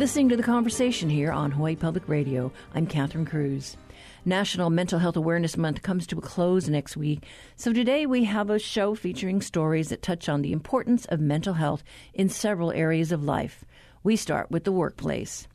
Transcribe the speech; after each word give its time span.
Listening 0.00 0.30
to 0.30 0.36
the 0.38 0.42
conversation 0.42 1.10
here 1.10 1.30
on 1.30 1.50
Hawaii 1.50 1.76
Public 1.76 2.08
Radio. 2.08 2.50
I'm 2.74 2.86
Catherine 2.86 3.26
Cruz. 3.26 3.76
National 4.24 4.70
Mental 4.70 4.98
Health 4.98 5.16
Awareness 5.16 5.58
Month 5.58 5.82
comes 5.82 6.06
to 6.06 6.16
a 6.16 6.22
close 6.22 6.70
next 6.70 6.96
week, 6.96 7.26
so 7.54 7.70
today 7.70 8.06
we 8.06 8.24
have 8.24 8.48
a 8.48 8.58
show 8.58 8.94
featuring 8.94 9.42
stories 9.42 9.90
that 9.90 10.00
touch 10.00 10.26
on 10.26 10.40
the 10.40 10.52
importance 10.52 11.04
of 11.04 11.20
mental 11.20 11.52
health 11.52 11.84
in 12.14 12.30
several 12.30 12.72
areas 12.72 13.12
of 13.12 13.24
life. 13.24 13.62
We 14.02 14.16
start 14.16 14.50
with 14.50 14.64
the 14.64 14.72
workplace. 14.72 15.46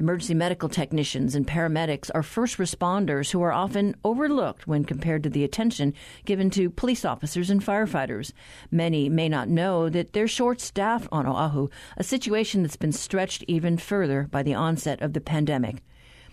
Emergency 0.00 0.32
medical 0.32 0.70
technicians 0.70 1.34
and 1.34 1.46
paramedics 1.46 2.10
are 2.14 2.22
first 2.22 2.56
responders 2.56 3.32
who 3.32 3.42
are 3.42 3.52
often 3.52 3.94
overlooked 4.02 4.66
when 4.66 4.82
compared 4.82 5.22
to 5.22 5.28
the 5.28 5.44
attention 5.44 5.92
given 6.24 6.48
to 6.48 6.70
police 6.70 7.04
officers 7.04 7.50
and 7.50 7.62
firefighters. 7.62 8.32
Many 8.70 9.10
may 9.10 9.28
not 9.28 9.50
know 9.50 9.90
that 9.90 10.14
they're 10.14 10.26
short 10.26 10.58
staffed 10.58 11.06
on 11.12 11.26
Oahu, 11.26 11.68
a 11.98 12.02
situation 12.02 12.62
that's 12.62 12.76
been 12.76 12.92
stretched 12.92 13.44
even 13.46 13.76
further 13.76 14.26
by 14.30 14.42
the 14.42 14.54
onset 14.54 15.02
of 15.02 15.12
the 15.12 15.20
pandemic. 15.20 15.82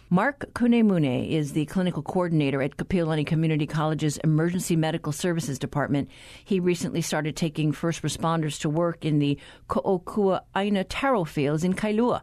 Mark 0.09 0.53
Kunemune 0.53 1.30
is 1.30 1.52
the 1.52 1.66
clinical 1.66 2.02
coordinator 2.02 2.61
at 2.61 2.77
Kapiolani 2.77 3.27
Community 3.27 3.67
College's 3.67 4.16
Emergency 4.20 4.77
Medical 4.77 5.11
Services 5.11 5.59
Department. 5.59 6.08
He 6.45 6.61
recently 6.61 7.02
started 7.02 7.36
taking 7.36 7.73
first 7.73 8.02
responders 8.02 8.61
to 8.61 8.70
work 8.70 9.03
in 9.03 9.20
the 9.20 9.38
Ko'okua 9.67 10.44
Aina 10.55 10.86
taro 10.86 11.25
fields 11.25 11.66
in 11.66 11.73
Kailua. 11.73 12.22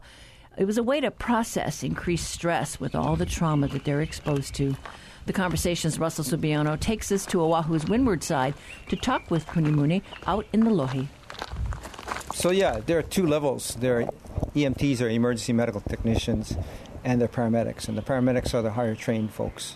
It 0.57 0.65
was 0.65 0.77
a 0.77 0.83
way 0.83 1.01
to 1.01 1.11
process 1.11 1.83
increased 1.83 2.31
stress 2.31 2.79
with 2.79 2.95
all 2.95 3.17
the 3.17 3.25
trauma 3.25 3.67
that 3.67 3.83
they're 3.83 4.01
exposed 4.01 4.55
to. 4.55 4.75
The 5.25 5.33
conversation's 5.33 5.99
Russell 5.99 6.23
Subiono 6.23 6.79
takes 6.79 7.11
us 7.11 7.25
to 7.27 7.39
Oahu's 7.39 7.85
windward 7.85 8.23
side 8.23 8.53
to 8.87 8.95
talk 8.95 9.29
with 9.29 9.45
Kunemune 9.47 10.01
out 10.25 10.45
in 10.53 10.61
the 10.61 10.71
lo'i. 10.71 11.07
So 12.33 12.51
yeah, 12.51 12.79
there 12.85 12.97
are 12.97 13.01
two 13.03 13.25
levels. 13.25 13.75
There 13.75 14.01
are 14.01 14.05
EMTs 14.55 15.01
or 15.01 15.09
emergency 15.09 15.51
medical 15.51 15.81
technicians, 15.81 16.55
and 17.03 17.21
the 17.21 17.27
paramedics. 17.27 17.89
And 17.89 17.97
the 17.97 18.01
paramedics 18.01 18.53
are 18.53 18.61
the 18.61 18.71
higher 18.71 18.95
trained 18.95 19.33
folks. 19.33 19.75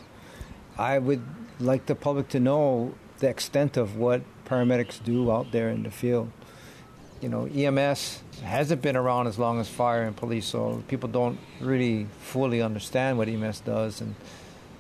I 0.77 0.97
would 0.97 1.23
like 1.59 1.87
the 1.87 1.95
public 1.95 2.29
to 2.29 2.39
know 2.39 2.93
the 3.17 3.27
extent 3.27 3.75
of 3.75 3.97
what 3.97 4.21
paramedics 4.45 5.03
do 5.03 5.29
out 5.31 5.51
there 5.51 5.69
in 5.69 5.83
the 5.83 5.91
field. 5.91 6.31
You 7.21 7.29
know, 7.29 7.45
EMS 7.45 8.21
hasn't 8.43 8.81
been 8.81 8.95
around 8.95 9.27
as 9.27 9.37
long 9.37 9.59
as 9.59 9.67
fire 9.67 10.03
and 10.03 10.15
police, 10.15 10.45
so 10.45 10.83
people 10.87 11.09
don't 11.09 11.37
really 11.59 12.07
fully 12.21 12.61
understand 12.61 13.17
what 13.17 13.27
EMS 13.27 13.59
does. 13.61 14.01
And 14.01 14.15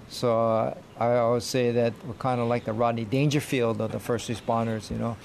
so 0.07 0.39
uh, 0.39 0.73
I 0.97 1.17
always 1.17 1.43
say 1.43 1.71
that 1.71 1.93
we're 2.05 2.13
kind 2.13 2.39
of 2.39 2.47
like 2.47 2.65
the 2.65 2.73
Rodney 2.73 3.05
Dangerfield 3.05 3.81
of 3.81 3.91
the 3.91 3.99
first 3.99 4.29
responders, 4.29 4.89
you 4.89 4.97
know, 4.97 5.17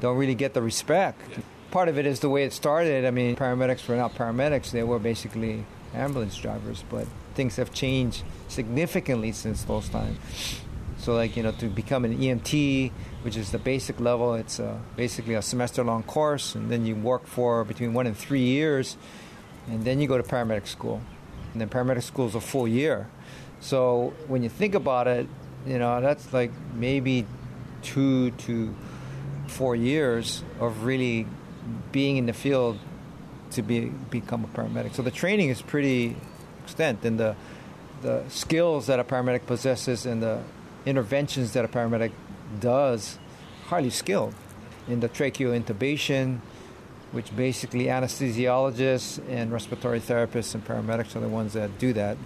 don't 0.00 0.16
really 0.16 0.34
get 0.34 0.54
the 0.54 0.62
respect. 0.62 1.20
Part 1.70 1.88
of 1.88 1.98
it 1.98 2.06
is 2.06 2.20
the 2.20 2.28
way 2.28 2.44
it 2.44 2.52
started. 2.52 3.04
I 3.04 3.10
mean, 3.10 3.36
paramedics 3.36 3.86
were 3.86 3.96
not 3.96 4.14
paramedics, 4.14 4.70
they 4.70 4.82
were 4.82 4.98
basically 4.98 5.64
ambulance 5.94 6.36
drivers, 6.36 6.84
but 6.90 7.06
things 7.34 7.56
have 7.56 7.72
changed 7.72 8.24
significantly 8.48 9.32
since 9.32 9.62
those 9.64 9.88
times. 9.88 10.18
So, 11.02 11.14
like, 11.14 11.36
you 11.36 11.42
know, 11.42 11.50
to 11.50 11.66
become 11.66 12.04
an 12.04 12.16
EMT, 12.16 12.92
which 13.22 13.36
is 13.36 13.50
the 13.50 13.58
basic 13.58 13.98
level, 13.98 14.34
it's 14.34 14.60
uh, 14.60 14.78
basically 14.94 15.34
a 15.34 15.42
semester 15.42 15.82
long 15.82 16.04
course, 16.04 16.54
and 16.54 16.70
then 16.70 16.86
you 16.86 16.94
work 16.94 17.26
for 17.26 17.64
between 17.64 17.92
one 17.92 18.06
and 18.06 18.16
three 18.16 18.44
years, 18.44 18.96
and 19.66 19.84
then 19.84 20.00
you 20.00 20.06
go 20.06 20.16
to 20.16 20.22
paramedic 20.22 20.68
school. 20.68 21.02
And 21.52 21.60
then 21.60 21.68
paramedic 21.68 22.04
school 22.04 22.28
is 22.28 22.36
a 22.36 22.40
full 22.40 22.68
year. 22.68 23.08
So, 23.58 24.14
when 24.28 24.44
you 24.44 24.48
think 24.48 24.76
about 24.76 25.08
it, 25.08 25.26
you 25.66 25.80
know, 25.80 26.00
that's 26.00 26.32
like 26.32 26.52
maybe 26.72 27.26
two 27.82 28.30
to 28.46 28.72
four 29.48 29.74
years 29.74 30.44
of 30.60 30.84
really 30.84 31.26
being 31.90 32.16
in 32.16 32.26
the 32.26 32.32
field 32.32 32.78
to 33.50 33.62
be 33.62 33.86
become 34.10 34.44
a 34.44 34.48
paramedic. 34.48 34.94
So 34.94 35.02
the 35.02 35.10
training 35.10 35.48
is 35.48 35.60
pretty 35.62 36.16
extent, 36.62 37.04
and 37.04 37.18
the 37.18 37.34
the 38.02 38.22
skills 38.28 38.86
that 38.86 39.00
a 39.00 39.04
paramedic 39.04 39.46
possesses 39.46 40.06
and 40.06 40.22
the 40.22 40.42
interventions 40.86 41.52
that 41.52 41.64
a 41.64 41.68
paramedic 41.68 42.12
does, 42.60 43.18
highly 43.66 43.90
skilled. 43.90 44.34
Endotracheal 44.88 45.58
intubation, 45.60 46.40
which 47.12 47.34
basically 47.36 47.84
anesthesiologists 47.84 49.22
and 49.28 49.52
respiratory 49.52 50.00
therapists 50.00 50.54
and 50.54 50.64
paramedics 50.66 51.14
are 51.14 51.20
the 51.20 51.28
ones 51.28 51.52
that 51.52 51.78
do 51.78 51.92
that. 51.92 52.16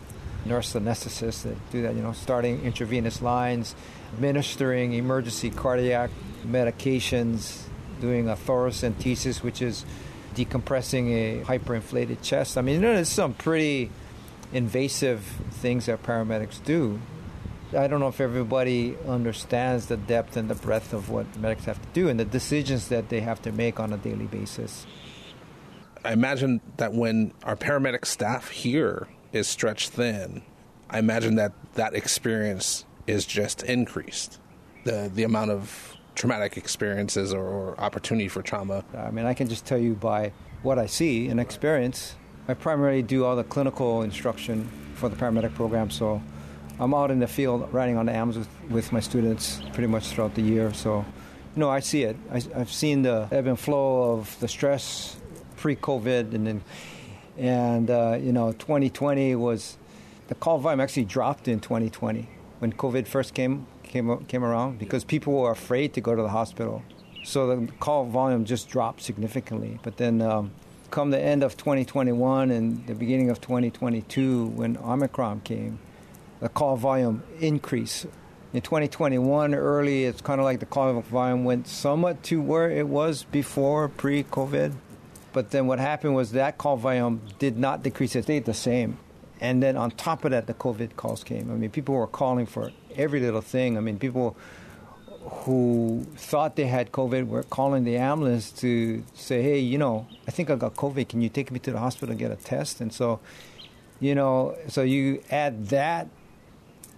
Nurse 0.45 0.73
anesthetists 0.75 1.43
that 1.43 1.57
do 1.71 1.83
that, 1.83 1.95
you 1.95 2.03
know, 2.03 2.13
starting 2.13 2.63
intravenous 2.65 3.21
lines, 3.21 3.75
administering 4.15 4.93
emergency 4.93 5.51
cardiac 5.51 6.11
medications, 6.47 7.65
doing 8.01 8.29
a 8.29 8.37
thoracentesis, 8.37 9.43
which 9.43 9.61
is 9.61 9.85
decompressing 10.35 11.11
a 11.11 11.45
hyperinflated 11.45 12.23
chest. 12.23 12.57
I 12.57 12.63
mean, 12.63 12.81
there's 12.81 13.09
some 13.09 13.35
pretty 13.35 13.91
invasive 14.53 15.23
things 15.51 15.87
that 15.87 16.03
paramedics 16.03 16.63
do. 16.65 17.01
I 17.77 17.89
don't 17.89 18.01
know 18.01 18.09
if 18.09 18.21
everybody 18.21 18.97
understands 19.07 19.87
the 19.87 19.97
depth 19.97 20.37
and 20.37 20.49
the 20.49 20.55
breadth 20.55 20.93
of 20.93 21.11
what 21.11 21.27
medics 21.39 21.67
have 21.67 21.81
to 21.81 21.89
do 21.93 22.09
and 22.09 22.19
the 22.19 22.25
decisions 22.25 22.89
that 22.89 23.11
they 23.11 23.21
have 23.21 23.43
to 23.43 23.53
make 23.53 23.79
on 23.79 23.93
a 23.93 23.99
daily 23.99 24.27
basis. 24.27 24.87
I 26.05 26.13
imagine 26.13 26.61
that 26.79 26.95
when 26.95 27.33
our 27.43 27.57
paramedic 27.57 28.07
staff 28.07 28.49
here 28.49 29.09
is 29.33 29.47
stretched 29.47 29.91
thin, 29.91 30.43
I 30.89 30.99
imagine 30.99 31.35
that 31.37 31.53
that 31.75 31.95
experience 31.95 32.85
is 33.07 33.27
just 33.27 33.63
increased. 33.63 34.41
The 34.85 35.11
the 35.13 35.25
amount 35.25 35.51
of 35.51 35.97
traumatic 36.15 36.57
experiences 36.57 37.35
or, 37.35 37.45
or, 37.45 37.81
opportunity 37.81 38.27
for 38.27 38.41
trauma? 38.41 38.83
I 38.97 39.11
mean, 39.11 39.27
I 39.27 39.35
can 39.35 39.49
just 39.49 39.67
tell 39.67 39.77
you 39.77 39.95
by 39.95 40.33
what 40.63 40.79
I 40.79 40.87
see 40.87 41.29
and 41.29 41.39
experience. 41.39 42.17
I 42.49 42.55
primarily 42.55 43.03
do 43.03 43.27
all 43.27 43.37
the 43.37 43.45
clinical 43.45 44.01
instruction 44.01 44.67
for 44.95 45.11
the 45.11 45.17
paramedic 45.17 45.55
program, 45.55 45.91
so 45.91 46.23
I'm 46.79 46.93
out 46.93 47.11
in 47.11 47.21
the 47.21 47.27
field 47.27 47.73
riding 47.73 47.97
on 47.97 48.07
the 48.07 48.13
AMS 48.13 48.37
with, 48.37 48.49
with 48.69 48.93
my 48.93 49.01
students 49.01 49.63
pretty 49.73 49.87
much 49.87 50.09
throughout 50.09 50.35
the 50.35 50.43
year. 50.43 50.75
So, 50.75 51.07
you 51.55 51.61
know, 51.61 51.71
I 51.71 51.81
see 51.81 52.03
it. 52.03 52.17
I, 52.31 52.41
have 52.55 52.71
seen 52.71 53.03
the 53.03 53.29
ebb 53.33 53.47
and 53.47 53.59
flow 53.59 54.13
of 54.13 54.39
the 54.41 54.49
stress 54.49 55.17
pre-COVID, 55.57 56.35
and 56.35 56.47
then, 56.47 56.63
and 57.39 57.91
uh, 57.91 58.19
you 58.21 58.33
know, 58.33 58.53
2020 58.53 59.35
was 59.37 59.79
the 60.29 60.35
call 60.35 60.59
volume 60.59 60.81
actually 60.81 61.07
dropped 61.07 61.49
in 61.49 61.61
2020 61.61 62.29
when 62.59 62.73
COVID 62.73 63.07
first 63.07 63.33
came 63.35 63.67
came 63.83 64.25
came 64.27 64.45
around 64.45 64.79
because 64.79 65.05
people 65.05 65.33
were 65.33 65.53
afraid 65.53 65.95
to 65.95 66.01
go 66.01 66.15
to 66.15 66.23
the 66.23 66.29
hospital. 66.29 66.83
So 67.25 67.57
the 67.57 67.73
call 67.81 68.05
volume 68.05 68.45
just 68.45 68.69
dropped 68.69 69.03
significantly. 69.03 69.81
But 69.83 69.97
then, 69.97 70.21
um, 70.21 70.53
come 70.91 71.11
the 71.11 71.21
end 71.21 71.43
of 71.43 71.57
2021 71.57 72.51
and 72.51 72.87
the 72.87 72.95
beginning 72.95 73.31
of 73.31 73.41
2022, 73.41 74.47
when 74.49 74.77
Omicron 74.77 75.41
came, 75.41 75.79
the 76.41 76.49
call 76.49 76.77
volume 76.77 77.23
increase. 77.41 78.07
In 78.53 78.63
2021, 78.63 79.55
early, 79.55 80.05
it's 80.05 80.21
kind 80.21 80.41
of 80.41 80.45
like 80.45 80.61
the 80.61 80.67
call 80.67 81.01
volume 81.01 81.45
went 81.45 81.67
somewhat 81.69 82.23
to 82.25 82.41
where 82.41 82.71
it 82.71 82.89
was 82.89 83.25
before 83.25 83.89
pre-COVID. 83.89 84.73
But 85.33 85.51
then 85.51 85.67
what 85.67 85.79
happened 85.79 86.15
was 86.15 86.33
that 86.33 86.57
call 86.57 86.77
volume 86.77 87.21
did 87.39 87.59
not 87.59 87.83
decrease; 87.83 88.17
it 88.17 88.23
stayed 88.23 88.47
the 88.47 88.55
same. 88.55 88.99
And 89.41 89.63
then 89.63 89.77
on 89.77 89.91
top 89.91 90.25
of 90.25 90.31
that, 90.31 90.47
the 90.47 90.55
COVID 90.55 90.97
calls 90.97 91.23
came. 91.23 91.51
I 91.51 91.55
mean, 91.55 91.71
people 91.71 91.95
were 91.95 92.07
calling 92.07 92.47
for 92.47 92.73
every 92.95 93.21
little 93.21 93.43
thing. 93.43 93.77
I 93.77 93.81
mean, 93.81 93.99
people 93.99 94.37
who 95.29 96.07
thought 96.17 96.57
they 96.57 96.67
had 96.67 96.93
COVID 96.93 97.27
were 97.27 97.43
calling 97.43 97.85
the 97.85 97.97
ambulance 97.97 98.51
to 98.53 99.05
say, 99.15 99.43
hey, 99.43 99.59
you 99.59 99.77
know, 99.77 100.07
I 100.27 100.31
think 100.31 100.51
I 100.51 100.55
got 100.55 100.75
COVID. 100.77 101.09
Can 101.09 101.21
you 101.21 101.29
take 101.29 101.51
me 101.51 101.59
to 101.61 101.73
the 101.73 101.79
hospital 101.79 102.13
and 102.13 102.19
get 102.19 102.31
a 102.31 102.37
test? 102.37 102.81
And 102.81 102.93
so, 102.93 103.21
you 104.01 104.15
know, 104.15 104.57
so 104.69 104.83
you 104.83 105.23
add 105.31 105.69
that 105.69 106.09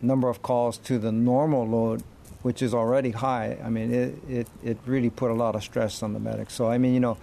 number 0.01 0.29
of 0.29 0.43
calls 0.43 0.79
to 0.79 0.99
the 0.99 1.13
normal 1.13 1.67
load, 1.67 2.03
which 2.43 2.63
is 2.63 2.75
already 2.75 3.11
high. 3.11 3.59
I 3.65 3.71
mean, 3.71 3.93
it, 3.93 4.15
it, 4.29 4.47
it 4.63 4.79
really 4.87 5.11
put 5.11 5.31
a 5.31 5.35
lot 5.35 5.55
of 5.55 5.63
stress 5.63 6.03
on 6.03 6.13
the 6.13 6.21
medics. 6.21 6.55
So, 6.55 6.71
I 6.71 6.79
mean, 6.79 6.95
you 6.95 7.01
know, 7.01 7.19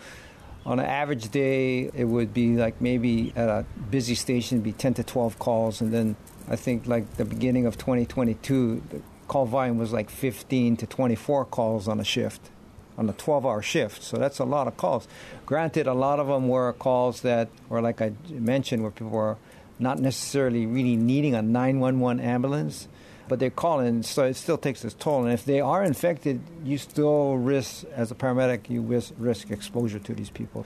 on 0.66 0.80
an 0.80 0.86
average 0.86 1.30
day, 1.30 1.92
it 1.94 2.06
would 2.06 2.34
be 2.34 2.56
like 2.56 2.82
maybe 2.82 3.32
at 3.36 3.50
a 3.50 3.66
busy 3.92 4.16
station, 4.16 4.62
be 4.62 4.72
10 4.72 4.96
to 4.96 5.04
12 5.04 5.38
calls. 5.38 5.80
And 5.80 5.94
then 5.94 6.16
I 6.50 6.56
think 6.56 6.88
like 6.88 7.18
the 7.18 7.26
beginning 7.26 7.66
of 7.66 7.78
2022, 7.78 8.82
the 8.90 9.02
call 9.28 9.46
volume 9.46 9.78
was 9.78 9.94
like 9.94 10.10
15 10.10 10.78
to 10.78 10.88
24 10.88 11.46
calls 11.46 11.88
on 11.88 12.00
a 12.00 12.04
shift, 12.04 12.50
on 12.98 13.08
a 13.08 13.14
12 13.14 13.46
hour 13.46 13.62
shift. 13.62 14.02
So 14.02 14.18
that's 14.18 14.40
a 14.40 14.46
lot 14.46 14.68
of 14.68 14.76
calls. 14.76 15.08
Granted, 15.46 15.86
a 15.86 15.94
lot 15.94 16.20
of 16.20 16.28
them 16.28 16.48
were 16.48 16.74
calls 16.74 17.22
that 17.22 17.50
were, 17.70 17.82
like 17.82 18.02
I 18.02 18.14
mentioned, 18.30 18.82
where 18.82 18.92
people 18.92 19.12
were 19.12 19.38
not 19.80 20.00
necessarily 20.00 20.66
really 20.66 20.96
needing 20.96 21.36
a 21.36 21.42
911 21.42 22.20
ambulance 22.24 22.88
but 23.28 23.40
they're 23.40 23.50
calling, 23.50 24.04
so 24.04 24.26
it 24.26 24.36
still 24.36 24.58
takes 24.58 24.84
its 24.86 24.94
toll. 24.94 25.24
And 25.24 25.34
if 25.34 25.46
they 25.46 25.60
are 25.60 25.84
infected, 25.84 26.42
you 26.64 26.78
still 26.78 27.38
risk, 27.38 27.86
as 27.94 28.12
a 28.12 28.16
paramedic, 28.16 28.70
you 28.70 28.82
risk, 28.82 29.14
risk 29.18 29.52
exposure 29.52 30.00
to 30.00 30.14
these 30.14 30.30
people. 30.30 30.66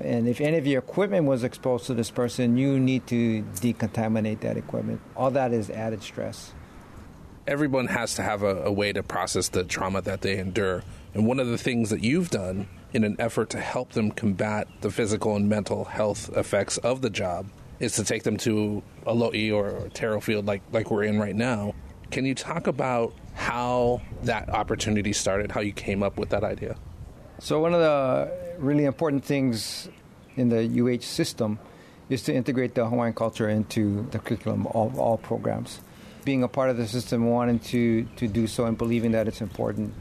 And 0.00 0.28
if 0.28 0.40
any 0.40 0.58
of 0.58 0.66
your 0.66 0.78
equipment 0.78 1.26
was 1.26 1.42
exposed 1.42 1.86
to 1.86 1.94
this 1.94 2.10
person, 2.10 2.56
you 2.56 2.78
need 2.78 3.06
to 3.08 3.42
decontaminate 3.54 4.40
that 4.40 4.56
equipment. 4.56 5.00
All 5.16 5.30
that 5.32 5.52
is 5.52 5.70
added 5.70 6.02
stress. 6.02 6.52
Everyone 7.46 7.86
has 7.88 8.14
to 8.14 8.22
have 8.22 8.42
a, 8.42 8.64
a 8.64 8.72
way 8.72 8.92
to 8.92 9.02
process 9.02 9.48
the 9.48 9.64
trauma 9.64 10.02
that 10.02 10.20
they 10.20 10.38
endure. 10.38 10.84
And 11.14 11.26
one 11.26 11.40
of 11.40 11.48
the 11.48 11.58
things 11.58 11.90
that 11.90 12.04
you've 12.04 12.30
done 12.30 12.68
in 12.92 13.04
an 13.04 13.16
effort 13.18 13.50
to 13.50 13.60
help 13.60 13.92
them 13.92 14.10
combat 14.10 14.68
the 14.82 14.90
physical 14.90 15.34
and 15.34 15.48
mental 15.48 15.84
health 15.84 16.30
effects 16.36 16.78
of 16.78 17.00
the 17.00 17.10
job 17.10 17.46
is 17.80 17.92
to 17.94 18.04
take 18.04 18.22
them 18.22 18.36
to 18.38 18.82
a 19.06 19.14
lo'i 19.14 19.52
or 19.52 19.88
taro 19.90 20.20
field 20.20 20.46
like, 20.46 20.62
like 20.72 20.90
we're 20.90 21.04
in 21.04 21.18
right 21.18 21.36
now. 21.36 21.74
Can 22.10 22.24
you 22.24 22.34
talk 22.34 22.66
about 22.66 23.14
how 23.34 24.00
that 24.22 24.48
opportunity 24.48 25.12
started, 25.12 25.52
how 25.52 25.60
you 25.60 25.72
came 25.72 26.02
up 26.02 26.16
with 26.16 26.30
that 26.30 26.42
idea? 26.42 26.76
So, 27.38 27.60
one 27.60 27.72
of 27.72 27.80
the 27.80 28.32
really 28.58 28.84
important 28.84 29.24
things 29.24 29.88
in 30.36 30.48
the 30.48 30.64
UH 30.64 31.02
system 31.02 31.58
is 32.08 32.22
to 32.22 32.34
integrate 32.34 32.74
the 32.74 32.88
Hawaiian 32.88 33.12
culture 33.14 33.48
into 33.48 34.08
the 34.10 34.18
curriculum 34.18 34.66
of 34.68 34.98
all 34.98 35.18
programs. 35.18 35.80
Being 36.24 36.42
a 36.42 36.48
part 36.48 36.70
of 36.70 36.76
the 36.76 36.86
system, 36.86 37.26
wanting 37.26 37.58
to, 37.60 38.04
to 38.16 38.26
do 38.26 38.46
so 38.46 38.64
and 38.64 38.76
believing 38.76 39.12
that 39.12 39.28
it's 39.28 39.40
important, 39.40 39.94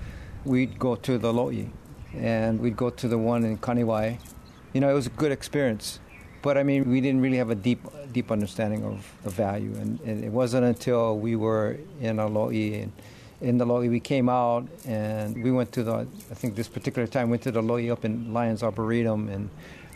we'd 0.45 0.79
go 0.79 0.95
to 0.95 1.17
the 1.17 1.31
lo'i 1.31 1.69
and 2.13 2.59
we'd 2.59 2.77
go 2.77 2.89
to 2.89 3.07
the 3.07 3.17
one 3.17 3.43
in 3.43 3.57
Kanewai. 3.57 4.19
You 4.73 4.81
know, 4.81 4.89
it 4.89 4.93
was 4.93 5.07
a 5.07 5.11
good 5.11 5.31
experience. 5.31 5.99
But 6.47 6.57
I 6.57 6.63
mean, 6.63 6.89
we 6.89 7.01
didn't 7.01 7.19
really 7.19 7.35
have 7.39 7.49
a 7.49 7.55
deep, 7.55 7.81
deep 8.13 8.31
understanding 8.31 8.85
of 8.85 9.05
the 9.25 9.29
value. 9.29 9.75
And, 9.81 9.99
and 10.05 10.23
it 10.23 10.31
wasn't 10.31 10.63
until 10.63 11.19
we 11.19 11.35
were 11.35 11.75
in 11.99 12.19
a 12.19 12.25
and 12.25 12.93
in 13.41 13.57
the 13.57 13.65
lo'i 13.65 13.89
we 13.89 13.99
came 13.99 14.29
out 14.29 14.65
and 14.85 15.43
we 15.43 15.51
went 15.51 15.73
to 15.73 15.83
the, 15.83 16.07
I 16.31 16.33
think 16.35 16.55
this 16.55 16.69
particular 16.69 17.05
time, 17.05 17.29
went 17.29 17.41
to 17.41 17.51
the 17.51 17.61
lo'i 17.61 17.91
up 17.91 18.05
in 18.05 18.31
Lyons 18.31 18.63
Arboretum. 18.63 19.27
And 19.27 19.49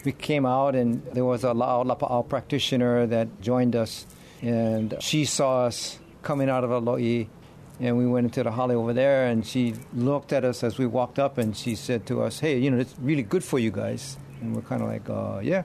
we 0.04 0.12
came 0.12 0.46
out 0.46 0.76
and 0.76 1.02
there 1.14 1.24
was 1.24 1.46
a 1.46 1.54
La'au 1.54 1.86
Lapa'au 1.86 2.28
practitioner 2.28 3.08
that 3.08 3.30
joined 3.40 3.78
us. 3.78 4.06
And 4.42 4.96
she 5.00 5.24
saw 5.24 5.68
us 5.68 6.00
coming 6.22 6.50
out 6.50 6.66
of 6.66 6.72
a 6.72 6.82
lo'i 6.82 7.28
and 7.80 7.98
we 7.98 8.06
went 8.06 8.26
into 8.26 8.44
the 8.44 8.52
hale 8.52 8.74
over 8.74 8.92
there 8.92 9.26
and 9.28 9.48
she 9.48 9.76
looked 9.94 10.34
at 10.34 10.44
us 10.44 10.66
as 10.66 10.78
we 10.78 10.86
walked 10.86 11.18
up 11.18 11.38
and 11.38 11.56
she 11.56 11.76
said 11.76 12.06
to 12.06 12.22
us 12.22 12.40
hey 12.42 12.60
you 12.60 12.70
know 12.70 12.78
it's 12.78 12.94
really 13.00 13.24
good 13.24 13.44
for 13.44 13.58
you 13.58 13.72
guys. 13.72 14.18
And 14.42 14.54
we're 14.54 14.64
kind 14.64 14.82
of 14.82 14.90
like 14.90 15.10
uh, 15.10 15.40
yeah 15.42 15.64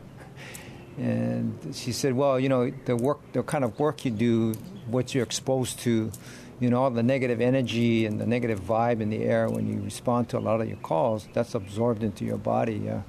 and 0.99 1.59
she 1.75 1.93
said 1.93 2.15
well 2.15 2.41
you 2.41 2.49
know 2.49 2.71
the 2.87 2.97
work 2.97 3.21
the 3.33 3.43
kind 3.43 3.65
of 3.65 3.79
work 3.79 4.05
you 4.05 4.11
do 4.11 4.55
what 4.87 5.15
you're 5.15 5.25
exposed 5.25 5.79
to 5.79 6.11
you 6.59 6.71
know 6.71 6.83
all 6.83 6.91
the 6.91 7.03
negative 7.03 7.41
energy 7.41 8.07
and 8.07 8.19
the 8.21 8.27
negative 8.27 8.61
vibe 8.61 9.01
in 9.01 9.11
the 9.11 9.23
air 9.23 9.49
when 9.51 9.67
you 9.67 9.81
respond 9.83 10.29
to 10.29 10.39
a 10.39 10.41
lot 10.41 10.61
of 10.61 10.69
your 10.69 10.79
calls 10.79 11.29
that's 11.35 11.55
absorbed 11.55 12.03
into 12.03 12.25
your 12.25 12.39
body 12.39 12.81
yeah 12.85 13.03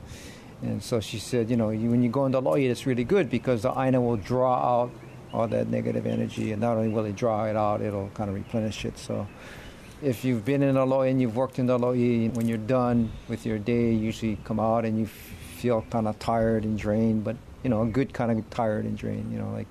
and 0.62 0.84
so 0.84 1.00
she 1.00 1.18
said 1.18 1.50
you 1.50 1.56
know 1.56 1.68
when 1.68 2.04
you 2.04 2.10
go 2.10 2.26
into 2.26 2.42
lo'i 2.42 2.70
it's 2.70 2.86
really 2.86 3.06
good 3.06 3.30
because 3.30 3.62
the 3.62 3.72
aina 3.80 4.02
will 4.02 4.18
draw 4.18 4.82
out 4.82 4.92
all 5.34 5.48
that 5.48 5.68
negative 5.68 6.06
energy, 6.06 6.52
and 6.52 6.62
not 6.62 6.78
only 6.78 6.90
will 6.90 7.06
it 7.06 7.16
draw 7.16 7.46
it 7.46 7.56
out, 7.56 7.82
it'll 7.82 8.10
kind 8.10 8.30
of 8.30 8.36
replenish 8.36 8.86
it. 8.86 8.98
So, 8.98 9.28
if 10.02 10.24
you've 10.24 10.46
been 10.46 10.64
in 10.64 10.78
a 10.78 10.86
lo'i 10.86 11.10
and 11.10 11.22
you've 11.22 11.36
worked 11.36 11.60
in 11.60 11.66
the 11.66 11.78
lo'i, 11.78 12.34
when 12.34 12.48
you're 12.48 12.58
done 12.58 13.12
with 13.28 13.46
your 13.46 13.58
day, 13.58 13.92
you 13.92 14.00
usually 14.00 14.38
come 14.44 14.60
out 14.60 14.86
and 14.86 15.00
you 15.00 15.06
feel 15.06 15.86
kind 15.90 16.08
of 16.08 16.18
tired 16.20 16.64
and 16.64 16.78
drained, 16.78 17.24
but 17.24 17.36
you 17.64 17.70
know, 17.70 17.82
a 17.82 17.88
good 17.88 18.14
kind 18.14 18.32
of 18.32 18.50
tired 18.50 18.86
and 18.86 18.98
drained. 18.98 19.32
You 19.32 19.40
know, 19.40 19.52
like 19.52 19.68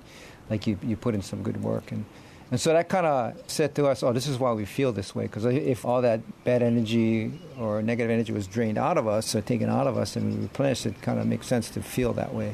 like 0.49 0.67
you 0.67 0.77
you 0.83 0.95
put 0.95 1.15
in 1.15 1.21
some 1.21 1.43
good 1.43 1.61
work 1.63 1.91
and. 1.91 2.05
And 2.49 2.57
so 2.61 2.71
that 2.71 2.87
kind 2.87 3.05
of 3.05 3.35
said 3.47 3.75
to 3.75 3.87
us, 3.87 4.03
oh, 4.03 4.13
this 4.13 4.25
is 4.25 4.39
why 4.39 4.53
we 4.53 4.63
feel 4.63 4.93
this 4.93 5.13
way. 5.13 5.23
Because 5.23 5.43
if 5.43 5.83
all 5.83 6.01
that 6.03 6.21
bad 6.45 6.63
energy 6.63 7.37
or 7.59 7.81
negative 7.81 8.09
energy 8.09 8.31
was 8.31 8.47
drained 8.47 8.77
out 8.77 8.97
of 8.97 9.05
us 9.05 9.35
or 9.35 9.41
taken 9.41 9.69
out 9.69 9.85
of 9.85 9.97
us 9.97 10.15
and 10.15 10.43
replenished, 10.43 10.85
it 10.85 11.01
kind 11.01 11.19
of 11.19 11.25
makes 11.25 11.45
sense 11.45 11.69
to 11.71 11.81
feel 11.81 12.13
that 12.13 12.33
way. 12.33 12.53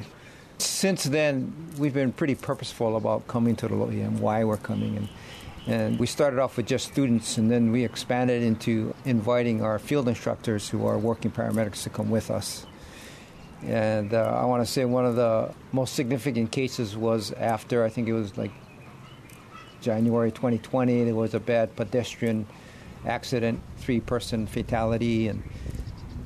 Since 0.57 1.03
then, 1.03 1.53
we've 1.77 1.93
been 1.93 2.11
pretty 2.11 2.33
purposeful 2.33 2.97
about 2.97 3.27
coming 3.27 3.55
to 3.57 3.67
the 3.67 3.75
lo'i 3.75 4.03
and 4.03 4.19
why 4.19 4.43
we're 4.43 4.57
coming. 4.57 4.97
And, 4.97 5.09
and 5.67 5.99
we 5.99 6.07
started 6.07 6.39
off 6.39 6.57
with 6.57 6.65
just 6.65 6.91
students, 6.91 7.37
and 7.37 7.51
then 7.51 7.71
we 7.71 7.85
expanded 7.85 8.41
into 8.41 8.95
inviting 9.05 9.61
our 9.61 9.77
field 9.77 10.07
instructors 10.07 10.69
who 10.69 10.87
are 10.87 10.97
working 10.97 11.29
paramedics 11.29 11.83
to 11.83 11.91
come 11.91 12.09
with 12.09 12.31
us. 12.31 12.65
And 13.67 14.13
uh, 14.13 14.39
I 14.41 14.45
want 14.45 14.65
to 14.65 14.71
say 14.71 14.85
one 14.85 15.05
of 15.05 15.15
the 15.15 15.53
most 15.71 15.95
significant 15.95 16.51
cases 16.51 16.97
was 16.97 17.31
after, 17.33 17.83
I 17.83 17.89
think 17.89 18.07
it 18.07 18.13
was 18.13 18.37
like 18.37 18.51
January 19.81 20.31
2020, 20.31 21.05
there 21.05 21.15
was 21.15 21.33
a 21.33 21.39
bad 21.39 21.75
pedestrian 21.75 22.45
accident, 23.05 23.61
three 23.77 23.99
person 23.99 24.47
fatality, 24.47 25.27
and 25.27 25.43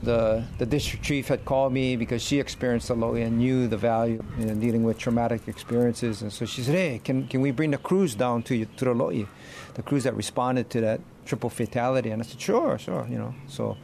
the, 0.03 0.43
the 0.57 0.65
district 0.65 1.03
chief 1.03 1.27
had 1.27 1.43
called 1.43 1.73
me 1.73 1.95
because 1.95 2.21
she 2.21 2.39
experienced 2.39 2.89
a 2.89 2.93
lo'i 2.93 3.25
and 3.25 3.37
knew 3.37 3.67
the 3.67 3.77
value 3.77 4.23
in 4.37 4.59
dealing 4.59 4.83
with 4.83 4.97
traumatic 4.97 5.47
experiences. 5.47 6.21
And 6.21 6.31
so 6.31 6.45
she 6.45 6.61
said, 6.61 6.75
hey, 6.75 7.01
can, 7.03 7.27
can 7.27 7.41
we 7.41 7.51
bring 7.51 7.71
the 7.71 7.77
crews 7.77 8.15
down 8.15 8.43
to, 8.43 8.65
to 8.65 8.85
the 8.85 8.93
lo'i, 8.93 9.27
the 9.73 9.81
crews 9.81 10.03
that 10.03 10.15
responded 10.15 10.69
to 10.71 10.81
that 10.81 11.01
triple 11.25 11.49
fatality? 11.49 12.11
And 12.11 12.21
I 12.21 12.25
said, 12.25 12.39
sure, 12.39 12.77
sure, 12.77 13.07
you 13.09 13.17
know. 13.17 13.33
So 13.47 13.77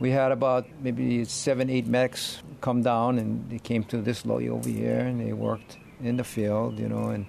we 0.00 0.10
had 0.10 0.32
about 0.32 0.66
maybe 0.80 1.24
seven, 1.24 1.70
eight 1.70 1.86
medics 1.86 2.40
come 2.60 2.82
down 2.82 3.18
and 3.18 3.50
they 3.50 3.58
came 3.58 3.84
to 3.84 3.98
this 3.98 4.22
lo'i 4.22 4.48
over 4.48 4.68
here 4.68 5.00
and 5.00 5.20
they 5.20 5.32
worked 5.32 5.78
in 6.02 6.16
the 6.16 6.24
field, 6.24 6.78
you 6.78 6.88
know, 6.88 7.08
and 7.08 7.26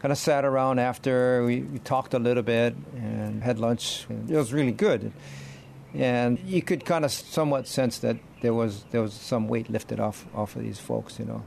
kind 0.00 0.12
of 0.12 0.18
sat 0.18 0.44
around 0.44 0.78
after. 0.78 1.44
We, 1.44 1.62
we 1.62 1.78
talked 1.78 2.14
a 2.14 2.18
little 2.18 2.42
bit 2.42 2.74
and 2.94 3.42
had 3.42 3.58
lunch. 3.58 4.06
It 4.28 4.36
was 4.36 4.52
really 4.52 4.72
good 4.72 5.12
and 5.94 6.38
you 6.40 6.62
could 6.62 6.84
kind 6.84 7.04
of 7.04 7.10
somewhat 7.10 7.66
sense 7.66 7.98
that 7.98 8.16
there 8.42 8.54
was 8.54 8.84
there 8.90 9.02
was 9.02 9.12
some 9.12 9.48
weight 9.48 9.68
lifted 9.70 10.00
off 10.00 10.26
off 10.34 10.56
of 10.56 10.62
these 10.62 10.78
folks, 10.78 11.18
you 11.18 11.24
know. 11.24 11.44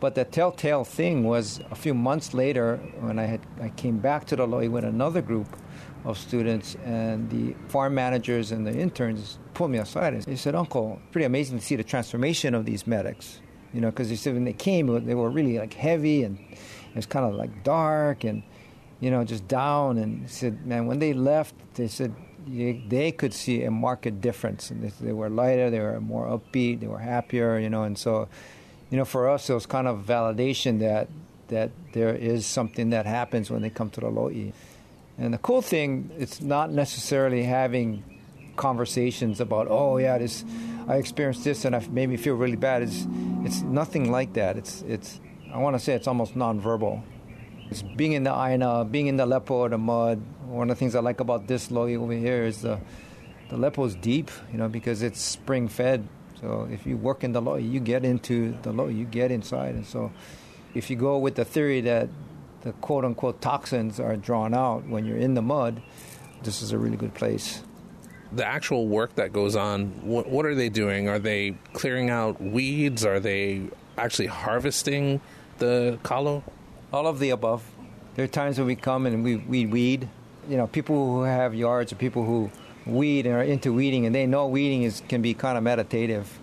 But 0.00 0.14
the 0.14 0.24
telltale 0.24 0.84
thing 0.84 1.24
was 1.24 1.60
a 1.70 1.74
few 1.74 1.92
months 1.92 2.32
later 2.32 2.76
when 3.00 3.18
I 3.18 3.24
had 3.24 3.40
I 3.60 3.70
came 3.70 3.98
back 3.98 4.26
to 4.26 4.36
the 4.36 4.46
lo'i 4.46 4.70
with 4.70 4.84
another 4.84 5.20
group 5.20 5.56
of 6.04 6.16
students, 6.16 6.76
and 6.84 7.28
the 7.30 7.54
farm 7.68 7.94
managers 7.94 8.52
and 8.52 8.66
the 8.66 8.72
interns 8.72 9.38
pulled 9.58 9.72
me 9.72 9.78
aside 9.78 10.14
and 10.14 10.22
they 10.22 10.36
said, 10.36 10.54
"Uncle, 10.54 11.00
pretty 11.10 11.26
amazing 11.26 11.58
to 11.58 11.64
see 11.64 11.76
the 11.76 11.84
transformation 11.84 12.54
of 12.54 12.64
these 12.64 12.86
medics." 12.86 13.40
You 13.74 13.80
know, 13.80 13.90
because 13.90 14.08
he 14.08 14.16
said 14.16 14.32
when 14.34 14.44
they 14.44 14.54
came, 14.54 14.86
they 15.04 15.16
were 15.16 15.28
really 15.28 15.58
like 15.58 15.74
heavy 15.74 16.22
and 16.22 16.38
it 16.38 16.96
was 16.96 17.06
kind 17.06 17.26
of 17.26 17.34
like 17.34 17.64
dark 17.64 18.24
and 18.24 18.42
you 19.00 19.10
know 19.10 19.24
just 19.24 19.46
down. 19.48 19.98
And 19.98 20.22
he 20.22 20.28
said, 20.28 20.64
"Man, 20.64 20.86
when 20.86 21.00
they 21.00 21.12
left, 21.12 21.54
they 21.74 21.88
said 21.88 22.14
they 22.46 23.12
could 23.12 23.34
see 23.34 23.64
a 23.64 23.70
marked 23.70 24.20
difference. 24.20 24.70
And 24.70 24.90
they 25.00 25.12
were 25.12 25.28
lighter, 25.28 25.70
they 25.70 25.80
were 25.80 26.00
more 26.00 26.26
upbeat, 26.26 26.80
they 26.80 26.86
were 26.86 27.00
happier, 27.00 27.58
you 27.58 27.68
know. 27.68 27.82
And 27.82 27.98
so, 27.98 28.28
you 28.90 28.96
know, 28.96 29.04
for 29.04 29.28
us, 29.28 29.50
it 29.50 29.54
was 29.54 29.66
kind 29.66 29.88
of 29.88 30.06
validation 30.06 30.78
that 30.80 31.08
that 31.48 31.70
there 31.92 32.14
is 32.14 32.46
something 32.46 32.90
that 32.90 33.06
happens 33.06 33.50
when 33.50 33.62
they 33.62 33.70
come 33.70 33.90
to 33.90 34.00
the 34.00 34.06
lo'i. 34.06 34.52
And 35.18 35.34
the 35.34 35.38
cool 35.38 35.62
thing, 35.62 36.10
it's 36.16 36.40
not 36.40 36.70
necessarily 36.70 37.42
having 37.42 38.04
conversations 38.58 39.40
about, 39.40 39.68
oh 39.70 39.96
yeah, 39.96 40.18
this 40.18 40.44
I 40.86 40.96
experienced 40.96 41.44
this 41.44 41.64
and 41.64 41.74
it 41.74 41.90
made 41.90 42.08
me 42.08 42.16
feel 42.16 42.34
really 42.34 42.56
bad. 42.56 42.82
It's 42.82 43.06
it's 43.44 43.62
nothing 43.62 44.10
like 44.10 44.34
that. 44.34 44.58
It's 44.58 44.82
it's 44.82 45.20
I 45.52 45.58
want 45.58 45.76
to 45.76 45.80
say 45.80 45.94
it's 45.94 46.06
almost 46.06 46.34
nonverbal. 46.34 47.02
It's 47.70 47.82
being 47.82 48.12
in 48.12 48.24
the 48.24 48.34
aina, 48.34 48.84
being 48.84 49.06
in 49.06 49.16
the 49.16 49.26
lepo, 49.26 49.50
or 49.50 49.68
the 49.68 49.78
mud, 49.78 50.22
one 50.46 50.70
of 50.70 50.76
the 50.76 50.78
things 50.78 50.94
I 50.94 51.00
like 51.00 51.20
about 51.20 51.46
this 51.46 51.68
lo'i 51.68 51.96
over 51.96 52.12
here 52.12 52.44
is 52.44 52.62
the 52.62 52.80
the 53.50 53.56
lepo 53.56 53.86
is 53.86 53.94
deep, 53.94 54.30
you 54.52 54.58
know, 54.58 54.68
because 54.68 55.02
it's 55.02 55.20
spring 55.20 55.68
fed. 55.68 56.08
So 56.40 56.68
if 56.70 56.86
you 56.86 56.96
work 56.96 57.24
in 57.24 57.32
the 57.32 57.42
lo'i, 57.42 57.70
you 57.70 57.80
get 57.80 58.04
into 58.04 58.52
the 58.62 58.72
lo'i, 58.72 58.96
you 58.96 59.04
get 59.04 59.30
inside. 59.30 59.74
And 59.74 59.86
so 59.86 60.12
if 60.74 60.90
you 60.90 60.96
go 60.96 61.18
with 61.18 61.34
the 61.34 61.44
theory 61.44 61.80
that 61.82 62.08
the 62.62 62.72
quote 62.72 63.04
unquote 63.04 63.40
toxins 63.40 64.00
are 64.00 64.16
drawn 64.16 64.54
out 64.54 64.86
when 64.86 65.04
you're 65.04 65.18
in 65.18 65.34
the 65.34 65.42
mud, 65.42 65.82
this 66.42 66.62
is 66.62 66.72
a 66.72 66.78
really 66.78 66.96
good 66.96 67.14
place. 67.14 67.62
The 68.32 68.46
actual 68.46 68.86
work 68.86 69.14
that 69.14 69.32
goes 69.32 69.56
on, 69.56 69.86
what, 70.06 70.28
what 70.28 70.44
are 70.44 70.54
they 70.54 70.68
doing? 70.68 71.08
Are 71.08 71.18
they 71.18 71.56
clearing 71.72 72.10
out 72.10 72.40
weeds? 72.40 73.04
Are 73.04 73.20
they 73.20 73.62
actually 73.96 74.26
harvesting 74.26 75.20
the 75.58 75.98
kalo? 76.02 76.44
All 76.92 77.06
of 77.06 77.18
the 77.18 77.30
above. 77.30 77.64
There 78.14 78.24
are 78.24 78.28
times 78.28 78.58
when 78.58 78.66
we 78.66 78.76
come 78.76 79.06
and 79.06 79.24
we, 79.24 79.36
we 79.36 79.66
weed 79.66 80.08
you 80.48 80.56
know, 80.56 80.66
people 80.66 81.12
who 81.12 81.22
have 81.22 81.54
yards 81.54 81.92
or 81.92 81.96
people 81.96 82.24
who 82.24 82.50
weed 82.86 83.26
and 83.26 83.34
are 83.34 83.42
into 83.42 83.72
weeding 83.72 84.06
and 84.06 84.14
they 84.14 84.26
know 84.26 84.46
weeding 84.46 84.82
is 84.82 85.02
can 85.08 85.20
be 85.20 85.34
kind 85.34 85.58
of 85.58 85.62
meditative. 85.64 86.38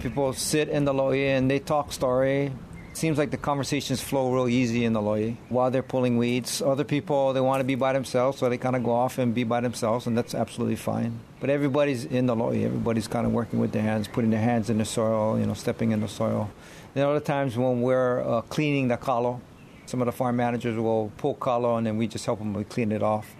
People 0.00 0.32
sit 0.32 0.68
in 0.68 0.84
the 0.84 0.94
lo'i 0.94 1.36
and 1.36 1.50
they 1.50 1.58
talk 1.58 1.92
story. 1.92 2.52
Seems 2.98 3.16
like 3.16 3.30
the 3.30 3.36
conversations 3.36 4.00
flow 4.02 4.32
real 4.32 4.48
easy 4.48 4.84
in 4.84 4.92
the 4.92 5.00
lo'i 5.00 5.36
while 5.48 5.70
they're 5.70 5.82
pulling 5.82 6.16
weeds. 6.16 6.60
Other 6.60 6.84
people 6.84 7.32
they 7.32 7.40
want 7.40 7.60
to 7.60 7.64
be 7.64 7.76
by 7.76 7.92
themselves, 7.92 8.38
so 8.38 8.48
they 8.48 8.58
kind 8.58 8.74
of 8.74 8.82
go 8.82 8.90
off 8.90 9.18
and 9.18 9.32
be 9.32 9.44
by 9.44 9.60
themselves, 9.60 10.06
and 10.06 10.18
that's 10.18 10.34
absolutely 10.34 10.76
fine. 10.76 11.20
But 11.40 11.48
everybody's 11.48 12.04
in 12.04 12.26
the 12.26 12.34
lo'i. 12.34 12.64
Everybody's 12.64 13.06
kind 13.06 13.26
of 13.26 13.32
working 13.32 13.60
with 13.60 13.70
their 13.70 13.82
hands, 13.82 14.08
putting 14.08 14.30
their 14.30 14.40
hands 14.40 14.68
in 14.68 14.78
the 14.78 14.84
soil, 14.84 15.38
you 15.38 15.46
know, 15.46 15.54
stepping 15.54 15.92
in 15.92 16.00
the 16.00 16.08
soil. 16.08 16.50
Are 16.96 17.02
other 17.04 17.20
times 17.20 17.56
when 17.56 17.80
we're 17.80 18.20
uh, 18.22 18.40
cleaning 18.42 18.88
the 18.88 18.96
kalo, 18.96 19.40
some 19.86 20.02
of 20.02 20.06
the 20.06 20.12
farm 20.12 20.36
managers 20.36 20.76
will 20.76 21.12
pull 21.16 21.34
kalo 21.34 21.76
and 21.76 21.86
then 21.86 21.96
we 21.96 22.08
just 22.08 22.26
help 22.26 22.40
them 22.40 22.64
clean 22.64 22.90
it 22.90 23.02
off. 23.02 23.36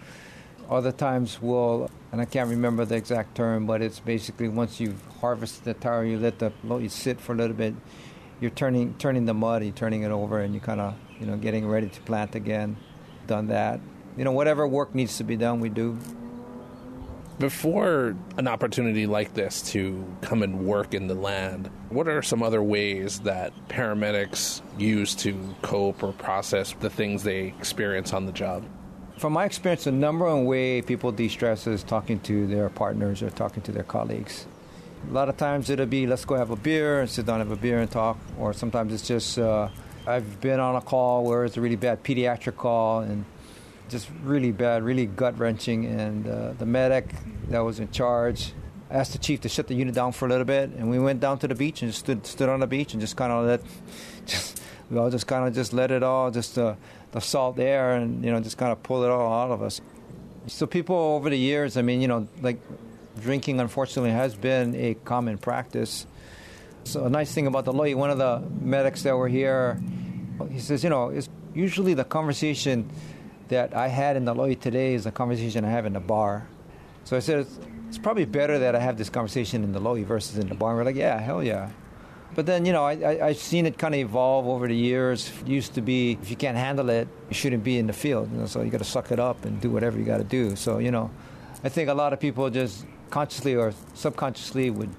Other 0.71 0.93
times 0.93 1.43
we'll, 1.43 1.91
and 2.13 2.21
I 2.21 2.25
can't 2.25 2.49
remember 2.49 2.85
the 2.85 2.95
exact 2.95 3.35
term, 3.35 3.67
but 3.67 3.83
it's 3.83 4.01
basically 4.01 4.49
once 4.49 4.79
you've 4.79 5.03
harvested 5.21 5.65
the 5.65 5.75
taro, 5.75 6.03
you 6.03 6.19
let 6.19 6.39
the 6.39 6.53
lo'i 6.65 6.91
sit 6.91 7.21
for 7.21 7.33
a 7.33 7.37
little 7.37 7.57
bit. 7.57 7.75
You're 8.41 8.51
turning 8.51 8.95
turning 8.95 9.25
the 9.25 9.35
mud, 9.35 9.63
you're 9.65 9.73
turning 9.73 10.03
it 10.03 10.11
over, 10.11 10.41
and 10.41 10.55
you 10.55 10.61
kind 10.61 10.81
of 10.81 10.95
you 11.19 11.27
know 11.27 11.37
getting 11.37 11.67
ready 11.67 11.89
to 11.89 12.01
plant 12.03 12.35
again. 12.35 12.77
Done 13.27 13.49
that. 13.49 13.81
You 14.17 14.25
know 14.25 14.33
whatever 14.33 14.67
work 14.67 14.95
needs 14.95 15.19
to 15.19 15.25
be 15.25 15.37
done, 15.37 15.61
we 15.61 15.69
do. 15.69 15.99
Before 17.39 18.17
an 18.37 18.49
opportunity 18.49 19.07
like 19.07 19.35
this 19.35 19.63
to 19.71 20.05
come 20.23 20.43
and 20.43 20.67
work 20.67 20.93
in 20.93 21.07
the 21.07 21.15
land, 21.15 21.71
what 21.89 22.09
are 22.09 22.21
some 22.21 22.43
other 22.43 22.61
ways 22.61 23.21
that 23.21 23.53
paramedics 23.69 24.61
use 24.77 25.15
to 25.17 25.55
cope 25.63 26.03
or 26.03 26.13
process 26.13 26.75
the 26.81 26.91
things 26.91 27.23
they 27.23 27.55
experience 27.59 28.13
on 28.13 28.27
the 28.27 28.33
job? 28.33 28.65
From 29.19 29.35
my 29.35 29.45
experience, 29.45 29.85
the 29.85 29.93
number 29.93 30.25
one 30.25 30.47
way 30.47 30.83
people 30.83 31.13
de 31.13 31.29
stress 31.29 31.69
is 31.69 31.85
talking 31.85 32.19
to 32.21 32.49
their 32.49 32.69
partners 32.69 33.23
or 33.23 33.31
talking 33.31 33.63
to 33.65 33.73
their 33.73 33.85
colleagues. 33.85 34.47
A 35.09 35.13
lot 35.13 35.29
of 35.29 35.37
times 35.37 35.71
it'll 35.71 35.87
be 35.87 36.07
let's 36.07 36.25
go 36.25 36.35
have 36.35 36.51
a 36.51 36.57
beer 36.57 37.01
and 37.01 37.09
sit 37.09 37.27
down 37.27 37.39
have 37.39 37.51
a 37.51 37.57
beer 37.57 37.79
and 37.79 37.91
talk, 37.91 38.19
or 38.39 38.53
sometimes 38.53 38.93
it's 38.93 39.07
just 39.07 39.39
uh, 39.39 39.69
I've 40.07 40.41
been 40.41 40.61
on 40.61 40.77
a 40.77 40.81
call 40.81 41.25
where 41.25 41.45
it's 41.45 41.57
a 41.57 41.61
really 41.61 41.77
bad 41.77 42.03
pediatric 42.03 42.57
call 42.57 43.01
and 43.01 43.25
just 43.89 44.09
really 44.23 44.53
bad, 44.53 44.83
really 44.83 45.07
gut 45.07 45.39
wrenching. 45.39 45.87
And 45.87 46.27
uh, 46.27 46.53
the 46.53 46.67
medic 46.67 47.15
that 47.49 47.61
was 47.61 47.81
in 47.81 47.91
charge 47.91 48.53
asked 48.91 49.13
the 49.13 49.19
chief 49.19 49.41
to 49.43 49.49
shut 49.49 49.67
the 49.67 49.75
unit 49.75 49.95
down 49.95 50.13
for 50.13 50.27
a 50.27 50.29
little 50.29 50.45
bit, 50.45 50.71
and 50.71 50.91
we 50.91 50.99
went 50.99 51.21
down 51.21 51.39
to 51.39 51.49
the 51.49 51.55
beach 51.55 51.83
and 51.83 51.91
just 51.91 52.05
stood 52.05 52.27
stood 52.27 52.49
on 52.49 52.61
the 52.61 52.67
beach 52.67 52.93
and 52.93 53.01
just 53.01 53.17
kind 53.17 53.33
of 53.33 53.47
let, 53.47 53.61
just 54.27 54.63
we 54.91 54.99
all 54.99 55.11
just 55.11 55.27
kind 55.27 55.47
of 55.47 55.55
just 55.55 55.73
let 55.73 55.91
it 55.91 56.03
all, 56.03 56.31
just 56.31 56.59
uh, 56.59 56.75
the 57.13 57.21
salt 57.21 57.59
air, 57.59 57.93
and 57.93 58.25
you 58.25 58.31
know 58.31 58.41
just 58.41 58.57
kind 58.57 58.73
of 58.73 58.83
pull 58.83 59.03
it 59.03 59.11
all 59.11 59.33
out 59.33 59.51
of 59.51 59.63
us. 59.63 59.81
So 60.47 60.67
people 60.67 60.97
over 60.97 61.29
the 61.29 61.37
years, 61.37 61.77
I 61.77 61.83
mean, 61.83 62.01
you 62.01 62.09
know, 62.09 62.27
like 62.41 62.59
drinking 63.21 63.61
unfortunately 63.61 64.11
has 64.11 64.35
been 64.35 64.75
a 64.75 64.95
common 64.95 65.39
practice. 65.39 66.07
So 66.85 67.05
a 67.05 67.11
nice 67.11 67.33
thing 67.33 67.47
about 67.47 67.65
the 67.65 67.73
Lo'i, 67.73 67.95
one 67.95 68.11
of 68.11 68.19
the 68.19 68.43
medics 68.61 69.03
that 69.03 69.17
were 69.17 69.29
here, 69.29 69.81
he 70.51 70.61
says, 70.61 70.83
you 70.83 70.91
know, 70.91 71.09
it's 71.11 71.29
usually 71.55 71.95
the 71.95 72.05
conversation 72.05 72.89
that 73.49 73.75
I 73.75 73.89
had 73.89 74.17
in 74.17 74.25
the 74.25 74.35
Lo'i 74.35 74.59
today 74.59 74.95
is 74.95 75.05
the 75.05 75.13
conversation 75.13 75.65
I 75.65 75.71
have 75.71 75.87
in 75.87 75.93
the 75.93 76.01
bar. 76.01 76.47
So 77.05 77.17
I 77.17 77.21
said, 77.21 77.41
it's, 77.41 77.59
it's 77.89 77.99
probably 77.99 78.25
better 78.25 78.59
that 78.59 78.75
I 78.75 78.81
have 78.81 78.99
this 78.99 79.11
conversation 79.11 79.65
in 79.65 79.73
the 79.73 79.81
Lo'i 79.81 80.05
versus 80.05 80.39
in 80.39 80.49
the 80.49 80.55
bar. 80.55 80.71
And 80.71 80.79
we're 80.79 80.85
like, 80.85 80.97
yeah, 80.97 81.19
hell 81.19 81.43
yeah. 81.43 81.71
But 82.35 82.47
then, 82.47 82.67
you 82.67 82.73
know, 82.73 82.85
I, 82.85 83.29
have 83.29 83.39
seen 83.39 83.67
it 83.67 83.79
kind 83.79 83.95
of 83.95 84.01
evolve 84.01 84.47
over 84.47 84.69
the 84.69 84.77
years. 84.77 85.33
It 85.41 85.49
used 85.49 85.75
to 85.75 85.81
be, 85.81 86.19
if 86.23 86.31
you 86.31 86.37
can't 86.37 86.57
handle 86.57 86.91
it, 86.91 87.09
you 87.29 87.35
shouldn't 87.35 87.65
be 87.65 87.79
in 87.79 87.87
the 87.87 87.93
field. 87.93 88.31
You 88.31 88.39
know, 88.39 88.47
so 88.47 88.63
you 88.63 88.71
got 88.71 88.79
to 88.79 88.85
suck 88.85 89.11
it 89.11 89.19
up 89.19 89.45
and 89.45 89.61
do 89.61 89.71
whatever 89.71 89.99
you 89.99 90.05
got 90.05 90.19
to 90.19 90.25
do. 90.25 90.55
So, 90.55 90.79
you 90.79 90.91
know, 90.91 91.11
I 91.65 91.69
think 91.69 91.89
a 91.89 91.95
lot 91.95 92.13
of 92.13 92.21
people 92.21 92.49
just 92.51 92.85
consciously 93.11 93.55
or 93.55 93.73
subconsciously 93.95 94.71
would 94.71 94.91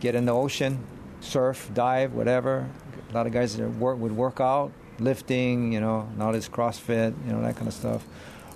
get 0.00 0.14
in 0.14 0.26
the 0.26 0.32
ocean, 0.32 0.78
surf, 1.20 1.70
dive, 1.72 2.12
whatever. 2.12 2.68
A 3.10 3.14
lot 3.14 3.26
of 3.26 3.32
guys 3.32 3.56
that 3.56 3.68
work, 3.68 3.98
would 3.98 4.16
work 4.16 4.40
out, 4.40 4.72
lifting, 4.98 5.72
you 5.72 5.80
know, 5.80 6.08
all 6.20 6.32
this 6.32 6.48
CrossFit, 6.48 7.14
you 7.26 7.32
know, 7.32 7.42
that 7.42 7.56
kind 7.56 7.68
of 7.68 7.74
stuff, 7.74 8.04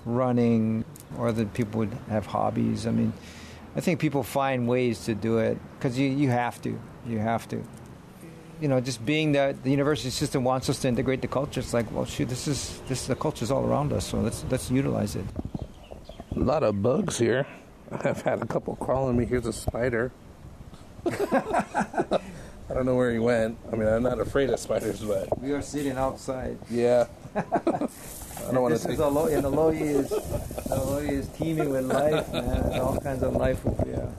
running, 0.05 0.83
or 1.17 1.31
that 1.31 1.53
people 1.53 1.79
would 1.79 1.93
have 2.09 2.25
hobbies. 2.25 2.87
I 2.87 2.91
mean, 2.91 3.13
I 3.75 3.81
think 3.81 3.99
people 3.99 4.23
find 4.23 4.67
ways 4.67 5.05
to 5.05 5.15
do 5.15 5.37
it 5.37 5.57
because 5.77 5.97
you, 5.97 6.09
you 6.09 6.29
have 6.29 6.61
to. 6.63 6.79
You 7.05 7.19
have 7.19 7.47
to. 7.49 7.63
You 8.59 8.67
know, 8.67 8.81
just 8.81 9.05
being 9.05 9.33
that 9.33 9.63
the 9.63 9.69
university 9.69 10.09
system 10.09 10.43
wants 10.43 10.67
us 10.67 10.79
to 10.79 10.87
integrate 10.87 11.21
the 11.21 11.27
culture, 11.27 11.59
it's 11.59 11.73
like, 11.73 11.91
well, 11.91 12.05
shoot, 12.05 12.27
this 12.27 12.47
is 12.47 12.81
this 12.87 13.05
the 13.05 13.15
culture's 13.15 13.51
all 13.51 13.63
around 13.63 13.93
us, 13.93 14.07
so 14.07 14.19
let's 14.19 14.43
let's 14.49 14.71
utilize 14.71 15.15
it. 15.15 15.25
A 16.35 16.39
lot 16.39 16.63
of 16.63 16.81
bugs 16.81 17.19
here. 17.19 17.45
I've 17.91 18.21
had 18.21 18.41
a 18.41 18.45
couple 18.45 18.75
crawling 18.75 19.17
me. 19.17 19.25
Here's 19.25 19.45
a 19.45 19.53
spider. 19.53 20.11
I 22.69 22.73
don't 22.73 22.85
know 22.85 22.95
where 22.95 23.11
he 23.11 23.19
went. 23.19 23.57
I 23.71 23.75
mean, 23.75 23.87
I'm 23.87 24.03
not 24.03 24.19
afraid 24.19 24.49
of 24.49 24.59
spiders, 24.59 25.01
but 25.01 25.39
we 25.41 25.51
are 25.51 25.61
sitting 25.61 25.93
outside. 25.93 26.57
Yeah. 26.69 27.07
I 27.35 28.51
don't 28.51 28.61
want 28.61 28.75
to 28.75 28.81
take. 28.81 28.93
Is 28.93 28.99
a 28.99 29.07
lo- 29.07 29.27
and 29.27 29.43
the 29.43 29.51
Lo'i 29.51 29.81
is 29.81 30.11
is 31.09 31.27
teeming 31.29 31.69
with 31.69 31.85
life, 31.85 32.31
man. 32.31 32.79
All 32.79 32.99
kinds 32.99 33.23
of 33.23 33.35
life 33.35 33.63
here. 33.83 34.09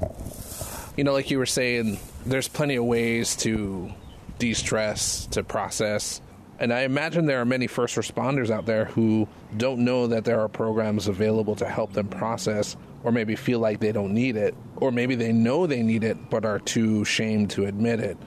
You 0.97 1.05
know, 1.05 1.13
like 1.13 1.31
you 1.31 1.39
were 1.39 1.47
saying, 1.47 1.99
there's 2.25 2.49
plenty 2.49 2.77
of 2.77 2.85
ways 2.85 3.37
to 3.37 3.91
de-stress, 4.39 5.27
to 5.27 5.45
process. 5.45 6.21
And 6.59 6.73
I 6.73 6.81
imagine 6.81 7.27
there 7.27 7.41
are 7.41 7.45
many 7.45 7.67
first 7.67 7.97
responders 7.97 8.51
out 8.51 8.67
there 8.67 8.87
who 8.87 9.29
don't 9.57 9.85
know 9.85 10.09
that 10.09 10.25
there 10.25 10.41
are 10.41 10.49
programs 10.49 11.07
available 11.07 11.55
to 11.57 11.69
help 11.69 11.93
them 11.93 12.09
process 12.09 12.77
or 13.09 13.11
maybe 13.11 13.35
feel 13.37 13.59
like 13.59 13.81
they 13.81 13.91
don't 13.91 14.13
need 14.13 14.37
it, 14.37 14.55
or 14.77 14.93
maybe 14.93 15.15
they 15.15 15.33
know 15.33 15.67
they 15.67 15.83
need 15.83 16.05
it 16.05 16.29
but 16.29 16.45
are 16.45 16.59
too 16.59 17.01
ashamed 17.01 17.49
to 17.49 17.65
admit 17.65 18.01
it. 18.01 18.19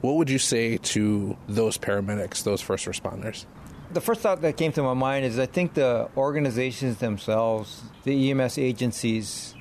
What 0.00 0.14
would 0.16 0.30
you 0.30 0.38
say 0.38 0.78
to 0.78 1.36
those 1.48 1.76
paramedics, 1.76 2.42
those 2.42 2.62
first 2.62 2.86
responders? 2.86 3.44
The 3.92 4.00
first 4.00 4.22
thought 4.22 4.40
that 4.40 4.56
came 4.56 4.72
to 4.72 4.82
my 4.82 4.94
mind 4.94 5.26
is 5.26 5.38
I 5.38 5.44
think 5.44 5.74
the 5.74 6.08
organizations 6.16 6.96
themselves, 6.96 7.82
the 8.04 8.30
EMS 8.30 8.56
agencies, 8.56 9.54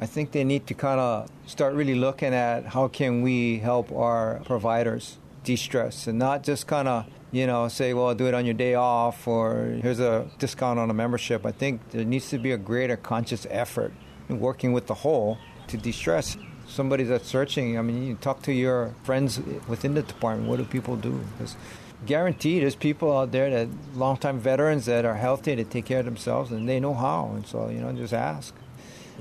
I 0.00 0.06
think 0.06 0.32
they 0.32 0.42
need 0.42 0.66
to 0.66 0.74
kind 0.74 0.98
of 0.98 1.30
start 1.46 1.74
really 1.74 1.94
looking 1.94 2.34
at 2.34 2.66
how 2.66 2.88
can 2.88 3.22
we 3.22 3.60
help 3.60 3.92
our 3.92 4.40
providers 4.44 5.18
de-stress 5.44 6.08
and 6.08 6.18
not 6.18 6.42
just 6.42 6.66
kind 6.66 6.88
of 6.88 7.06
you 7.30 7.46
know 7.46 7.68
say 7.68 7.94
well 7.94 8.12
do 8.16 8.26
it 8.26 8.34
on 8.34 8.44
your 8.44 8.54
day 8.54 8.74
off 8.74 9.28
or 9.28 9.78
here's 9.80 10.00
a 10.00 10.28
discount 10.40 10.76
on 10.76 10.90
a 10.90 10.94
membership 10.94 11.46
i 11.46 11.52
think 11.52 11.80
there 11.90 12.04
needs 12.04 12.28
to 12.28 12.38
be 12.38 12.50
a 12.50 12.58
greater 12.58 12.96
conscious 12.96 13.46
effort 13.48 13.92
working 14.28 14.72
with 14.72 14.86
the 14.86 14.94
whole 14.94 15.38
to 15.68 15.76
de-stress. 15.76 16.36
Somebody 16.68 17.04
that's 17.04 17.28
searching, 17.28 17.78
I 17.78 17.82
mean, 17.82 18.06
you 18.06 18.14
talk 18.16 18.42
to 18.42 18.52
your 18.52 18.94
friends 19.04 19.40
within 19.68 19.94
the 19.94 20.02
department. 20.02 20.48
What 20.48 20.56
do 20.58 20.64
people 20.64 20.96
do? 20.96 21.20
Because 21.38 21.56
guaranteed, 22.04 22.62
there's 22.62 22.74
people 22.74 23.16
out 23.16 23.30
there 23.32 23.48
that 23.50 23.68
longtime 23.94 24.40
veterans 24.40 24.86
that 24.86 25.04
are 25.04 25.14
healthy, 25.14 25.54
they 25.54 25.64
take 25.64 25.86
care 25.86 26.00
of 26.00 26.04
themselves, 26.04 26.50
and 26.50 26.68
they 26.68 26.80
know 26.80 26.92
how. 26.92 27.30
And 27.34 27.46
so, 27.46 27.68
you 27.68 27.80
know, 27.80 27.92
just 27.92 28.12
ask. 28.12 28.54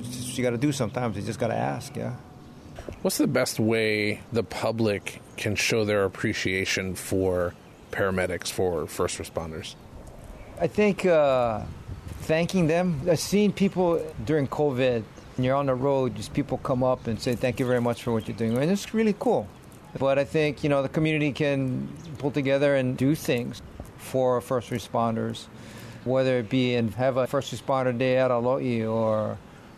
Just, 0.01 0.37
you 0.37 0.43
got 0.43 0.49
to 0.51 0.57
do 0.57 0.71
sometimes. 0.71 1.15
You 1.15 1.21
just 1.23 1.39
got 1.39 1.47
to 1.47 1.55
ask. 1.55 1.95
Yeah. 1.95 2.15
What's 3.01 3.17
the 3.17 3.27
best 3.27 3.59
way 3.59 4.21
the 4.33 4.43
public 4.43 5.21
can 5.37 5.55
show 5.55 5.85
their 5.85 6.03
appreciation 6.03 6.95
for 6.95 7.53
paramedics, 7.91 8.51
for 8.51 8.87
first 8.87 9.19
responders? 9.19 9.75
I 10.59 10.67
think. 10.67 11.05
Uh, 11.05 11.61
thanking 12.25 12.65
them. 12.65 12.99
I've 13.09 13.19
seen 13.19 13.53
people 13.53 14.03
during 14.25 14.47
COVID, 14.47 15.03
and 15.35 15.45
you're 15.45 15.55
on 15.55 15.67
the 15.67 15.75
road, 15.75 16.15
just 16.15 16.33
people 16.33 16.57
come 16.57 16.83
up 16.83 17.07
and 17.07 17.21
say, 17.21 17.35
Thank 17.35 17.59
you 17.59 17.67
very 17.67 17.81
much 17.81 18.01
for 18.03 18.11
what 18.11 18.27
you're 18.27 18.37
doing. 18.37 18.57
And 18.57 18.71
it's 18.71 18.93
really 18.93 19.15
cool. 19.19 19.47
But 19.99 20.19
I 20.19 20.25
think, 20.25 20.63
you 20.63 20.69
know, 20.69 20.81
the 20.81 20.89
community 20.89 21.31
can 21.31 21.87
pull 22.17 22.31
together 22.31 22.75
and 22.75 22.97
do 22.97 23.15
things 23.15 23.61
for 23.97 24.41
first 24.41 24.71
responders, 24.71 25.45
whether 26.03 26.39
it 26.39 26.49
be 26.49 26.75
and 26.75 26.93
have 26.95 27.17
a 27.17 27.27
first 27.27 27.53
responder 27.55 27.97
day 27.97 28.17
at 28.17 28.31
a 28.31 28.33
lo'i 28.33 28.89
or 28.89 29.37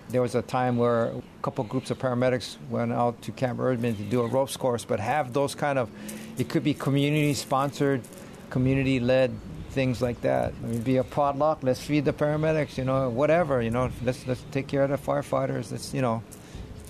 there 0.09 0.21
was 0.21 0.35
a 0.35 0.41
time 0.41 0.77
where 0.77 1.07
a 1.07 1.21
couple 1.41 1.63
groups 1.65 1.91
of 1.91 1.99
paramedics 1.99 2.55
went 2.69 2.93
out 2.93 3.21
to 3.21 3.31
Camp 3.33 3.59
Erdman 3.59 3.97
to 3.97 4.03
do 4.03 4.21
a 4.21 4.27
ropes 4.27 4.55
course, 4.55 4.85
but 4.85 4.99
have 4.99 5.33
those 5.33 5.53
kind 5.53 5.77
of, 5.77 5.89
it 6.37 6.47
could 6.47 6.63
be 6.63 6.73
community 6.73 7.33
sponsored, 7.33 8.01
community 8.49 8.99
led 8.99 9.31
things 9.77 10.01
like 10.01 10.19
that. 10.21 10.53
I 10.63 10.65
mean, 10.65 10.81
be 10.81 10.97
a 10.97 11.03
potluck. 11.03 11.59
Let's 11.61 11.79
feed 11.79 12.03
the 12.03 12.11
paramedics. 12.11 12.79
You 12.79 12.85
know, 12.85 13.11
whatever. 13.11 13.61
You 13.61 13.69
know, 13.69 13.91
let's 14.03 14.25
let's 14.25 14.43
take 14.51 14.67
care 14.67 14.83
of 14.83 14.89
the 14.89 14.97
firefighters. 14.97 15.71
Let's 15.71 15.93
you 15.93 16.01
know. 16.01 16.23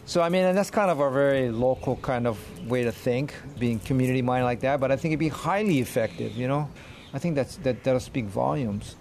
So 0.06 0.22
I 0.22 0.30
mean, 0.30 0.46
and 0.46 0.58
that's 0.58 0.72
kind 0.72 0.90
of 0.90 1.02
a 1.02 1.12
very 1.12 1.50
local 1.50 1.98
kind 1.98 2.26
of 2.26 2.38
way 2.66 2.86
to 2.86 2.94
think, 2.94 3.34
being 3.60 3.80
community 3.80 4.22
minded 4.22 4.46
like 4.46 4.62
that. 4.62 4.80
But 4.80 4.94
I 4.94 4.96
think 4.96 5.12
it'd 5.12 5.20
be 5.20 5.28
highly 5.28 5.80
effective. 5.80 6.32
You 6.38 6.48
know, 6.48 6.70
I 7.14 7.20
think 7.20 7.36
that's 7.36 7.58
that 7.58 7.84
that'll 7.84 8.00
speak 8.00 8.26
volumes. 8.26 8.96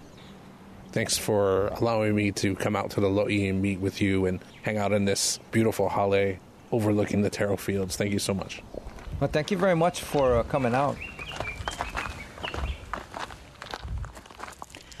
Thanks 0.91 1.17
for 1.17 1.67
allowing 1.79 2.13
me 2.13 2.31
to 2.43 2.55
come 2.55 2.75
out 2.75 2.89
to 2.91 2.99
the 2.99 3.07
Lo'i 3.07 3.49
and 3.49 3.61
meet 3.61 3.79
with 3.79 4.01
you 4.01 4.25
and 4.25 4.39
hang 4.63 4.77
out 4.77 4.91
in 4.91 5.05
this 5.05 5.39
beautiful 5.51 5.87
hale 5.87 6.35
overlooking 6.73 7.21
the 7.21 7.29
taro 7.29 7.55
fields. 7.55 7.95
Thank 7.95 8.11
you 8.11 8.19
so 8.19 8.33
much. 8.33 8.61
Well, 9.19 9.29
thank 9.29 9.49
you 9.51 9.57
very 9.57 9.75
much 9.75 10.01
for 10.01 10.37
uh, 10.37 10.43
coming 10.43 10.75
out. 10.75 10.97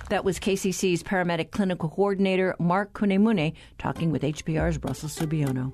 That 0.09 0.23
was 0.23 0.39
KCC's 0.39 1.03
paramedic 1.03 1.51
clinical 1.51 1.89
coordinator, 1.89 2.55
Mark 2.59 2.93
Kunemune, 2.93 3.53
talking 3.77 4.11
with 4.11 4.21
HPR's 4.21 4.81
Russell 4.81 5.09
Subiono. 5.09 5.73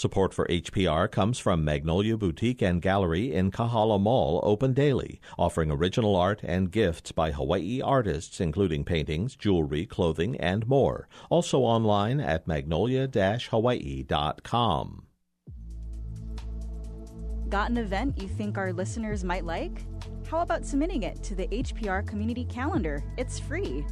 Support 0.00 0.32
for 0.32 0.46
HPR 0.46 1.10
comes 1.10 1.38
from 1.38 1.62
Magnolia 1.62 2.16
Boutique 2.16 2.62
and 2.62 2.80
Gallery 2.80 3.34
in 3.34 3.50
Kahala 3.50 4.00
Mall, 4.00 4.40
open 4.42 4.72
daily, 4.72 5.20
offering 5.38 5.70
original 5.70 6.16
art 6.16 6.40
and 6.42 6.70
gifts 6.70 7.12
by 7.12 7.32
Hawaii 7.32 7.82
artists, 7.82 8.40
including 8.40 8.82
paintings, 8.82 9.36
jewelry, 9.36 9.84
clothing, 9.84 10.40
and 10.40 10.66
more. 10.66 11.06
Also 11.28 11.60
online 11.60 12.18
at 12.18 12.48
magnolia-hawaii.com. 12.48 15.02
Got 17.50 17.70
an 17.70 17.76
event 17.76 18.22
you 18.22 18.28
think 18.28 18.56
our 18.56 18.72
listeners 18.72 19.22
might 19.22 19.44
like? 19.44 19.84
How 20.30 20.40
about 20.40 20.64
submitting 20.64 21.02
it 21.02 21.22
to 21.24 21.34
the 21.34 21.46
HPR 21.48 22.06
community 22.06 22.46
calendar? 22.46 23.04
It's 23.18 23.38
free. 23.38 23.84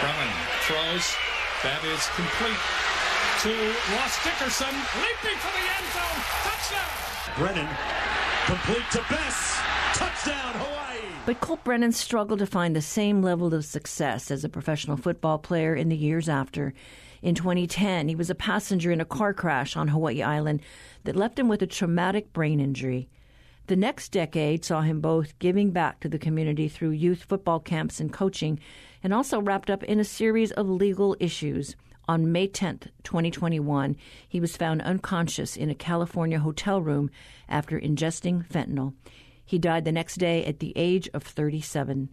Brennan 0.00 0.32
throws. 0.62 1.14
That 1.64 1.84
is 1.84 2.00
complete 2.16 2.56
to 3.42 3.48
Ross 3.48 4.22
Dickerson, 4.22 4.74
leaping 5.00 5.38
for 5.38 5.48
the 5.48 5.64
end 5.64 5.86
zone. 5.94 6.20
Touchdown! 6.44 7.09
Brennan, 7.36 7.68
complete 8.46 8.84
to 8.92 9.04
Bess. 9.10 9.60
Touchdown, 9.94 10.54
Hawaii! 10.54 11.00
But 11.26 11.40
Colt 11.40 11.62
Brennan 11.64 11.92
struggled 11.92 12.38
to 12.38 12.46
find 12.46 12.74
the 12.74 12.80
same 12.80 13.22
level 13.22 13.52
of 13.52 13.64
success 13.64 14.30
as 14.30 14.42
a 14.42 14.48
professional 14.48 14.96
football 14.96 15.38
player 15.38 15.74
in 15.74 15.90
the 15.90 15.96
years 15.96 16.28
after. 16.28 16.72
In 17.20 17.34
2010, 17.34 18.08
he 18.08 18.14
was 18.14 18.30
a 18.30 18.34
passenger 18.34 18.90
in 18.90 19.00
a 19.00 19.04
car 19.04 19.34
crash 19.34 19.76
on 19.76 19.88
Hawaii 19.88 20.22
Island 20.22 20.62
that 21.04 21.16
left 21.16 21.38
him 21.38 21.48
with 21.48 21.60
a 21.60 21.66
traumatic 21.66 22.32
brain 22.32 22.58
injury. 22.58 23.08
The 23.66 23.76
next 23.76 24.12
decade 24.12 24.64
saw 24.64 24.80
him 24.80 25.00
both 25.00 25.38
giving 25.38 25.70
back 25.70 26.00
to 26.00 26.08
the 26.08 26.18
community 26.18 26.68
through 26.68 26.90
youth 26.90 27.24
football 27.24 27.60
camps 27.60 28.00
and 28.00 28.12
coaching, 28.12 28.58
and 29.02 29.12
also 29.12 29.40
wrapped 29.40 29.68
up 29.68 29.84
in 29.84 30.00
a 30.00 30.04
series 30.04 30.52
of 30.52 30.68
legal 30.68 31.16
issues. 31.20 31.76
On 32.10 32.32
May 32.32 32.48
10, 32.48 32.80
2021, 33.04 33.96
he 34.28 34.40
was 34.40 34.56
found 34.56 34.82
unconscious 34.82 35.56
in 35.56 35.70
a 35.70 35.76
California 35.76 36.40
hotel 36.40 36.82
room 36.82 37.08
after 37.48 37.78
ingesting 37.78 38.44
fentanyl. 38.48 38.94
He 39.46 39.60
died 39.60 39.84
the 39.84 39.92
next 39.92 40.16
day 40.16 40.44
at 40.44 40.58
the 40.58 40.72
age 40.74 41.08
of 41.14 41.22
37. 41.22 42.08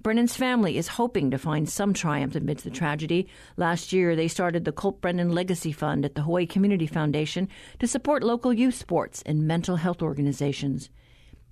Brennan's 0.00 0.36
family 0.36 0.78
is 0.78 0.86
hoping 0.86 1.32
to 1.32 1.38
find 1.38 1.68
some 1.68 1.92
triumph 1.92 2.36
amidst 2.36 2.62
the 2.62 2.70
tragedy. 2.70 3.26
Last 3.56 3.92
year, 3.92 4.14
they 4.14 4.28
started 4.28 4.64
the 4.64 4.70
Colt 4.70 5.00
Brennan 5.00 5.32
Legacy 5.32 5.72
Fund 5.72 6.04
at 6.04 6.14
the 6.14 6.22
Hawaii 6.22 6.46
Community 6.46 6.86
Foundation 6.86 7.48
to 7.80 7.88
support 7.88 8.22
local 8.22 8.52
youth 8.52 8.76
sports 8.76 9.24
and 9.26 9.48
mental 9.48 9.74
health 9.74 10.02
organizations. 10.02 10.88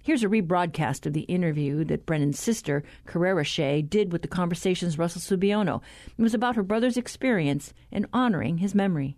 Here's 0.04 0.22
a 0.22 0.28
rebroadcast 0.28 1.06
of 1.06 1.14
the 1.14 1.22
interview 1.22 1.82
that 1.84 2.04
Brennan's 2.04 2.38
sister, 2.38 2.84
Carrera 3.06 3.42
Shea, 3.42 3.80
did 3.80 4.12
with 4.12 4.20
the 4.20 4.28
Conversation's 4.28 4.98
Russell 4.98 5.22
Subiono. 5.22 5.80
It 6.18 6.20
was 6.20 6.34
about 6.34 6.56
her 6.56 6.62
brother's 6.62 6.98
experience 6.98 7.72
and 7.90 8.04
honoring 8.12 8.58
his 8.58 8.74
memory. 8.74 9.16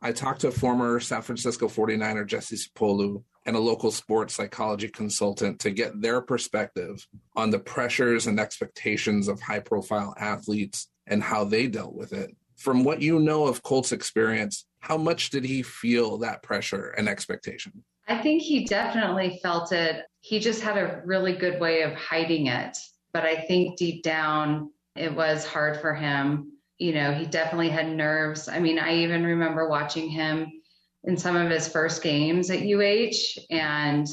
I 0.00 0.12
talked 0.12 0.42
to 0.42 0.52
former 0.52 1.00
San 1.00 1.22
Francisco 1.22 1.66
49er 1.66 2.28
Jesse 2.28 2.54
Sapolu 2.54 3.24
and 3.44 3.56
a 3.56 3.58
local 3.58 3.90
sports 3.90 4.36
psychology 4.36 4.86
consultant 4.86 5.58
to 5.62 5.72
get 5.72 6.00
their 6.00 6.20
perspective 6.20 7.04
on 7.34 7.50
the 7.50 7.58
pressures 7.58 8.28
and 8.28 8.38
expectations 8.38 9.26
of 9.26 9.40
high 9.40 9.58
profile 9.58 10.14
athletes 10.16 10.86
and 11.08 11.24
how 11.24 11.42
they 11.42 11.66
dealt 11.66 11.96
with 11.96 12.12
it. 12.12 12.30
From 12.56 12.84
what 12.84 13.02
you 13.02 13.18
know 13.18 13.48
of 13.48 13.64
Colt's 13.64 13.90
experience, 13.90 14.64
how 14.78 14.96
much 14.96 15.30
did 15.30 15.44
he 15.44 15.62
feel 15.62 16.18
that 16.18 16.44
pressure 16.44 16.90
and 16.90 17.08
expectation? 17.08 17.82
I 18.06 18.18
think 18.18 18.42
he 18.42 18.64
definitely 18.64 19.38
felt 19.42 19.72
it. 19.72 20.04
He 20.20 20.38
just 20.38 20.62
had 20.62 20.76
a 20.76 21.02
really 21.04 21.34
good 21.34 21.60
way 21.60 21.82
of 21.82 21.94
hiding 21.94 22.48
it. 22.48 22.76
But 23.12 23.24
I 23.24 23.36
think 23.36 23.78
deep 23.78 24.02
down, 24.02 24.70
it 24.96 25.14
was 25.14 25.46
hard 25.46 25.80
for 25.80 25.94
him. 25.94 26.52
You 26.78 26.92
know, 26.92 27.12
he 27.12 27.24
definitely 27.24 27.70
had 27.70 27.88
nerves. 27.88 28.48
I 28.48 28.58
mean, 28.58 28.78
I 28.78 28.96
even 28.96 29.24
remember 29.24 29.68
watching 29.68 30.08
him 30.08 30.50
in 31.04 31.16
some 31.16 31.36
of 31.36 31.50
his 31.50 31.68
first 31.68 32.02
games 32.02 32.50
at 32.50 32.60
UH. 32.60 33.40
And 33.50 34.06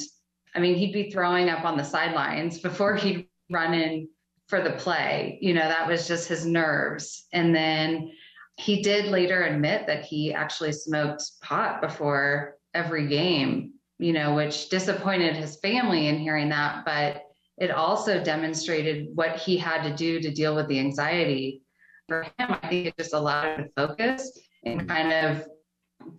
I 0.56 0.60
mean, 0.60 0.76
he'd 0.76 0.94
be 0.94 1.10
throwing 1.10 1.50
up 1.50 1.66
on 1.66 1.78
the 1.78 1.84
sidelines 1.84 2.60
before 2.60 2.96
he'd 2.96 3.28
run 3.50 3.74
in 3.74 4.08
for 4.48 4.62
the 4.62 4.72
play. 4.72 5.38
You 5.42 5.54
know, 5.54 5.68
that 5.68 5.88
was 5.88 6.08
just 6.08 6.28
his 6.28 6.46
nerves. 6.46 7.28
And 7.34 7.54
then 7.56 8.12
he 8.58 8.82
did 8.82 9.06
later 9.06 9.44
admit 9.44 9.88
that 9.88 10.06
he 10.06 10.34
actually 10.34 10.74
smoked 10.74 11.24
pot 11.42 11.82
before 11.82 12.58
every 12.74 13.08
game 13.08 13.74
you 14.02 14.14
know, 14.14 14.34
which 14.34 14.70
disappointed 14.70 15.36
his 15.36 15.58
family 15.58 16.08
in 16.08 16.18
hearing 16.18 16.50
that, 16.50 16.84
but 16.86 17.22
it 17.60 17.70
also 17.70 18.24
demonstrated 18.24 19.10
what 19.14 19.38
he 19.38 19.56
had 19.58 19.84
to 19.84 19.96
do 19.96 20.20
to 20.20 20.32
deal 20.32 20.56
with 20.56 20.68
the 20.68 20.80
anxiety. 20.80 21.62
For 22.08 22.24
him, 22.24 22.32
I 22.50 22.68
think 22.68 22.88
it 22.88 22.98
just 22.98 23.14
allowed 23.14 23.60
him 23.60 23.66
to 23.66 23.72
focus 23.76 24.40
and 24.66 24.82
mm-hmm. 24.82 24.90
kind 24.90 25.14
of 25.14 25.48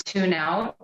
tune 0.05 0.33
out 0.33 0.77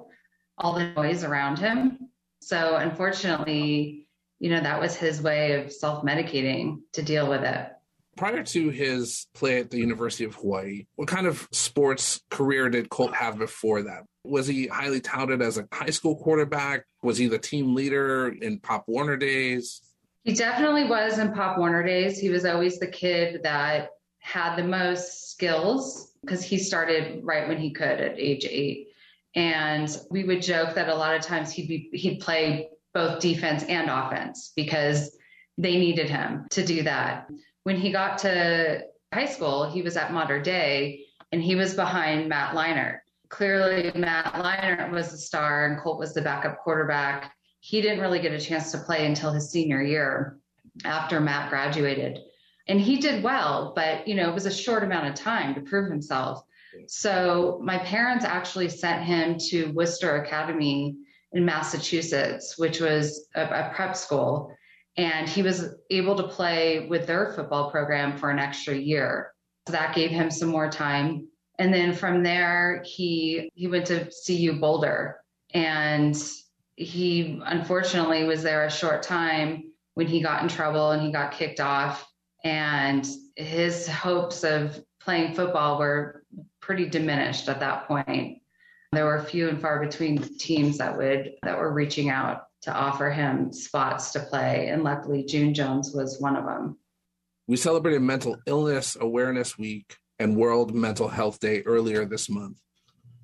all 0.58 0.74
the 0.74 0.92
noise 0.94 1.22
around 1.22 1.60
him. 1.60 2.10
So, 2.40 2.74
unfortunately, 2.74 4.08
you 4.40 4.50
know, 4.50 4.60
that 4.60 4.80
was 4.80 4.96
his 4.96 5.22
way 5.22 5.52
of 5.52 5.72
self 5.72 6.04
medicating 6.04 6.78
to 6.94 7.02
deal 7.02 7.28
with 7.28 7.42
it. 7.42 7.68
Prior 8.16 8.42
to 8.42 8.70
his 8.70 9.28
play 9.34 9.60
at 9.60 9.70
the 9.70 9.78
University 9.78 10.24
of 10.24 10.34
Hawaii, 10.34 10.86
what 10.96 11.06
kind 11.06 11.28
of 11.28 11.46
sports 11.52 12.20
career 12.28 12.68
did 12.68 12.90
Colt 12.90 13.14
have 13.14 13.38
before 13.38 13.82
that? 13.82 14.02
Was 14.24 14.48
he 14.48 14.66
highly 14.66 15.00
touted 15.00 15.40
as 15.40 15.58
a 15.58 15.68
high 15.72 15.90
school 15.90 16.16
quarterback? 16.16 16.84
Was 17.02 17.16
he 17.16 17.28
the 17.28 17.38
team 17.38 17.74
leader 17.74 18.28
in 18.28 18.58
Pop 18.58 18.84
Warner 18.88 19.16
days? 19.16 19.82
He 20.24 20.34
definitely 20.34 20.84
was 20.84 21.18
in 21.18 21.32
Pop 21.32 21.58
Warner 21.58 21.82
days. 21.82 22.18
He 22.18 22.28
was 22.28 22.44
always 22.44 22.78
the 22.78 22.88
kid 22.88 23.42
that 23.44 23.90
had 24.18 24.56
the 24.56 24.64
most 24.64 25.30
skills 25.30 26.12
because 26.20 26.42
he 26.42 26.58
started 26.58 27.20
right 27.24 27.48
when 27.48 27.58
he 27.58 27.70
could 27.70 28.00
at 28.00 28.18
age 28.18 28.44
eight. 28.44 28.88
And 29.34 29.88
we 30.10 30.24
would 30.24 30.42
joke 30.42 30.74
that 30.74 30.88
a 30.88 30.94
lot 30.94 31.14
of 31.14 31.22
times 31.22 31.52
he'd 31.52 31.68
be 31.68 31.88
he'd 31.92 32.20
play 32.20 32.68
both 32.92 33.20
defense 33.20 33.62
and 33.64 33.88
offense 33.88 34.52
because 34.56 35.16
they 35.56 35.78
needed 35.78 36.10
him 36.10 36.46
to 36.50 36.64
do 36.64 36.82
that. 36.82 37.28
When 37.62 37.76
he 37.76 37.92
got 37.92 38.18
to 38.18 38.82
high 39.12 39.26
school, 39.26 39.70
he 39.70 39.82
was 39.82 39.96
at 39.96 40.12
Mater 40.12 40.40
Dei 40.40 41.06
and 41.30 41.42
he 41.42 41.54
was 41.54 41.74
behind 41.74 42.28
Matt 42.28 42.54
Leinart 42.54 43.00
clearly 43.28 43.92
Matt 43.94 44.34
Leinart 44.34 44.90
was 44.90 45.10
the 45.10 45.18
star 45.18 45.66
and 45.66 45.80
Colt 45.80 45.98
was 45.98 46.14
the 46.14 46.22
backup 46.22 46.58
quarterback. 46.58 47.32
He 47.60 47.80
didn't 47.80 48.00
really 48.00 48.20
get 48.20 48.32
a 48.32 48.40
chance 48.40 48.72
to 48.72 48.78
play 48.78 49.06
until 49.06 49.32
his 49.32 49.50
senior 49.50 49.82
year 49.82 50.38
after 50.84 51.20
Matt 51.20 51.50
graduated. 51.50 52.20
And 52.68 52.80
he 52.80 52.98
did 52.98 53.22
well, 53.22 53.72
but 53.74 54.06
you 54.06 54.14
know, 54.14 54.28
it 54.28 54.34
was 54.34 54.46
a 54.46 54.52
short 54.52 54.82
amount 54.84 55.08
of 55.08 55.14
time 55.14 55.54
to 55.54 55.60
prove 55.60 55.90
himself. 55.90 56.42
So 56.86 57.60
my 57.62 57.78
parents 57.78 58.24
actually 58.24 58.68
sent 58.68 59.04
him 59.04 59.38
to 59.48 59.72
Worcester 59.72 60.22
Academy 60.22 60.96
in 61.32 61.44
Massachusetts, 61.44 62.58
which 62.58 62.80
was 62.80 63.28
a, 63.34 63.42
a 63.42 63.72
prep 63.74 63.96
school. 63.96 64.54
And 64.96 65.28
he 65.28 65.42
was 65.42 65.74
able 65.90 66.16
to 66.16 66.28
play 66.28 66.86
with 66.88 67.06
their 67.06 67.32
football 67.34 67.70
program 67.70 68.18
for 68.18 68.30
an 68.30 68.38
extra 68.38 68.74
year. 68.74 69.32
So 69.66 69.72
that 69.72 69.94
gave 69.94 70.10
him 70.10 70.30
some 70.30 70.48
more 70.48 70.70
time 70.70 71.28
and 71.58 71.72
then 71.72 71.92
from 71.92 72.22
there 72.22 72.82
he 72.84 73.50
he 73.54 73.66
went 73.66 73.86
to 73.86 74.10
CU 74.26 74.54
Boulder 74.54 75.20
and 75.52 76.16
he 76.76 77.40
unfortunately 77.44 78.24
was 78.24 78.42
there 78.42 78.64
a 78.64 78.70
short 78.70 79.02
time 79.02 79.72
when 79.94 80.06
he 80.06 80.22
got 80.22 80.42
in 80.42 80.48
trouble 80.48 80.92
and 80.92 81.02
he 81.02 81.10
got 81.10 81.32
kicked 81.32 81.60
off 81.60 82.08
and 82.44 83.06
his 83.34 83.88
hopes 83.88 84.44
of 84.44 84.82
playing 85.00 85.34
football 85.34 85.78
were 85.78 86.24
pretty 86.60 86.88
diminished 86.88 87.48
at 87.48 87.60
that 87.60 87.88
point. 87.88 88.42
There 88.92 89.06
were 89.06 89.22
few 89.22 89.48
and 89.48 89.60
far 89.60 89.84
between 89.84 90.18
teams 90.38 90.78
that 90.78 90.96
would 90.96 91.32
that 91.42 91.58
were 91.58 91.72
reaching 91.72 92.10
out 92.10 92.44
to 92.62 92.72
offer 92.72 93.10
him 93.10 93.52
spots 93.52 94.12
to 94.12 94.20
play, 94.20 94.68
and 94.68 94.82
luckily 94.82 95.24
June 95.24 95.54
Jones 95.54 95.92
was 95.92 96.20
one 96.20 96.36
of 96.36 96.44
them. 96.44 96.78
We 97.46 97.56
celebrated 97.56 98.02
Mental 98.02 98.36
Illness 98.46 98.96
Awareness 99.00 99.58
Week 99.58 99.96
and 100.18 100.36
World 100.36 100.74
Mental 100.74 101.08
Health 101.08 101.40
Day 101.40 101.62
earlier 101.62 102.04
this 102.04 102.28
month. 102.28 102.60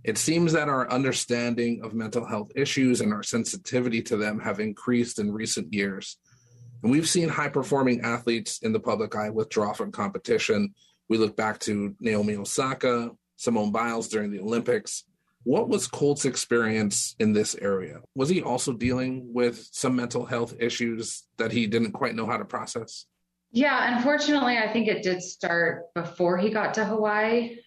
It 0.05 0.19
seems 0.19 0.53
that 0.53 0.69
our 0.69 0.91
understanding 0.91 1.81
of 1.83 1.95
mental 1.95 2.27
health 2.27 2.53
issues 2.55 3.01
and 3.01 3.13
our 3.13 3.23
sensitivity 3.23 4.03
to 4.03 4.17
them 4.17 4.39
have 4.41 4.61
increased 4.61 5.19
in 5.19 5.33
recent 5.33 5.73
years. 5.73 6.19
And 6.83 6.93
we've 6.93 7.09
seen 7.09 7.31
high 7.31 7.49
performing 7.49 8.03
athletes 8.03 8.59
in 8.59 8.73
the 8.73 8.81
public 8.81 9.17
eye 9.17 9.31
withdraw 9.31 9.73
from 9.73 9.91
competition. 9.91 10.75
We 11.09 11.17
look 11.17 11.35
back 11.35 11.59
to 11.61 11.97
Naomi 12.01 12.37
Osaka, 12.37 13.13
Simone 13.37 13.73
Biles 13.73 14.09
during 14.09 14.31
the 14.31 14.41
Olympics. 14.41 15.05
What 15.45 15.69
was 15.71 15.87
Colt's 15.87 16.27
experience 16.27 17.17
in 17.19 17.33
this 17.33 17.55
area? 17.55 18.01
Was 18.15 18.29
he 18.29 18.43
also 18.43 18.75
dealing 18.75 19.33
with 19.33 19.67
some 19.73 19.97
mental 19.97 20.27
health 20.27 20.55
issues 20.59 21.23
that 21.39 21.53
he 21.53 21.67
didn't 21.67 21.93
quite 21.93 22.15
know 22.15 22.27
how 22.27 22.37
to 22.37 22.45
process? 22.45 23.07
Yeah, 23.55 23.97
unfortunately, 23.97 24.59
I 24.59 24.73
think 24.73 24.88
it 24.88 25.05
did 25.05 25.23
start 25.23 25.95
before 25.95 26.37
he 26.37 26.51
got 26.51 26.75
to 26.75 26.85
Hawaii. 26.85 27.59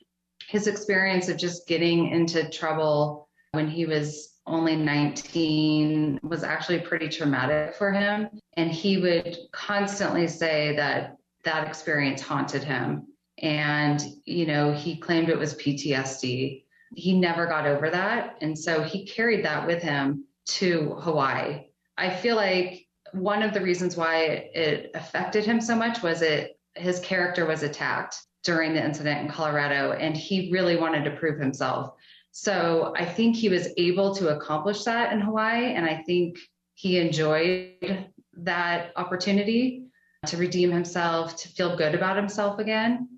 His 0.50 0.68
experience 0.68 1.30
of 1.30 1.38
just 1.38 1.66
getting 1.66 2.10
into 2.10 2.50
trouble 2.50 3.30
when 3.54 3.70
he 3.70 3.86
was 3.86 4.36
only 4.46 4.76
19 4.76 6.20
was 6.24 6.44
actually 6.44 6.80
pretty 6.80 7.08
traumatic 7.08 7.74
for 7.76 7.94
him. 7.94 8.28
And 8.58 8.70
he 8.70 8.98
would 8.98 9.38
constantly 9.54 10.28
say 10.28 10.76
that 10.76 11.16
that 11.46 11.66
experience 11.70 12.22
haunted 12.22 12.66
him. 12.66 13.08
And, 13.42 14.02
you 14.26 14.46
know, 14.46 14.74
he 14.74 14.98
claimed 14.98 15.30
it 15.30 15.40
was 15.40 15.56
PTSD. 15.56 16.66
He 16.96 17.18
never 17.18 17.46
got 17.46 17.66
over 17.66 17.90
that. 17.90 18.36
And 18.42 18.60
so 18.60 18.84
he 18.84 19.06
carried 19.06 19.46
that 19.46 19.66
with 19.66 19.82
him 19.82 20.26
to 20.48 20.96
Hawaii. 21.00 21.68
I 21.98 22.14
feel 22.14 22.36
like 22.36 22.87
one 23.14 23.44
of 23.44 23.54
the 23.54 23.62
reasons 23.62 23.96
why 23.96 24.50
it 24.54 24.92
affected 24.94 25.46
him 25.46 25.62
so 25.62 25.76
much 25.76 26.02
was 26.02 26.22
it 26.22 26.58
his 26.76 27.00
character 27.00 27.46
was 27.46 27.64
attacked 27.64 28.18
during 28.44 28.74
the 28.74 28.84
incident 28.84 29.22
in 29.22 29.28
Colorado 29.28 29.92
and 29.92 30.16
he 30.16 30.52
really 30.52 30.78
wanted 30.78 31.04
to 31.04 31.12
prove 31.12 31.40
himself. 31.40 31.94
So 32.32 32.94
I 32.96 33.04
think 33.04 33.36
he 33.36 33.50
was 33.50 33.70
able 33.78 34.14
to 34.16 34.36
accomplish 34.36 34.84
that 34.84 35.12
in 35.12 35.20
Hawaii. 35.20 35.74
And 35.74 35.86
I 35.86 36.04
think 36.06 36.38
he 36.76 37.00
enjoyed 37.00 38.12
that 38.38 38.92
opportunity 38.96 39.86
to 40.28 40.38
redeem 40.38 40.72
himself, 40.72 41.36
to 41.38 41.50
feel 41.50 41.76
good 41.76 41.96
about 41.96 42.16
himself 42.16 42.60
again. 42.60 43.10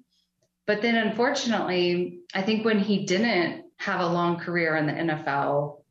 But 0.65 0.81
then 0.81 0.95
unfortunately, 0.95 2.19
I 2.33 2.41
think 2.41 2.63
when 2.63 2.79
he 2.79 3.05
didn't 3.05 3.65
have 3.77 3.99
a 3.99 4.07
long 4.07 4.37
career 4.37 4.77
in 4.77 4.85
the 4.85 4.93
NFL, 4.93 5.81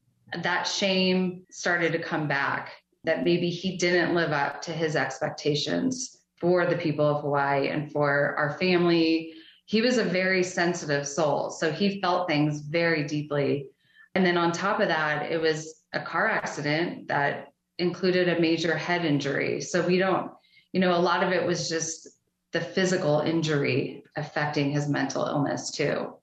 that 0.42 0.64
shame 0.64 1.42
started 1.50 1.92
to 1.92 1.98
come 1.98 2.28
back 2.28 2.72
that 3.08 3.24
maybe 3.24 3.48
he 3.48 3.76
didn't 3.78 4.14
live 4.14 4.32
up 4.32 4.60
to 4.62 4.70
his 4.70 4.94
expectations 4.94 6.18
for 6.38 6.66
the 6.66 6.76
people 6.76 7.06
of 7.06 7.22
Hawaii 7.22 7.68
and 7.68 7.90
for 7.90 8.34
our 8.36 8.58
family 8.58 9.32
he 9.68 9.82
was 9.82 9.98
a 9.98 10.04
very 10.04 10.42
sensitive 10.42 11.06
soul. 11.06 11.50
So 11.50 11.70
he 11.70 12.00
felt 12.00 12.26
things 12.26 12.60
very 12.60 13.04
deeply. 13.04 13.66
And 14.14 14.24
then 14.24 14.38
on 14.38 14.50
top 14.50 14.80
of 14.80 14.88
that, 14.88 15.30
it 15.30 15.38
was 15.38 15.82
a 15.92 16.00
car 16.00 16.26
accident 16.26 17.08
that 17.08 17.48
included 17.78 18.30
a 18.30 18.40
major 18.40 18.74
head 18.74 19.04
injury. 19.04 19.60
So 19.60 19.86
we 19.86 19.98
don't, 19.98 20.30
you 20.72 20.80
know, 20.80 20.96
a 20.96 20.98
lot 20.98 21.22
of 21.22 21.32
it 21.32 21.46
was 21.46 21.68
just 21.68 22.08
the 22.52 22.62
physical 22.62 23.20
injury 23.20 24.04
affecting 24.16 24.70
his 24.70 24.88
mental 24.88 25.26
illness 25.26 25.70
too. 25.70 26.14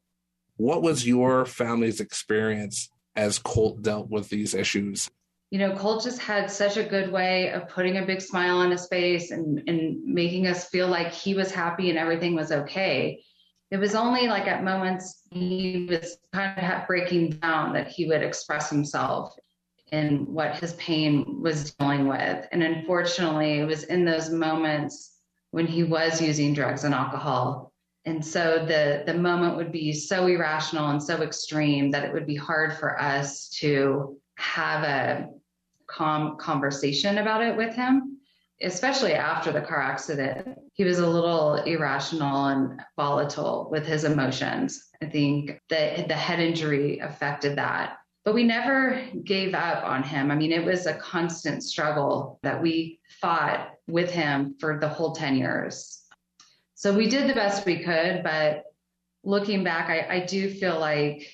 What 0.58 0.82
was 0.82 1.08
your 1.08 1.46
family's 1.46 2.00
experience 2.00 2.90
as 3.16 3.38
Colt 3.38 3.84
dealt 3.84 4.10
with 4.10 4.30
these 4.30 4.56
issues? 4.56 5.12
You 5.52 5.60
know, 5.60 5.76
Colt 5.76 6.04
just 6.04 6.20
had 6.20 6.52
such 6.52 6.78
a 6.78 6.84
good 6.84 7.12
way 7.12 7.52
of 7.52 7.70
putting 7.70 7.98
a 7.98 8.06
big 8.06 8.22
smile 8.22 8.58
on 8.58 8.72
his 8.72 8.88
face 8.88 9.32
and, 9.32 9.62
and 9.68 10.04
making 10.04 10.48
us 10.48 10.70
feel 10.70 10.88
like 10.88 11.14
he 11.14 11.34
was 11.34 11.52
happy 11.52 11.90
and 11.90 12.00
everything 12.00 12.36
was 12.36 12.52
okay 12.52 13.22
it 13.72 13.78
was 13.78 13.96
only 13.96 14.28
like 14.28 14.48
at 14.48 14.64
moments 14.64 15.24
he 15.32 15.88
was 15.90 16.18
kind 16.34 16.60
of 16.60 16.88
breaking 16.88 17.32
down 17.32 17.74
that 17.74 17.88
he 17.88 18.08
would 18.08 18.22
express 18.22 18.70
himself 18.70 19.36
in 19.92 20.26
what 20.34 20.58
his 20.60 20.74
pain 20.74 21.42
was 21.42 21.72
dealing 21.74 22.08
with. 22.08 22.48
And 22.52 22.64
unfortunately, 22.64 23.60
it 23.60 23.66
was 23.66 23.84
in 23.84 24.06
those 24.06 24.30
moments 24.30 25.18
when 25.52 25.68
he 25.68 25.84
was 25.84 26.22
using 26.22 26.54
drugs 26.54 26.84
and 26.84 26.94
alcohol. 26.94 27.72
And 28.06 28.24
so 28.24 28.66
the, 28.66 29.04
the 29.06 29.14
moment 29.14 29.58
would 29.58 29.72
be 29.72 29.94
so 29.94 30.28
irrational 30.28 30.90
and 30.90 31.02
so 31.02 31.22
extreme 31.22 31.92
that 31.92 32.04
it 32.04 32.14
would 32.14 32.28
be 32.28 32.36
hard 32.36 32.78
for 32.78 33.02
us 33.02 33.50
to 33.62 34.20
have 34.36 34.84
a 34.84 35.28
calm 35.88 36.38
conversation 36.38 37.18
about 37.20 37.42
it 37.42 37.56
with 37.56 37.76
him 37.76 38.16
especially 38.62 39.14
after 39.14 39.52
the 39.52 39.62
car 39.62 39.82
accident, 39.82 40.58
he 40.74 40.84
was 40.84 41.00
a 41.00 41.08
little 41.08 41.56
irrational 41.56 42.46
and 42.48 42.80
volatile 42.96 43.68
with 43.70 43.86
his 43.86 44.04
emotions. 44.04 44.90
I 45.02 45.08
think 45.08 45.60
that 45.70 46.08
the 46.08 46.14
head 46.14 46.40
injury 46.40 47.00
affected 47.00 47.58
that. 47.58 47.98
But 48.24 48.34
we 48.34 48.44
never 48.44 49.04
gave 49.24 49.54
up 49.54 49.84
on 49.84 50.04
him. 50.04 50.32
I 50.32 50.36
mean, 50.36 50.52
it 50.52 50.66
was 50.66 50.86
a 50.86 50.96
constant 50.96 51.64
struggle 51.64 52.40
that 52.44 52.62
we 52.62 53.00
fought 53.22 53.72
with 53.88 54.10
him 54.10 54.56
for 54.60 54.80
the 54.80 54.88
whole 54.88 55.12
10 55.12 55.36
years. 55.36 56.02
So 56.74 56.94
we 56.94 57.08
did 57.08 57.30
the 57.30 57.36
best 57.36 57.66
we 57.66 57.84
could, 57.84 58.24
but 58.24 58.64
looking 59.24 59.64
back, 59.64 59.90
I, 59.90 60.16
I 60.16 60.26
do 60.26 60.50
feel 60.50 60.80
like 60.80 61.32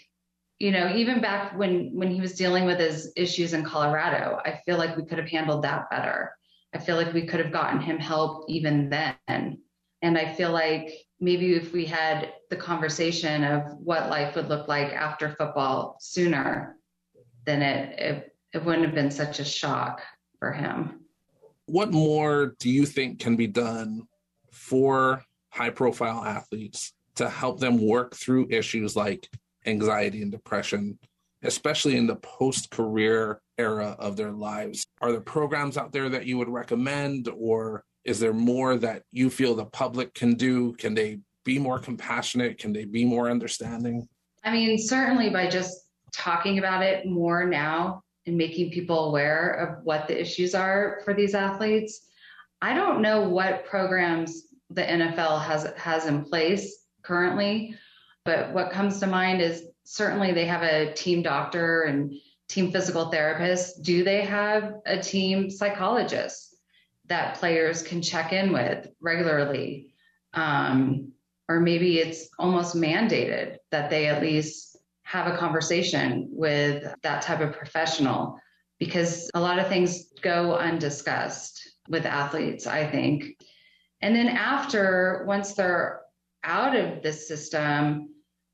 you 0.62 0.71
know 0.71 0.93
even 0.93 1.21
back 1.21 1.58
when 1.58 1.91
when 2.00 2.12
he 2.12 2.21
was 2.21 2.34
dealing 2.34 2.65
with 2.65 2.80
his 2.80 3.12
issues 3.15 3.54
in 3.54 3.63
colorado 3.63 4.39
i 4.45 4.60
feel 4.65 4.78
like 4.78 4.95
we 4.95 5.06
could 5.06 5.17
have 5.17 5.30
handled 5.30 5.63
that 5.63 5.89
better 5.89 6.32
I 6.74 6.80
feel 6.80 6.95
like 6.95 7.13
we 7.13 7.26
could 7.26 7.39
have 7.39 7.52
gotten 7.52 7.82
him 7.82 7.97
help 7.97 8.45
even 8.47 8.89
then. 8.89 9.58
And 10.02 10.17
I 10.17 10.34
feel 10.34 10.52
like 10.52 10.93
maybe 11.19 11.54
if 11.54 11.74
we 11.74 11.86
had 11.86 12.34
the 12.50 12.56
conversation 12.56 13.43
of 13.43 13.63
what 13.78 14.10
life 14.10 14.36
would 14.36 14.47
look 14.47 14.67
like 14.67 14.93
after 14.93 15.36
football 15.36 15.97
sooner, 16.00 16.78
then 17.45 17.62
it, 17.62 18.00
it, 18.00 18.36
it 18.54 18.65
wouldn't 18.65 18.86
have 18.86 18.95
been 18.95 19.12
such 19.12 19.39
a 19.39 19.45
shock 19.45 20.02
for 20.39 20.52
him. 20.52 21.02
What 21.65 21.91
more 21.91 22.56
do 22.60 22.69
you 22.69 22.86
think 22.86 23.19
can 23.19 23.36
be 23.36 23.47
done 23.47 24.08
for 24.52 25.24
high 25.50 25.69
profile 25.69 26.24
athletes 26.24 26.93
to 27.15 27.30
help 27.30 27.60
them 27.60 27.86
work 27.86 28.15
through 28.15 28.47
issues 28.50 28.95
like 28.95 29.30
anxiety 29.65 30.21
and 30.21 30.32
depression, 30.32 30.97
especially 31.43 31.97
in 31.97 32.08
the 32.08 32.15
post 32.17 32.71
career 32.71 33.41
era 33.58 33.95
of 34.00 34.17
their 34.17 34.32
lives. 34.32 34.86
Are 35.02 35.12
there 35.12 35.21
programs 35.21 35.78
out 35.78 35.91
there 35.91 36.10
that 36.10 36.26
you 36.26 36.38
would 36.38 36.50
recommend, 36.50 37.30
or 37.36 37.84
is 38.06 38.19
there 38.19 38.34
more 38.34 38.76
that 38.78 39.04
you 39.12 39.30
feel 39.30 39.56
the 39.56 39.65
public 39.65 40.13
can 40.13 40.34
do? 40.36 40.74
Can 40.74 40.93
they 40.93 41.19
be 41.45 41.60
more 41.60 41.80
compassionate? 41.80 42.58
Can 42.58 42.74
they 42.74 42.86
be 42.86 43.06
more 43.06 43.30
understanding? 43.30 44.08
I 44.43 44.52
mean, 44.52 44.78
certainly 44.78 45.30
by 45.30 45.47
just 45.47 45.88
talking 46.12 46.58
about 46.58 46.84
it 46.84 47.06
more 47.06 47.45
now 47.45 48.02
and 48.26 48.38
making 48.38 48.71
people 48.71 49.10
aware 49.10 49.52
of 49.54 49.84
what 49.84 50.08
the 50.08 50.19
issues 50.19 50.54
are 50.54 51.02
for 51.04 51.13
these 51.13 51.34
athletes. 51.34 52.02
I 52.62 52.74
don't 52.74 53.02
know 53.02 53.28
what 53.28 53.65
programs 53.65 54.43
the 54.69 54.84
NFL 54.84 55.41
has 55.43 55.71
has 55.78 56.06
in 56.06 56.24
place 56.24 56.86
currently, 57.04 57.76
but 58.25 58.53
what 58.53 58.71
comes 58.71 58.99
to 58.99 59.07
mind 59.07 59.41
is 59.41 59.65
certainly 59.84 60.31
they 60.31 60.45
have 60.45 60.63
a 60.63 60.93
team 60.93 61.21
doctor 61.21 61.84
and 61.84 62.13
team 62.47 62.71
physical 62.71 63.12
therapists? 63.12 63.81
Do 63.81 64.03
they 64.03 64.21
have 64.21 64.75
a 64.86 65.01
team 65.01 65.49
psychologist 65.49 66.55
that 67.07 67.36
players 67.36 67.81
can 67.81 68.01
check 68.01 68.34
in 68.34 68.53
with 68.53 68.88
regularly? 68.99 69.93
Um, 70.34 71.12
or 71.49 71.60
maybe 71.60 71.99
it's 71.99 72.29
almost 72.39 72.75
mandated 72.75 73.57
that 73.71 73.89
they 73.89 74.07
at 74.07 74.21
least 74.21 74.77
have 75.03 75.27
a 75.27 75.38
conversation 75.38 76.29
with 76.31 76.93
that 77.03 77.21
type 77.21 77.41
of 77.41 77.51
professional 77.51 78.39
because 78.79 79.29
a 79.34 79.39
lot 79.39 79.60
of 79.60 79.67
things 79.67 80.05
go 80.21 80.55
undiscussed 80.55 81.69
with 81.89 82.05
athletes, 82.05 82.65
I 82.65 82.89
think. 82.89 83.38
And 84.01 84.15
then 84.15 84.29
after, 84.29 85.23
once 85.27 85.53
they're 85.53 86.01
out 86.43 86.75
of 86.75 87.03
the 87.03 87.13
system, 87.13 88.11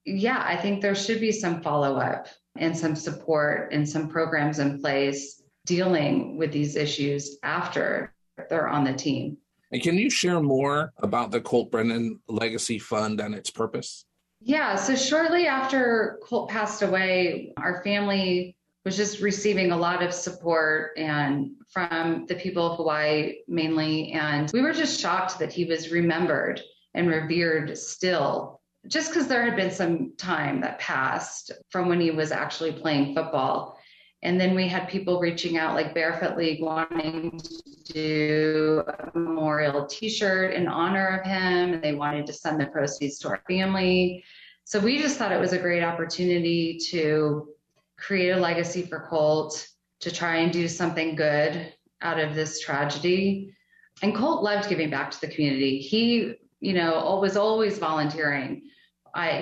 yeah, 0.08 0.42
I 0.46 0.56
think 0.56 0.82
there 0.82 0.96
should 0.96 1.20
be 1.20 1.34
some 1.34 1.62
follow 1.62 1.98
up 1.98 2.28
and 2.58 2.76
some 2.76 2.96
support 2.96 3.74
and 3.74 3.88
some 3.88 4.08
programs 4.08 4.60
in 4.60 4.80
place 4.80 5.44
dealing 5.66 6.38
with 6.38 6.54
these 6.54 6.78
issues 6.78 7.38
after 7.44 8.14
they're 8.50 8.70
on 8.70 8.86
the 8.86 8.94
team. 8.94 9.38
And 9.72 9.82
can 9.82 9.98
you 9.98 10.10
share 10.10 10.40
more 10.40 10.94
about 11.00 11.32
the 11.32 11.42
Colt 11.42 11.72
Brennan 11.72 12.22
Legacy 12.30 12.80
Fund 12.80 13.20
and 13.20 13.36
its 13.36 13.50
purpose? 13.50 14.06
Yeah, 14.40 14.78
so 14.78 14.96
shortly 14.96 15.46
after 15.46 16.20
Colt 16.24 16.50
passed 16.50 16.84
away, 16.84 17.52
our 17.58 17.84
family 17.84 18.56
was 18.86 18.96
just 18.96 19.20
receiving 19.20 19.72
a 19.72 19.78
lot 19.78 20.02
of 20.02 20.14
support 20.14 20.92
and 20.96 21.52
from 21.70 22.26
the 22.28 22.36
people 22.36 22.72
of 22.72 22.78
Hawaii 22.78 23.40
mainly 23.50 24.14
and 24.14 24.50
we 24.54 24.62
were 24.62 24.72
just 24.72 25.02
shocked 25.02 25.40
that 25.40 25.52
he 25.52 25.66
was 25.66 25.92
remembered 25.92 26.62
and 26.94 27.10
revered 27.10 27.78
still 27.78 28.62
just 28.88 29.10
because 29.10 29.28
there 29.28 29.44
had 29.44 29.56
been 29.56 29.72
some 29.72 30.14
time 30.18 30.62
that 30.62 30.80
passed 30.80 31.52
from 31.70 31.90
when 31.90 32.00
he 32.00 32.12
was 32.12 32.32
actually 32.32 32.72
playing 32.72 33.14
football. 33.14 33.78
And 34.24 34.40
then 34.42 34.56
we 34.56 34.68
had 34.68 34.90
people 34.90 35.20
reaching 35.20 35.58
out, 35.58 35.76
like 35.76 35.94
Barefoot 35.94 36.38
League, 36.38 36.62
wanting 36.62 37.40
to 37.40 37.94
do 37.94 38.84
a 38.88 39.18
memorial 39.18 39.86
t 39.86 40.10
shirt 40.10 40.54
in 40.54 40.68
honor 40.68 41.20
of 41.20 41.26
him. 41.26 41.74
And 41.74 41.84
they 41.84 41.94
wanted 41.94 42.26
to 42.28 42.34
send 42.34 42.60
the 42.60 42.66
proceeds 42.68 43.20
to 43.20 43.30
our 43.30 43.42
family. 43.48 44.24
So 44.64 44.80
we 44.80 44.98
just 44.98 45.18
thought 45.18 45.32
it 45.32 45.40
was 45.40 45.54
a 45.54 45.60
great 45.60 45.84
opportunity 45.84 46.80
to 46.90 47.50
create 47.98 48.32
a 48.32 48.38
legacy 48.38 48.82
for 48.84 49.08
Colt, 49.08 49.68
to 50.00 50.12
try 50.12 50.38
and 50.38 50.52
do 50.52 50.68
something 50.68 51.16
good 51.16 51.74
out 52.02 52.20
of 52.20 52.36
this 52.36 52.60
tragedy. 52.60 53.54
And 54.02 54.16
Colt 54.16 54.44
loved 54.44 54.70
giving 54.70 54.90
back 54.90 55.12
to 55.12 55.22
the 55.22 55.28
community. 55.28 55.80
He, 55.80 56.36
you 56.60 56.74
know, 56.74 57.20
was 57.22 57.38
always 57.38 57.78
volunteering 57.78 58.64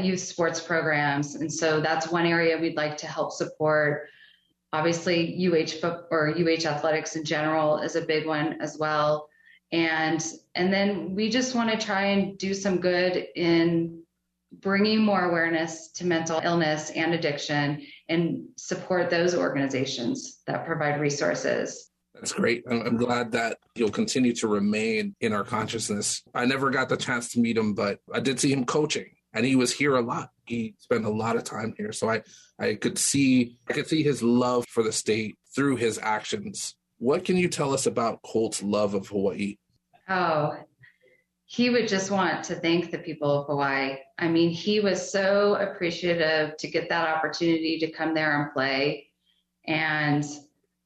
youth 0.04 0.20
sports 0.20 0.60
programs. 0.60 1.36
And 1.36 1.52
so 1.52 1.80
that's 1.82 2.10
one 2.10 2.26
area 2.26 2.58
we'd 2.58 2.78
like 2.78 2.98
to 2.98 3.08
help 3.08 3.32
support. 3.32 4.10
Obviously, 4.74 5.36
UH 5.48 5.88
or 6.12 6.30
UH 6.30 6.66
athletics 6.66 7.16
in 7.16 7.24
general 7.24 7.80
is 7.80 7.96
a 7.96 8.02
big 8.02 8.26
one 8.26 8.62
as 8.62 8.78
well. 8.78 9.30
And 9.72 10.24
and 10.56 10.72
then 10.72 11.16
we 11.16 11.30
just 11.30 11.56
want 11.56 11.70
to 11.72 11.78
try 11.78 12.06
and 12.06 12.38
do 12.38 12.54
some 12.54 12.80
good 12.80 13.28
in 13.36 14.02
bringing 14.62 15.04
more 15.04 15.26
awareness 15.26 15.90
to 15.90 16.06
mental 16.06 16.40
illness 16.44 16.92
and 16.92 17.14
addiction 17.14 17.86
and 18.08 18.46
support 18.58 19.10
those 19.10 19.36
organizations 19.36 20.42
that 20.48 20.66
provide 20.66 21.02
resources. 21.02 21.92
That's 22.14 22.32
great. 22.32 22.64
I'm, 22.70 22.96
glad 22.96 23.34
that 23.34 23.58
he'll 23.74 23.90
continue 23.90 24.34
to 24.36 24.48
remain 24.48 25.14
in 25.20 25.34
our 25.34 25.44
consciousness. 25.44 26.24
I 26.34 26.46
never 26.46 26.70
got 26.70 26.88
the 26.88 26.96
chance 26.96 27.34
to 27.34 27.42
meet 27.42 27.58
him, 27.58 27.74
but 27.74 28.00
I 28.14 28.22
did 28.22 28.40
see 28.40 28.54
him 28.54 28.64
coaching 28.64 29.08
and 29.36 29.46
he 29.46 29.56
was 29.56 29.72
here 29.72 29.96
a 29.96 30.02
lot. 30.02 30.32
He 30.46 30.76
spent 30.80 31.06
a 31.06 31.10
lot 31.10 31.36
of 31.36 31.44
time 31.44 31.76
here. 31.78 31.92
So 31.92 32.10
I, 32.10 32.24
I 32.58 32.76
could 32.76 32.98
see 32.98 33.58
I 33.70 33.74
could 33.74 33.88
see 33.88 34.02
his 34.02 34.24
love 34.24 34.66
for 34.68 34.82
the 34.82 34.92
state 34.92 35.36
through 35.54 35.76
his 35.76 36.00
actions. 36.02 36.76
What 36.98 37.26
can 37.26 37.36
you 37.36 37.50
tell 37.50 37.74
us 37.74 37.86
about 37.86 38.22
Colt's 38.24 38.64
love 38.64 38.94
of 38.94 39.08
Hawaii? 39.10 39.58
Oh, 40.08 40.56
he 41.46 41.70
would 41.70 41.88
just 41.88 42.10
want 42.10 42.44
to 42.46 42.56
thank 42.56 42.90
the 42.90 42.98
people 42.98 43.42
of 43.42 43.48
Hawaii. 43.48 43.98
I 44.18 44.30
mean, 44.30 44.50
he 44.50 44.80
was 44.80 45.12
so 45.12 45.56
appreciative 45.56 46.58
to 46.58 46.68
get 46.68 46.90
that 46.90 47.08
opportunity 47.08 47.78
to 47.80 47.92
come 47.92 48.14
there 48.14 48.42
and 48.42 48.54
play. 48.54 49.10
And 49.68 50.26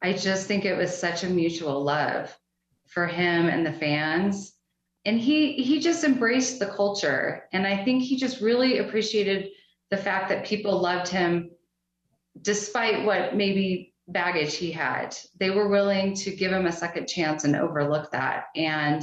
I 0.01 0.13
just 0.13 0.47
think 0.47 0.65
it 0.65 0.75
was 0.75 0.97
such 0.97 1.23
a 1.23 1.29
mutual 1.29 1.83
love 1.83 2.35
for 2.88 3.05
him 3.05 3.47
and 3.47 3.65
the 3.65 3.73
fans. 3.73 4.53
And 5.05 5.19
he 5.19 5.53
he 5.53 5.79
just 5.79 6.03
embraced 6.03 6.59
the 6.59 6.67
culture. 6.67 7.47
And 7.53 7.65
I 7.65 7.83
think 7.83 8.03
he 8.03 8.17
just 8.17 8.41
really 8.41 8.79
appreciated 8.79 9.49
the 9.91 9.97
fact 9.97 10.29
that 10.29 10.45
people 10.45 10.79
loved 10.79 11.07
him 11.07 11.51
despite 12.41 13.05
what 13.05 13.35
maybe 13.35 13.93
baggage 14.07 14.55
he 14.55 14.71
had. 14.71 15.15
They 15.39 15.49
were 15.49 15.67
willing 15.67 16.15
to 16.15 16.35
give 16.35 16.51
him 16.51 16.65
a 16.65 16.71
second 16.71 17.07
chance 17.07 17.43
and 17.43 17.55
overlook 17.55 18.12
that. 18.12 18.45
And 18.55 19.01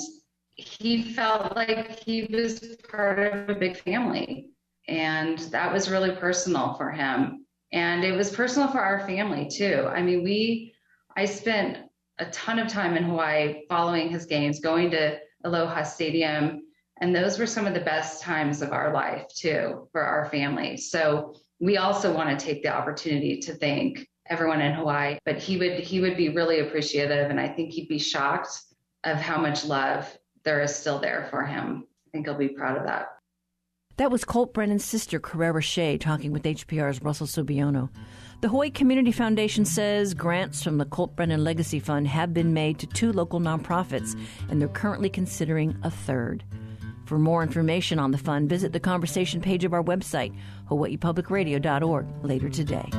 he 0.56 1.02
felt 1.02 1.54
like 1.54 1.98
he 1.98 2.24
was 2.24 2.76
part 2.88 3.18
of 3.18 3.48
a 3.50 3.58
big 3.58 3.76
family. 3.78 4.50
And 4.88 5.38
that 5.50 5.72
was 5.72 5.90
really 5.90 6.12
personal 6.12 6.74
for 6.74 6.90
him. 6.90 7.46
And 7.72 8.04
it 8.04 8.12
was 8.12 8.30
personal 8.30 8.68
for 8.68 8.80
our 8.80 9.06
family 9.06 9.48
too. 9.48 9.88
I 9.90 10.02
mean, 10.02 10.22
we 10.22 10.72
I 11.16 11.24
spent 11.24 11.78
a 12.18 12.26
ton 12.26 12.58
of 12.58 12.68
time 12.68 12.96
in 12.96 13.04
Hawaii 13.04 13.62
following 13.68 14.08
his 14.08 14.26
games, 14.26 14.60
going 14.60 14.90
to 14.92 15.18
Aloha 15.46 15.82
Stadium. 15.82 16.62
And 17.00 17.14
those 17.14 17.38
were 17.38 17.46
some 17.46 17.66
of 17.66 17.74
the 17.74 17.80
best 17.80 18.22
times 18.22 18.62
of 18.62 18.72
our 18.72 18.92
life, 18.92 19.26
too, 19.34 19.88
for 19.92 20.02
our 20.02 20.26
family. 20.30 20.76
So 20.76 21.34
we 21.60 21.76
also 21.76 22.12
want 22.12 22.38
to 22.38 22.44
take 22.44 22.62
the 22.62 22.74
opportunity 22.74 23.38
to 23.40 23.54
thank 23.54 24.06
everyone 24.28 24.60
in 24.60 24.72
Hawaii. 24.72 25.18
But 25.24 25.38
he 25.38 25.56
would 25.56 25.80
he 25.80 26.00
would 26.00 26.16
be 26.16 26.30
really 26.30 26.60
appreciative, 26.60 27.30
and 27.30 27.40
I 27.40 27.48
think 27.48 27.72
he'd 27.72 27.88
be 27.88 27.98
shocked 27.98 28.48
of 29.04 29.18
how 29.18 29.40
much 29.40 29.64
love 29.64 30.06
there 30.44 30.62
is 30.62 30.74
still 30.74 30.98
there 30.98 31.28
for 31.30 31.44
him. 31.44 31.86
I 32.06 32.10
think 32.10 32.26
he'll 32.26 32.38
be 32.38 32.48
proud 32.48 32.76
of 32.78 32.84
that. 32.84 33.08
That 33.98 34.10
was 34.10 34.24
Colt 34.24 34.52
Brennan's 34.52 34.84
sister, 34.84 35.18
Carrera 35.18 35.62
Shea, 35.62 35.96
talking 35.96 36.30
with 36.30 36.42
HPR's 36.42 37.02
Russell 37.02 37.26
Subiono. 37.26 37.88
The 38.42 38.48
Hawaii 38.50 38.70
Community 38.70 39.12
Foundation 39.12 39.64
says 39.64 40.12
grants 40.12 40.62
from 40.62 40.76
the 40.76 40.84
Colt 40.84 41.16
Brennan 41.16 41.42
Legacy 41.42 41.80
Fund 41.80 42.06
have 42.08 42.34
been 42.34 42.52
made 42.52 42.78
to 42.80 42.86
two 42.86 43.10
local 43.10 43.40
nonprofits, 43.40 44.14
and 44.50 44.60
they're 44.60 44.68
currently 44.68 45.08
considering 45.08 45.74
a 45.82 45.90
third. 45.90 46.44
For 47.06 47.18
more 47.18 47.42
information 47.42 47.98
on 47.98 48.10
the 48.10 48.18
fund, 48.18 48.50
visit 48.50 48.74
the 48.74 48.80
conversation 48.80 49.40
page 49.40 49.64
of 49.64 49.72
our 49.72 49.82
website, 49.82 50.36
hawaiipublicradio.org, 50.68 52.06
later 52.22 52.50
today. 52.50 52.90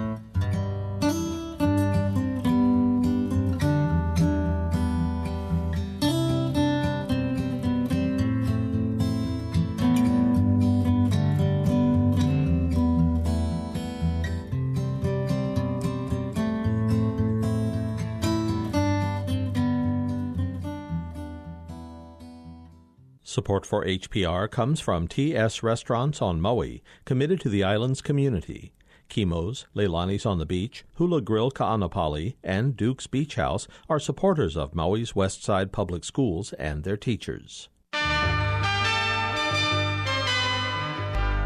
Support 23.29 23.65
for 23.65 23.83
HPR 23.83 24.49
comes 24.49 24.79
from 24.79 25.05
TS 25.05 25.61
Restaurants 25.61 26.21
on 26.21 26.39
Maui, 26.39 26.81
committed 27.03 27.41
to 27.41 27.49
the 27.49 27.61
island's 27.61 28.01
community. 28.01 28.71
Kimo's, 29.09 29.65
Leilani's 29.75 30.25
on 30.25 30.37
the 30.37 30.45
Beach, 30.45 30.85
Hula 30.93 31.19
Grill 31.19 31.51
Ka'anapali, 31.51 32.35
and 32.41 32.77
Duke's 32.77 33.05
Beach 33.05 33.35
House 33.35 33.67
are 33.89 33.99
supporters 33.99 34.55
of 34.55 34.73
Maui's 34.73 35.13
West 35.13 35.43
Side 35.43 35.73
Public 35.73 36.05
Schools 36.05 36.53
and 36.53 36.85
their 36.85 36.95
teachers. 36.95 37.67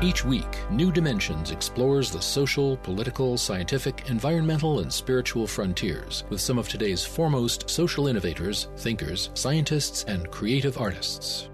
Each 0.04 0.24
week, 0.24 0.60
New 0.70 0.92
Dimensions 0.92 1.50
explores 1.50 2.12
the 2.12 2.22
social, 2.22 2.78
political, 2.78 3.40
scientific, 3.40 4.08
environmental, 4.08 4.82
and 4.82 4.94
spiritual 4.94 5.48
frontiers 5.48 6.26
with 6.30 6.42
some 6.42 6.60
of 6.60 6.70
today's 6.70 7.04
foremost 7.04 7.68
social 7.68 8.08
innovators, 8.08 8.68
thinkers, 8.78 9.32
scientists, 9.34 10.04
and 10.04 10.30
creative 10.30 10.78
artists. 10.80 11.51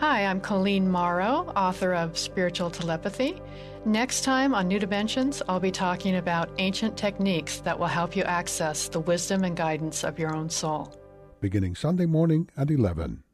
Hi, 0.00 0.24
I'm 0.26 0.40
Colleen 0.40 0.88
Mauro, 0.88 1.52
author 1.56 1.92
of 1.92 2.16
Spiritual 2.16 2.70
Telepathy. 2.70 3.42
Next 3.84 4.22
time 4.22 4.54
on 4.54 4.68
New 4.68 4.78
Dimensions, 4.78 5.42
I'll 5.48 5.58
be 5.58 5.72
talking 5.72 6.14
about 6.14 6.50
ancient 6.58 6.96
techniques 6.96 7.58
that 7.62 7.76
will 7.76 7.88
help 7.88 8.14
you 8.14 8.22
access 8.22 8.88
the 8.88 9.00
wisdom 9.00 9.42
and 9.42 9.56
guidance 9.56 10.04
of 10.04 10.16
your 10.16 10.32
own 10.36 10.50
soul. 10.50 10.94
Beginning 11.40 11.74
Sunday 11.74 12.06
morning 12.06 12.48
at 12.56 12.70
11. 12.70 13.24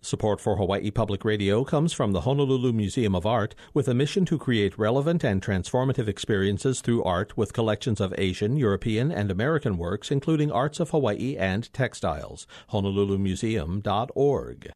Support 0.00 0.40
for 0.40 0.56
Hawaii 0.56 0.90
Public 0.90 1.22
Radio 1.22 1.64
comes 1.64 1.92
from 1.92 2.12
the 2.12 2.22
Honolulu 2.22 2.72
Museum 2.72 3.14
of 3.14 3.26
Art 3.26 3.54
with 3.74 3.86
a 3.86 3.92
mission 3.92 4.24
to 4.24 4.38
create 4.38 4.78
relevant 4.78 5.22
and 5.22 5.42
transformative 5.42 6.08
experiences 6.08 6.80
through 6.80 7.04
art 7.04 7.36
with 7.36 7.52
collections 7.52 8.00
of 8.00 8.14
Asian, 8.16 8.56
European, 8.56 9.12
and 9.12 9.30
American 9.30 9.76
works, 9.76 10.10
including 10.10 10.50
arts 10.50 10.80
of 10.80 10.88
Hawaii 10.90 11.36
and 11.36 11.70
textiles. 11.74 12.46
HonoluluMuseum.org. 12.72 14.70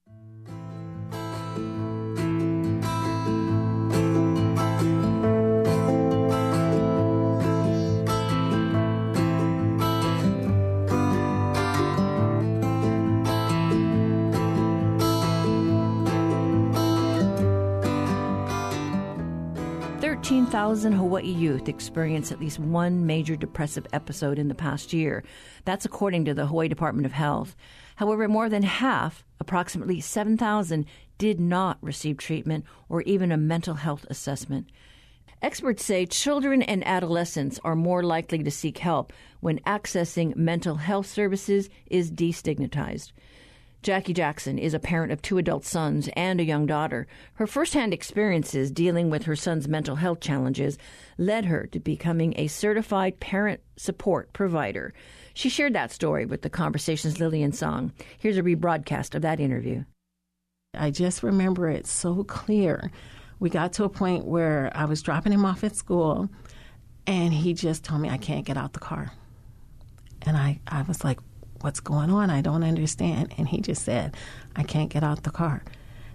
13,000 20.51 20.95
Hawaii 20.95 21.31
youth 21.31 21.69
experienced 21.69 22.33
at 22.33 22.41
least 22.41 22.59
one 22.59 23.07
major 23.07 23.37
depressive 23.37 23.87
episode 23.93 24.37
in 24.37 24.49
the 24.49 24.55
past 24.57 24.93
year. 24.93 25.23
That's 25.65 25.85
according 25.85 26.25
to 26.25 26.35
the 26.35 26.47
Hawaii 26.47 26.67
Department 26.67 27.07
of 27.07 27.13
Health. 27.13 27.55
However, 27.95 28.27
more 28.27 28.49
than 28.49 28.65
half, 28.65 29.25
approximately 29.39 30.01
7,000, 30.01 30.87
did 31.19 31.39
not 31.39 31.79
receive 31.81 32.17
treatment 32.17 32.65
or 32.89 33.03
even 33.03 33.31
a 33.31 33.37
mental 33.37 33.75
health 33.75 34.05
assessment. 34.11 34.67
Experts 35.41 35.85
say 35.85 36.05
children 36.05 36.63
and 36.63 36.85
adolescents 36.85 37.61
are 37.63 37.77
more 37.77 38.03
likely 38.03 38.43
to 38.43 38.51
seek 38.51 38.79
help 38.79 39.13
when 39.39 39.61
accessing 39.61 40.35
mental 40.35 40.75
health 40.75 41.07
services 41.07 41.71
is 41.87 42.11
destigmatized. 42.11 43.13
Jackie 43.83 44.13
Jackson 44.13 44.59
is 44.59 44.75
a 44.75 44.79
parent 44.79 45.11
of 45.11 45.23
two 45.23 45.39
adult 45.39 45.65
sons 45.65 46.11
and 46.15 46.39
a 46.39 46.45
young 46.45 46.67
daughter. 46.67 47.07
Her 47.35 47.47
firsthand 47.47 47.95
experiences 47.95 48.71
dealing 48.71 49.09
with 49.09 49.23
her 49.23 49.35
son's 49.35 49.69
mental 49.69 49.97
health 49.97 50.21
challenges 50.21 50.77
led 51.17 51.47
her 51.47 51.67
to 51.69 51.81
becoming 51.81 52.35
a 52.37 52.49
certified 52.49 53.21
parent 53.21 53.61
support 53.77 54.35
provider. 54.35 54.93
She 55.33 55.49
shared 55.49 55.75
that 55.75 55.93
story 55.93 56.27
with 56.27 56.43
the 56.43 56.51
Conversations 56.51 57.19
Lillian 57.21 57.53
Tsang. 57.53 57.93
Here's 58.19 58.37
a 58.37 58.43
rebroadcast 58.43 59.15
of 59.15 59.23
that 59.23 59.41
interview. 59.41 59.85
I 60.75 60.91
just 60.91 61.23
remember 61.23 61.71
it 61.71 61.87
so 61.87 62.23
clear 62.25 62.91
we 63.39 63.49
got 63.49 63.73
to 63.75 63.85
a 63.85 63.89
point 63.89 64.27
where 64.27 64.71
I 64.75 64.85
was 64.85 65.01
dropping 65.01 65.33
him 65.33 65.47
off 65.47 65.65
at 65.65 65.75
school, 65.75 66.29
and 67.07 67.33
he 67.33 67.55
just 67.55 67.83
told 67.83 68.03
me, 68.03 68.11
I 68.11 68.19
can't 68.19 68.45
get 68.45 68.59
out 68.59 68.75
the 68.75 68.79
car. 68.79 69.13
And 70.23 70.37
I, 70.37 70.61
I 70.67 70.83
was 70.83 71.03
like, 71.03 71.19
What's 71.61 71.81
going 71.81 72.11
on? 72.11 72.31
I 72.31 72.41
don't 72.41 72.65
understand. 72.65 73.35
And 73.37 73.49
he 73.49 73.61
just 73.61 73.85
said, 73.85 74.17
I 74.57 74.63
can't 74.63 74.91
get 74.91 75.05
out 75.05 75.23
the 75.23 75.31
car. 75.31 75.63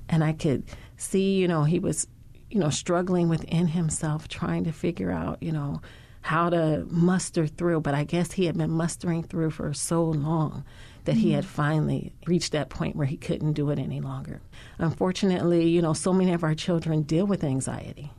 And 0.10 0.24
I 0.24 0.34
could 0.34 0.64
see, 0.98 1.36
you 1.36 1.48
know, 1.48 1.64
he 1.64 1.80
was, 1.80 2.08
you 2.50 2.60
know, 2.60 2.70
struggling 2.70 3.30
within 3.30 3.68
himself, 3.68 4.28
trying 4.28 4.64
to 4.66 4.72
figure 4.72 5.12
out, 5.12 5.42
you 5.42 5.52
know, 5.52 5.82
how 6.22 6.50
to 6.50 6.86
muster 6.90 7.46
through. 7.46 7.82
But 7.82 7.94
I 7.94 8.04
guess 8.04 8.32
he 8.32 8.46
had 8.46 8.58
been 8.58 8.72
mustering 8.72 9.24
through 9.24 9.52
for 9.52 9.74
so 9.74 10.04
long 10.04 10.64
that 11.04 11.16
he 11.16 11.28
mm-hmm. 11.28 11.36
had 11.36 11.46
finally 11.46 12.14
reached 12.26 12.52
that 12.54 12.70
point 12.70 12.96
where 12.96 13.06
he 13.06 13.18
couldn't 13.18 13.54
do 13.54 13.70
it 13.70 13.78
any 13.78 14.02
longer. 14.02 14.42
Unfortunately, 14.80 15.68
you 15.70 15.82
know, 15.82 15.94
so 15.94 16.12
many 16.12 16.34
of 16.34 16.44
our 16.44 16.56
children 16.56 17.04
deal 17.04 17.28
with 17.28 17.44
anxiety. 17.44 18.12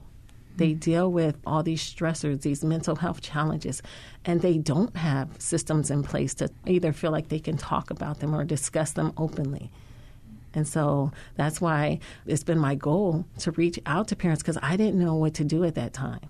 They 0.56 0.72
deal 0.72 1.10
with 1.10 1.36
all 1.46 1.62
these 1.62 1.82
stressors, 1.82 2.42
these 2.42 2.64
mental 2.64 2.96
health 2.96 3.20
challenges, 3.20 3.82
and 4.24 4.40
they 4.40 4.58
don't 4.58 4.96
have 4.96 5.28
systems 5.38 5.90
in 5.90 6.02
place 6.02 6.34
to 6.34 6.50
either 6.66 6.92
feel 6.92 7.10
like 7.10 7.28
they 7.28 7.38
can 7.38 7.56
talk 7.56 7.90
about 7.90 8.20
them 8.20 8.34
or 8.34 8.44
discuss 8.44 8.92
them 8.92 9.12
openly. 9.16 9.70
And 10.54 10.66
so 10.66 11.12
that's 11.34 11.60
why 11.60 11.98
it's 12.26 12.42
been 12.42 12.58
my 12.58 12.74
goal 12.74 13.26
to 13.40 13.50
reach 13.52 13.78
out 13.84 14.08
to 14.08 14.16
parents 14.16 14.42
because 14.42 14.58
I 14.62 14.76
didn't 14.76 14.98
know 14.98 15.14
what 15.14 15.34
to 15.34 15.44
do 15.44 15.64
at 15.64 15.74
that 15.74 15.92
time. 15.92 16.20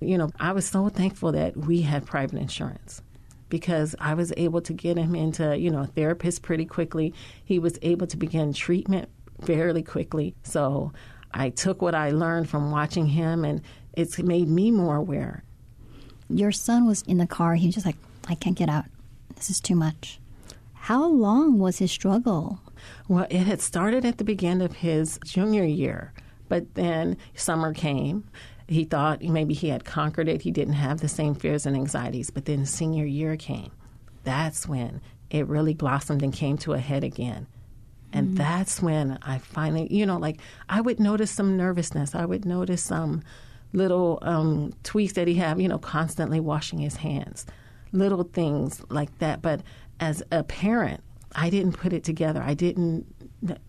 You 0.00 0.16
know, 0.16 0.30
I 0.40 0.52
was 0.52 0.66
so 0.66 0.88
thankful 0.88 1.32
that 1.32 1.56
we 1.56 1.82
had 1.82 2.06
private 2.06 2.38
insurance 2.38 3.02
because 3.50 3.94
I 4.00 4.14
was 4.14 4.32
able 4.36 4.62
to 4.62 4.72
get 4.72 4.96
him 4.96 5.14
into, 5.14 5.56
you 5.58 5.70
know, 5.70 5.82
a 5.82 5.86
therapist 5.86 6.42
pretty 6.42 6.64
quickly. 6.64 7.12
He 7.44 7.58
was 7.58 7.78
able 7.82 8.06
to 8.06 8.16
begin 8.16 8.54
treatment 8.54 9.10
fairly 9.42 9.82
quickly. 9.82 10.34
So 10.42 10.92
I 11.36 11.50
took 11.50 11.82
what 11.82 11.94
I 11.94 12.10
learned 12.10 12.48
from 12.48 12.70
watching 12.70 13.06
him 13.06 13.44
and 13.44 13.60
it's 13.92 14.18
made 14.18 14.48
me 14.48 14.70
more 14.70 14.96
aware. 14.96 15.44
Your 16.28 16.52
son 16.52 16.86
was 16.86 17.02
in 17.02 17.18
the 17.18 17.26
car. 17.26 17.54
He 17.54 17.66
was 17.66 17.74
just 17.74 17.86
like, 17.86 17.96
I 18.26 18.34
can't 18.34 18.56
get 18.56 18.68
out. 18.68 18.86
This 19.36 19.50
is 19.50 19.60
too 19.60 19.76
much. 19.76 20.18
How 20.74 21.06
long 21.06 21.58
was 21.58 21.78
his 21.78 21.92
struggle? 21.92 22.60
Well, 23.08 23.26
it 23.30 23.44
had 23.44 23.60
started 23.60 24.04
at 24.04 24.18
the 24.18 24.24
beginning 24.24 24.64
of 24.64 24.76
his 24.76 25.18
junior 25.24 25.64
year, 25.64 26.12
but 26.48 26.74
then 26.74 27.16
summer 27.34 27.74
came. 27.74 28.24
He 28.68 28.84
thought 28.84 29.22
maybe 29.22 29.54
he 29.54 29.68
had 29.68 29.84
conquered 29.84 30.28
it. 30.28 30.42
He 30.42 30.50
didn't 30.50 30.74
have 30.74 31.00
the 31.00 31.08
same 31.08 31.34
fears 31.34 31.66
and 31.66 31.76
anxieties, 31.76 32.30
but 32.30 32.44
then 32.46 32.66
senior 32.66 33.04
year 33.04 33.36
came. 33.36 33.70
That's 34.24 34.66
when 34.66 35.00
it 35.30 35.46
really 35.46 35.74
blossomed 35.74 36.22
and 36.22 36.32
came 36.32 36.58
to 36.58 36.72
a 36.72 36.78
head 36.78 37.04
again. 37.04 37.46
And 38.12 38.28
mm-hmm. 38.28 38.36
that's 38.36 38.80
when 38.80 39.18
I 39.22 39.38
finally, 39.38 39.92
you 39.92 40.06
know, 40.06 40.16
like 40.16 40.38
I 40.68 40.80
would 40.80 41.00
notice 41.00 41.30
some 41.30 41.56
nervousness. 41.56 42.14
I 42.14 42.24
would 42.24 42.44
notice 42.44 42.82
some 42.82 43.22
little 43.72 44.18
um, 44.22 44.72
tweaks 44.82 45.14
that 45.14 45.28
he 45.28 45.34
have, 45.34 45.60
you 45.60 45.68
know, 45.68 45.78
constantly 45.78 46.40
washing 46.40 46.78
his 46.78 46.96
hands, 46.96 47.46
little 47.92 48.24
things 48.24 48.82
like 48.88 49.18
that. 49.18 49.42
But 49.42 49.62
as 50.00 50.22
a 50.30 50.44
parent, 50.44 51.02
I 51.34 51.50
didn't 51.50 51.72
put 51.72 51.92
it 51.92 52.04
together. 52.04 52.42
I 52.42 52.54
didn't 52.54 53.06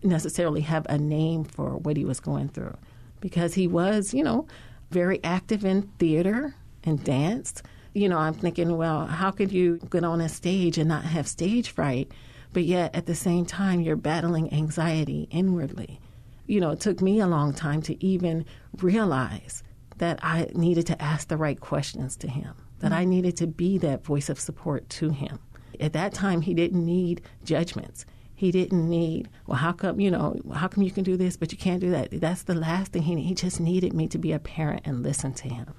necessarily 0.02 0.62
have 0.62 0.86
a 0.88 0.98
name 0.98 1.44
for 1.44 1.76
what 1.76 1.96
he 1.96 2.04
was 2.04 2.20
going 2.20 2.48
through 2.48 2.76
because 3.20 3.54
he 3.54 3.66
was, 3.66 4.14
you 4.14 4.24
know, 4.24 4.46
very 4.90 5.22
active 5.22 5.64
in 5.64 5.82
theater 5.98 6.54
and 6.84 7.02
dance. 7.04 7.62
You 7.94 8.08
know, 8.08 8.18
I'm 8.18 8.34
thinking, 8.34 8.76
well, 8.76 9.06
how 9.06 9.30
could 9.30 9.52
you 9.52 9.78
get 9.90 10.04
on 10.04 10.20
a 10.20 10.28
stage 10.28 10.78
and 10.78 10.88
not 10.88 11.04
have 11.04 11.26
stage 11.26 11.70
fright? 11.70 12.10
But 12.52 12.64
yet 12.64 12.94
at 12.94 13.06
the 13.06 13.14
same 13.14 13.44
time, 13.46 13.80
you're 13.80 13.96
battling 13.96 14.52
anxiety 14.52 15.28
inwardly. 15.30 16.00
You 16.46 16.60
know, 16.60 16.70
it 16.70 16.80
took 16.80 17.00
me 17.00 17.20
a 17.20 17.26
long 17.26 17.52
time 17.52 17.82
to 17.82 18.04
even 18.04 18.44
realize 18.78 19.62
that 19.98 20.18
I 20.22 20.48
needed 20.54 20.86
to 20.86 21.02
ask 21.02 21.28
the 21.28 21.36
right 21.36 21.60
questions 21.60 22.16
to 22.18 22.28
him, 22.28 22.54
that 22.78 22.92
I 22.92 23.04
needed 23.04 23.36
to 23.38 23.46
be 23.46 23.78
that 23.78 24.04
voice 24.04 24.28
of 24.28 24.40
support 24.40 24.88
to 24.90 25.10
him. 25.10 25.38
At 25.80 25.92
that 25.92 26.14
time, 26.14 26.40
he 26.40 26.54
didn't 26.54 26.84
need 26.84 27.20
judgments. 27.44 28.06
He 28.34 28.52
didn't 28.52 28.88
need, 28.88 29.28
well, 29.46 29.58
how 29.58 29.72
come, 29.72 30.00
you 30.00 30.10
know, 30.10 30.40
how 30.54 30.68
come 30.68 30.84
you 30.84 30.92
can 30.92 31.02
do 31.02 31.16
this, 31.16 31.36
but 31.36 31.50
you 31.50 31.58
can't 31.58 31.80
do 31.80 31.90
that? 31.90 32.08
That's 32.12 32.44
the 32.44 32.54
last 32.54 32.92
thing 32.92 33.02
he 33.02 33.20
He 33.20 33.34
just 33.34 33.60
needed 33.60 33.92
me 33.92 34.06
to 34.08 34.18
be 34.18 34.32
a 34.32 34.38
parent 34.38 34.82
and 34.84 35.02
listen 35.02 35.34
to 35.34 35.48
him. 35.48 35.74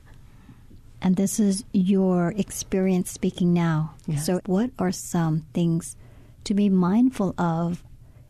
And 1.02 1.16
this 1.16 1.40
is 1.40 1.64
your 1.72 2.34
experience 2.36 3.12
speaking 3.12 3.54
now. 3.54 3.96
Yes. 4.06 4.26
So, 4.26 4.42
what 4.46 4.72
are 4.78 4.92
some 4.92 5.46
things 5.54 5.96
to 6.44 6.54
be 6.54 6.70
mindful 6.70 7.36
of? 7.38 7.84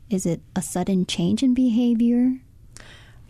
Is 0.09 0.25
it 0.25 0.41
a 0.55 0.61
sudden 0.61 1.05
change 1.05 1.43
in 1.43 1.53
behavior? 1.53 2.33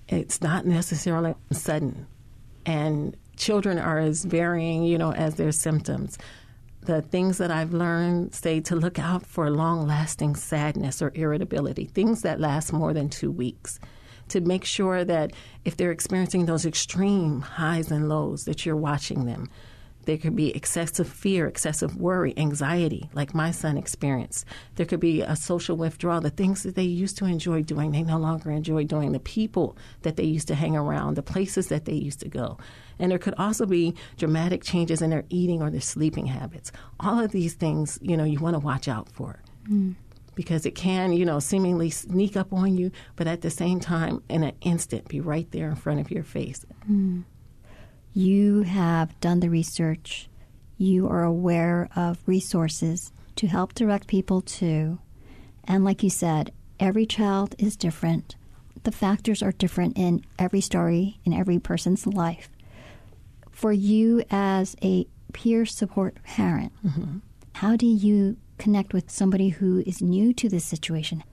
It's 0.08 0.42
not 0.42 0.66
necessarily 0.66 1.36
sudden. 1.52 2.08
And 2.66 3.16
children 3.38 3.78
are 3.78 4.00
as 4.00 4.26
varying, 4.26 4.84
you 4.84 4.98
know, 4.98 5.14
as 5.14 5.36
their 5.36 5.52
symptoms. 5.52 6.18
The 6.82 7.02
things 7.02 7.38
that 7.38 7.52
I've 7.52 7.74
learned 7.74 8.34
say 8.34 8.62
to 8.62 8.76
look 8.76 8.98
out 8.98 9.26
for 9.26 9.50
long 9.52 9.86
lasting 9.86 10.36
sadness 10.36 11.02
or 11.02 11.12
irritability, 11.14 11.86
things 11.86 12.22
that 12.22 12.40
last 12.40 12.72
more 12.72 12.94
than 12.94 13.10
two 13.10 13.32
weeks. 13.32 13.80
To 14.30 14.42
make 14.42 14.64
sure 14.64 15.04
that 15.04 15.34
if 15.66 15.76
they're 15.76 15.92
experiencing 15.92 16.46
those 16.46 16.66
extreme 16.66 17.42
highs 17.42 17.92
and 17.92 18.08
lows, 18.08 18.46
that 18.46 18.66
you're 18.66 18.76
watching 18.76 19.26
them 19.26 19.50
there 20.10 20.18
could 20.18 20.36
be 20.36 20.50
excessive 20.56 21.08
fear, 21.08 21.46
excessive 21.46 21.96
worry, 21.96 22.34
anxiety, 22.36 23.12
like 23.14 23.36
my 23.36 23.52
son 23.52 23.78
experienced. 23.78 24.44
There 24.74 24.88
could 24.88 25.00
be 25.00 25.22
a 25.22 25.36
social 25.36 25.78
withdrawal. 25.78 26.20
The 26.20 26.32
things 26.32 26.64
that 26.64 26.74
they 26.74 26.82
used 26.82 27.16
to 27.20 27.26
enjoy 27.26 27.62
doing, 27.62 27.92
they 27.92 28.02
no 28.02 28.18
longer 28.18 28.50
enjoy 28.50 28.86
doing. 28.86 29.12
The 29.12 29.20
people 29.20 29.78
that 30.02 30.16
they 30.16 30.24
used 30.24 30.48
to 30.48 30.56
hang 30.56 30.76
around, 30.76 31.14
the 31.14 31.22
places 31.22 31.68
that 31.68 31.86
they 31.86 31.94
used 31.94 32.22
to 32.22 32.28
go. 32.28 32.58
And 32.98 33.12
there 33.12 33.20
could 33.20 33.36
also 33.38 33.68
be 33.68 33.94
dramatic 34.18 34.64
changes 34.64 35.04
in 35.04 35.12
their 35.12 35.26
eating 35.30 35.62
or 35.62 35.70
their 35.70 35.80
sleeping 35.80 36.26
habits. 36.26 36.72
All 37.00 37.20
of 37.20 37.32
these 37.32 37.54
things, 37.54 38.00
you 38.02 38.18
know, 38.18 38.24
you 38.24 38.40
want 38.40 38.56
to 38.56 38.60
watch 38.60 38.88
out 38.88 39.12
for. 39.12 39.40
Mm. 39.70 39.94
Because 40.34 40.66
it 40.66 40.74
can, 40.74 41.14
you 41.14 41.24
know, 41.24 41.38
seemingly 41.38 41.92
sneak 41.92 42.36
up 42.36 42.52
on 42.52 42.76
you, 42.76 42.92
but 43.16 43.28
at 43.28 43.42
the 43.42 43.52
same 43.52 43.80
time, 43.80 44.24
in 44.28 44.42
an 44.42 44.56
instant, 44.62 45.08
be 45.08 45.20
right 45.20 45.52
there 45.52 45.70
in 45.70 45.76
front 45.76 46.00
of 46.00 46.10
your 46.10 46.24
face. 46.24 46.66
Mm 46.90 47.26
you 48.14 48.64
have 48.64 49.20
done 49.20 49.40
the 49.40 49.50
research, 49.50 50.30
you 50.78 51.08
are 51.08 51.24
aware 51.24 51.90
of 51.96 52.20
resources 52.26 53.12
to 53.36 53.48
help 53.48 53.74
direct 53.74 54.08
people 54.08 54.42
to. 54.42 55.00
And 55.64 55.84
like 55.84 56.04
you 56.04 56.10
said, 56.10 56.52
every 56.80 57.06
child 57.06 57.56
is 57.58 57.76
different. 57.76 58.36
The 58.84 58.92
factors 58.92 59.44
are 59.44 59.52
different 59.52 59.98
in 59.98 60.24
every 60.38 60.62
story, 60.62 61.20
in 61.26 61.34
every 61.34 61.60
person's 61.60 62.08
life. 62.08 62.50
For 63.52 63.72
you 63.74 64.24
as 64.32 64.76
a 64.82 65.06
peer 65.34 65.66
support 65.66 66.24
parent, 66.24 66.72
mm-hmm. 66.86 67.18
how 67.54 67.76
do 67.76 67.86
you 67.86 68.38
connect 68.58 68.94
with 68.94 69.12
somebody 69.12 69.50
who 69.50 69.84
is 69.86 70.02
new 70.02 70.34
to 70.34 70.50
this 70.50 70.66
situation? 70.66 71.24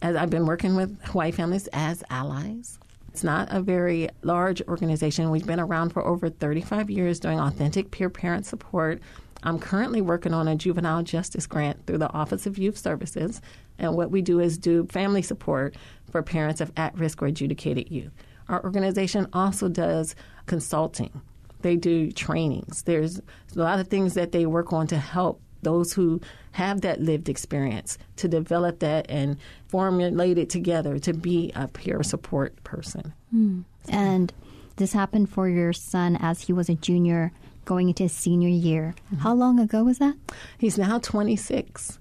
As 0.00 0.16
I've 0.16 0.30
been 0.30 0.46
working 0.46 0.74
with 0.74 1.00
Hawaii 1.04 1.30
families 1.30 1.68
as 1.72 2.02
allies, 2.10 2.78
it's 3.12 3.22
not 3.22 3.48
a 3.50 3.60
very 3.60 4.08
large 4.22 4.62
organization. 4.62 5.30
We've 5.30 5.46
been 5.46 5.60
around 5.60 5.90
for 5.90 6.02
over 6.02 6.30
35 6.30 6.88
years 6.88 7.20
doing 7.20 7.38
authentic 7.38 7.90
peer 7.90 8.08
parent 8.08 8.46
support. 8.46 9.02
I'm 9.42 9.58
currently 9.58 10.00
working 10.00 10.32
on 10.32 10.48
a 10.48 10.56
juvenile 10.56 11.02
justice 11.02 11.46
grant 11.46 11.86
through 11.86 11.98
the 11.98 12.10
Office 12.10 12.46
of 12.46 12.56
Youth 12.56 12.78
Services. 12.78 13.42
And 13.78 13.96
what 13.96 14.10
we 14.10 14.22
do 14.22 14.40
is 14.40 14.56
do 14.56 14.86
family 14.86 15.20
support 15.20 15.76
for 16.10 16.22
parents 16.22 16.62
of 16.62 16.72
at 16.74 16.96
risk 16.96 17.20
or 17.20 17.26
adjudicated 17.26 17.90
youth. 17.90 18.12
Our 18.48 18.64
organization 18.64 19.26
also 19.34 19.68
does 19.68 20.14
consulting, 20.46 21.20
they 21.60 21.76
do 21.76 22.10
trainings. 22.12 22.82
There's 22.82 23.18
a 23.18 23.58
lot 23.58 23.78
of 23.78 23.88
things 23.88 24.14
that 24.14 24.32
they 24.32 24.46
work 24.46 24.72
on 24.72 24.86
to 24.86 24.96
help 24.96 25.38
those 25.60 25.92
who 25.92 26.18
have 26.52 26.82
that 26.82 27.00
lived 27.00 27.28
experience 27.28 27.98
to 28.16 28.28
develop 28.28 28.78
that 28.80 29.06
and 29.08 29.36
formulate 29.68 30.38
it 30.38 30.50
together 30.50 30.98
to 30.98 31.12
be 31.12 31.52
a 31.54 31.68
peer 31.68 32.02
support 32.02 32.62
person. 32.64 33.12
Mm. 33.34 33.64
And 33.88 34.32
this 34.76 34.92
happened 34.92 35.30
for 35.30 35.48
your 35.48 35.72
son 35.72 36.16
as 36.20 36.42
he 36.42 36.52
was 36.52 36.68
a 36.68 36.74
junior 36.74 37.32
going 37.64 37.88
into 37.88 38.04
his 38.04 38.12
senior 38.12 38.48
year. 38.48 38.94
Mm-hmm. 39.06 39.22
How 39.22 39.34
long 39.34 39.58
ago 39.58 39.84
was 39.84 39.98
that? 39.98 40.16
He's 40.58 40.78
now 40.78 40.98
26 40.98 41.98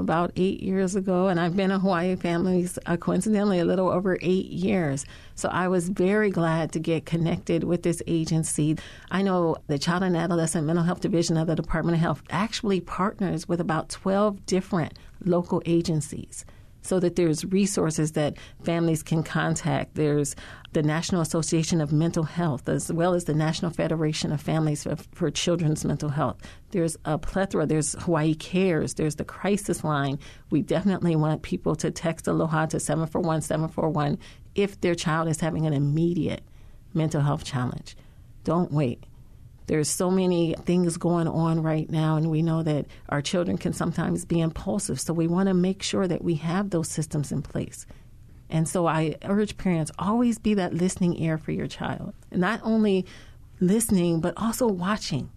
about 0.00 0.32
eight 0.36 0.62
years 0.62 0.96
ago, 0.96 1.28
and 1.28 1.38
I've 1.38 1.56
been 1.56 1.70
in 1.70 1.80
Hawaii 1.80 2.16
families 2.16 2.78
uh, 2.86 2.96
coincidentally 2.96 3.60
a 3.60 3.64
little 3.64 3.88
over 3.88 4.18
eight 4.20 4.46
years. 4.46 5.06
So 5.36 5.48
I 5.48 5.68
was 5.68 5.88
very 5.88 6.30
glad 6.30 6.72
to 6.72 6.80
get 6.80 7.06
connected 7.06 7.64
with 7.64 7.82
this 7.82 8.02
agency. 8.06 8.76
I 9.10 9.22
know 9.22 9.56
the 9.68 9.78
Child 9.78 10.02
and 10.02 10.16
Adolescent 10.16 10.66
Mental 10.66 10.84
Health 10.84 11.00
Division 11.00 11.36
of 11.36 11.46
the 11.46 11.54
Department 11.54 11.94
of 11.96 12.00
Health 12.00 12.22
actually 12.30 12.80
partners 12.80 13.48
with 13.48 13.60
about 13.60 13.88
12 13.88 14.44
different 14.46 14.98
local 15.24 15.62
agencies 15.64 16.44
so 16.82 17.00
that 17.00 17.16
there's 17.16 17.44
resources 17.44 18.12
that 18.12 18.36
families 18.62 19.02
can 19.02 19.22
contact. 19.22 19.94
There's 19.94 20.34
the 20.72 20.82
National 20.82 21.20
Association 21.20 21.80
of 21.80 21.92
Mental 21.92 22.22
Health, 22.22 22.68
as 22.68 22.92
well 22.92 23.14
as 23.14 23.24
the 23.24 23.34
National 23.34 23.70
Federation 23.70 24.32
of 24.32 24.40
Families 24.40 24.84
for, 24.84 24.96
for, 25.12 25.30
Children's 25.30 25.84
Mental 25.84 26.08
Health. 26.08 26.38
There's 26.70 26.96
a 27.04 27.18
plethora. 27.18 27.66
There's 27.66 27.94
Hawaii 28.00 28.34
Cares. 28.34 28.94
There's 28.94 29.16
the 29.16 29.24
crisis 29.24 29.82
line. 29.84 30.18
We 30.50 30.62
definitely 30.62 31.16
want 31.16 31.42
people 31.42 31.74
to 31.76 31.90
text 31.90 32.28
Aloha 32.28 32.66
to 32.66 32.80
741 32.80 33.42
741 33.42 34.18
if 34.54 34.80
their 34.80 34.94
child 34.94 35.28
is 35.28 35.40
having 35.40 35.66
an 35.66 35.72
immediate 35.72 36.42
mental 36.94 37.20
health 37.20 37.44
challenge. 37.44 37.96
Don't 38.44 38.72
wait. 38.72 39.04
There's 39.70 39.88
so 39.88 40.10
many 40.10 40.56
things 40.64 40.96
going 40.96 41.28
on 41.28 41.62
right 41.62 41.88
now, 41.88 42.16
and 42.16 42.28
we 42.28 42.42
know 42.42 42.64
that 42.64 42.86
our 43.08 43.22
children 43.22 43.56
can 43.56 43.72
sometimes 43.72 44.24
be 44.24 44.40
impulsive. 44.40 44.98
So 44.98 45.14
we 45.14 45.28
want 45.28 45.46
to 45.46 45.54
make 45.54 45.80
sure 45.84 46.08
that 46.08 46.24
we 46.24 46.34
have 46.34 46.70
those 46.70 46.88
systems 46.88 47.30
in 47.30 47.40
place. 47.40 47.86
And 48.48 48.68
so 48.68 48.88
I 48.88 49.14
urge 49.22 49.56
parents 49.56 49.92
always 49.96 50.40
be 50.40 50.54
that 50.54 50.74
listening 50.74 51.22
ear 51.22 51.38
for 51.38 51.52
your 51.52 51.68
child. 51.68 52.14
Not 52.32 52.58
only 52.64 53.06
listening, 53.60 54.20
but 54.20 54.34
also 54.36 54.66
watching. 54.66 55.30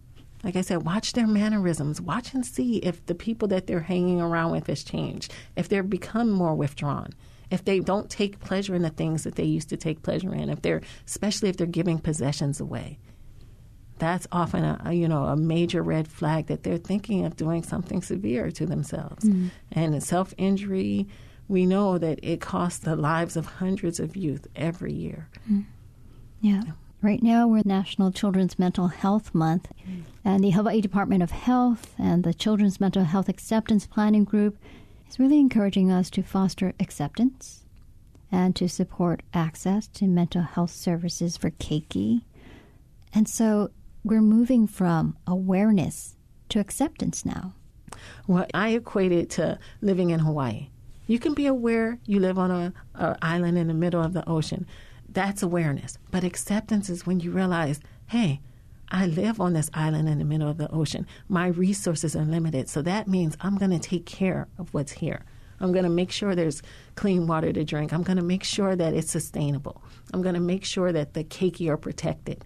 Like 0.43 0.55
I 0.55 0.61
said, 0.61 0.81
watch 0.81 1.13
their 1.13 1.27
mannerisms. 1.27 2.01
Watch 2.01 2.33
and 2.33 2.43
see 2.43 2.77
if 2.77 3.05
the 3.05 3.13
people 3.13 3.49
that 3.49 3.67
they're 3.67 3.81
hanging 3.81 4.19
around 4.19 4.49
with 4.49 4.65
has 4.65 4.83
changed, 4.83 5.31
if 5.55 5.69
they've 5.69 5.87
become 5.87 6.31
more 6.31 6.55
withdrawn, 6.55 7.13
if 7.51 7.63
they 7.63 7.81
don't 7.81 8.09
take 8.09 8.39
pleasure 8.39 8.73
in 8.73 8.81
the 8.81 8.89
things 8.89 9.25
that 9.25 9.35
they 9.35 9.43
used 9.43 9.69
to 9.69 9.77
take 9.77 10.01
pleasure 10.01 10.33
in, 10.33 10.49
if 10.49 10.63
they're, 10.63 10.81
especially 11.05 11.49
if 11.49 11.57
they're 11.57 11.67
giving 11.67 11.99
possessions 11.99 12.59
away. 12.59 12.97
That's 14.03 14.27
often 14.33 14.65
a, 14.65 14.91
you 14.91 15.07
know 15.07 15.23
a 15.23 15.37
major 15.37 15.81
red 15.81 16.09
flag 16.09 16.47
that 16.47 16.63
they're 16.63 16.77
thinking 16.77 17.23
of 17.25 17.37
doing 17.37 17.63
something 17.63 18.01
severe 18.01 18.51
to 18.51 18.65
themselves. 18.65 19.23
Mm-hmm. 19.23 19.47
And 19.71 20.03
self 20.03 20.33
injury, 20.37 21.07
we 21.47 21.65
know 21.65 21.97
that 21.97 22.19
it 22.21 22.41
costs 22.41 22.79
the 22.79 22.97
lives 22.97 23.37
of 23.37 23.45
hundreds 23.45 24.01
of 24.01 24.17
youth 24.17 24.45
every 24.57 24.91
year. 24.91 25.29
Mm. 25.49 25.63
Yeah. 26.41 26.63
Right 27.01 27.23
now, 27.23 27.47
we're 27.47 27.61
National 27.63 28.11
Children's 28.11 28.59
Mental 28.59 28.89
Health 28.89 29.33
Month, 29.33 29.71
and 30.25 30.43
the 30.43 30.51
Hawaii 30.51 30.81
Department 30.81 31.23
of 31.23 31.31
Health 31.31 31.93
and 31.97 32.25
the 32.25 32.33
Children's 32.33 32.81
Mental 32.81 33.05
Health 33.05 33.29
Acceptance 33.29 33.87
Planning 33.87 34.25
Group 34.25 34.57
is 35.09 35.17
really 35.17 35.39
encouraging 35.39 35.93
us 35.93 36.09
to 36.09 36.23
foster 36.23 36.73
acceptance 36.77 37.63
and 38.29 38.53
to 38.57 38.67
support 38.67 39.23
access 39.33 39.87
to 39.87 40.07
mental 40.07 40.41
health 40.41 40.71
services 40.71 41.37
for 41.37 41.51
keiki. 41.51 42.23
And 43.13 43.29
so 43.29 43.69
we're 44.03 44.21
moving 44.21 44.67
from 44.67 45.17
awareness 45.27 46.15
to 46.49 46.59
acceptance 46.59 47.25
now. 47.25 47.53
Well, 48.27 48.45
I 48.53 48.69
equate 48.69 49.11
it 49.11 49.29
to 49.31 49.59
living 49.81 50.09
in 50.09 50.19
Hawaii. 50.19 50.69
You 51.07 51.19
can 51.19 51.33
be 51.33 51.47
aware 51.47 51.99
you 52.05 52.19
live 52.19 52.37
on 52.37 52.51
a, 52.51 52.73
a 52.95 53.17
island 53.21 53.57
in 53.57 53.67
the 53.67 53.73
middle 53.73 54.01
of 54.01 54.13
the 54.13 54.27
ocean 54.27 54.65
that's 55.13 55.43
awareness. 55.43 55.97
But 56.11 56.23
acceptance 56.23 56.89
is 56.89 57.05
when 57.05 57.19
you 57.19 57.31
realize, 57.31 57.79
hey, 58.07 58.41
I 58.89 59.05
live 59.05 59.39
on 59.39 59.53
this 59.53 59.69
island 59.73 60.09
in 60.09 60.19
the 60.19 60.25
middle 60.25 60.49
of 60.49 60.57
the 60.57 60.71
ocean. 60.71 61.07
My 61.29 61.47
resources 61.47 62.15
are 62.15 62.25
limited. 62.25 62.69
So 62.69 62.81
that 62.81 63.07
means 63.07 63.37
I'm 63.41 63.57
going 63.57 63.71
to 63.71 63.79
take 63.79 64.05
care 64.05 64.47
of 64.57 64.73
what's 64.73 64.91
here. 64.91 65.23
I'm 65.59 65.71
going 65.71 65.85
to 65.85 65.89
make 65.89 66.11
sure 66.11 66.35
there's 66.35 66.61
clean 66.95 67.25
water 67.25 67.53
to 67.53 67.63
drink. 67.63 67.93
I'm 67.93 68.03
going 68.03 68.17
to 68.17 68.23
make 68.23 68.43
sure 68.43 68.75
that 68.75 68.93
it's 68.93 69.11
sustainable. 69.11 69.81
I'm 70.13 70.21
going 70.21 70.35
to 70.35 70.41
make 70.41 70.65
sure 70.65 70.91
that 70.91 71.13
the 71.13 71.23
keiki 71.23 71.69
are 71.69 71.77
protected. 71.77 72.43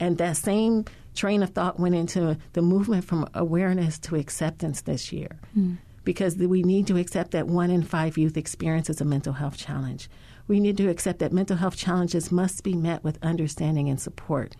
And 0.00 0.18
that 0.18 0.36
same 0.36 0.86
train 1.14 1.42
of 1.42 1.50
thought 1.50 1.78
went 1.78 1.94
into 1.94 2.36
the 2.54 2.62
movement 2.62 3.04
from 3.04 3.28
awareness 3.34 3.98
to 4.00 4.16
acceptance 4.16 4.80
this 4.80 5.12
year. 5.12 5.38
Mm. 5.56 5.78
Because 6.02 6.36
we 6.36 6.62
need 6.62 6.86
to 6.88 6.96
accept 6.96 7.32
that 7.32 7.46
one 7.46 7.70
in 7.70 7.82
five 7.82 8.18
youth 8.18 8.36
experiences 8.36 9.00
a 9.00 9.04
mental 9.04 9.34
health 9.34 9.56
challenge 9.56 10.08
we 10.50 10.58
need 10.58 10.76
to 10.78 10.90
accept 10.90 11.20
that 11.20 11.32
mental 11.32 11.56
health 11.56 11.76
challenges 11.76 12.32
must 12.32 12.64
be 12.64 12.74
met 12.74 13.04
with 13.04 13.22
understanding 13.22 13.88
and 13.88 14.00
support. 14.00 14.56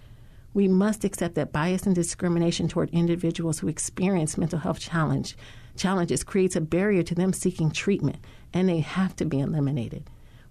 We 0.54 0.68
must 0.68 1.02
accept 1.02 1.34
that 1.34 1.50
bias 1.50 1.82
and 1.82 1.96
discrimination 1.96 2.68
toward 2.68 2.90
individuals 2.90 3.58
who 3.58 3.66
experience 3.66 4.38
mental 4.38 4.60
health 4.60 4.78
challenge 4.78 5.36
challenges 5.76 6.22
creates 6.22 6.54
a 6.54 6.60
barrier 6.60 7.02
to 7.02 7.14
them 7.16 7.32
seeking 7.32 7.72
treatment, 7.72 8.18
and 8.54 8.68
they 8.68 8.78
have 8.78 9.16
to 9.16 9.24
be 9.24 9.40
eliminated. 9.40 10.04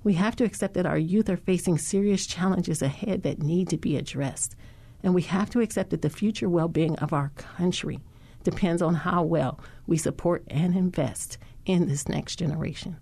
We 0.04 0.16
have 0.16 0.36
to 0.36 0.44
accept 0.44 0.74
that 0.74 0.86
our 0.86 0.98
youth 0.98 1.30
are 1.30 1.38
facing 1.38 1.78
serious 1.78 2.28
challenges 2.28 2.82
ahead 2.82 3.24
that 3.24 3.42
need 3.42 3.70
to 3.70 3.78
be 3.78 3.96
addressed. 3.96 4.58
And 5.04 5.14
we 5.14 5.22
have 5.24 5.50
to 5.52 5.62
accept 5.62 5.92
that 5.92 6.02
the 6.02 6.10
future 6.10 6.50
well 6.50 6.68
being 6.68 6.96
of 6.98 7.14
our 7.14 7.30
country 7.36 8.00
depends 8.44 8.82
on 8.82 8.96
how 8.96 9.24
well 9.24 9.60
we 9.88 9.98
support 9.98 10.44
and 10.48 10.76
invest 10.76 11.38
in 11.66 11.88
this 11.88 12.08
next 12.08 12.38
generation. 12.38 12.98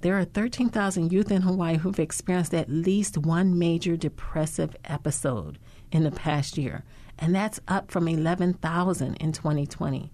There 0.00 0.18
are 0.18 0.24
13,000 0.24 1.12
youth 1.12 1.30
in 1.30 1.42
Hawaii 1.42 1.76
who've 1.76 2.00
experienced 2.00 2.54
at 2.54 2.68
least 2.68 3.16
one 3.16 3.56
major 3.56 3.96
depressive 3.96 4.74
episode 4.84 5.58
in 5.92 6.02
the 6.02 6.10
past 6.10 6.58
year, 6.58 6.82
and 7.18 7.34
that's 7.34 7.60
up 7.68 7.90
from 7.90 8.08
11,000 8.08 9.14
in 9.14 9.32
2020. 9.32 10.10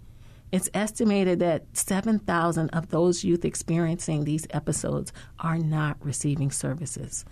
It's 0.51 0.69
estimated 0.73 1.39
that 1.39 1.65
7,000 1.73 2.69
of 2.69 2.89
those 2.89 3.23
youth 3.23 3.45
experiencing 3.45 4.23
these 4.23 4.47
episodes 4.51 5.11
are 5.39 5.57
not 5.57 5.97
receiving 6.03 6.51
services. 6.51 7.25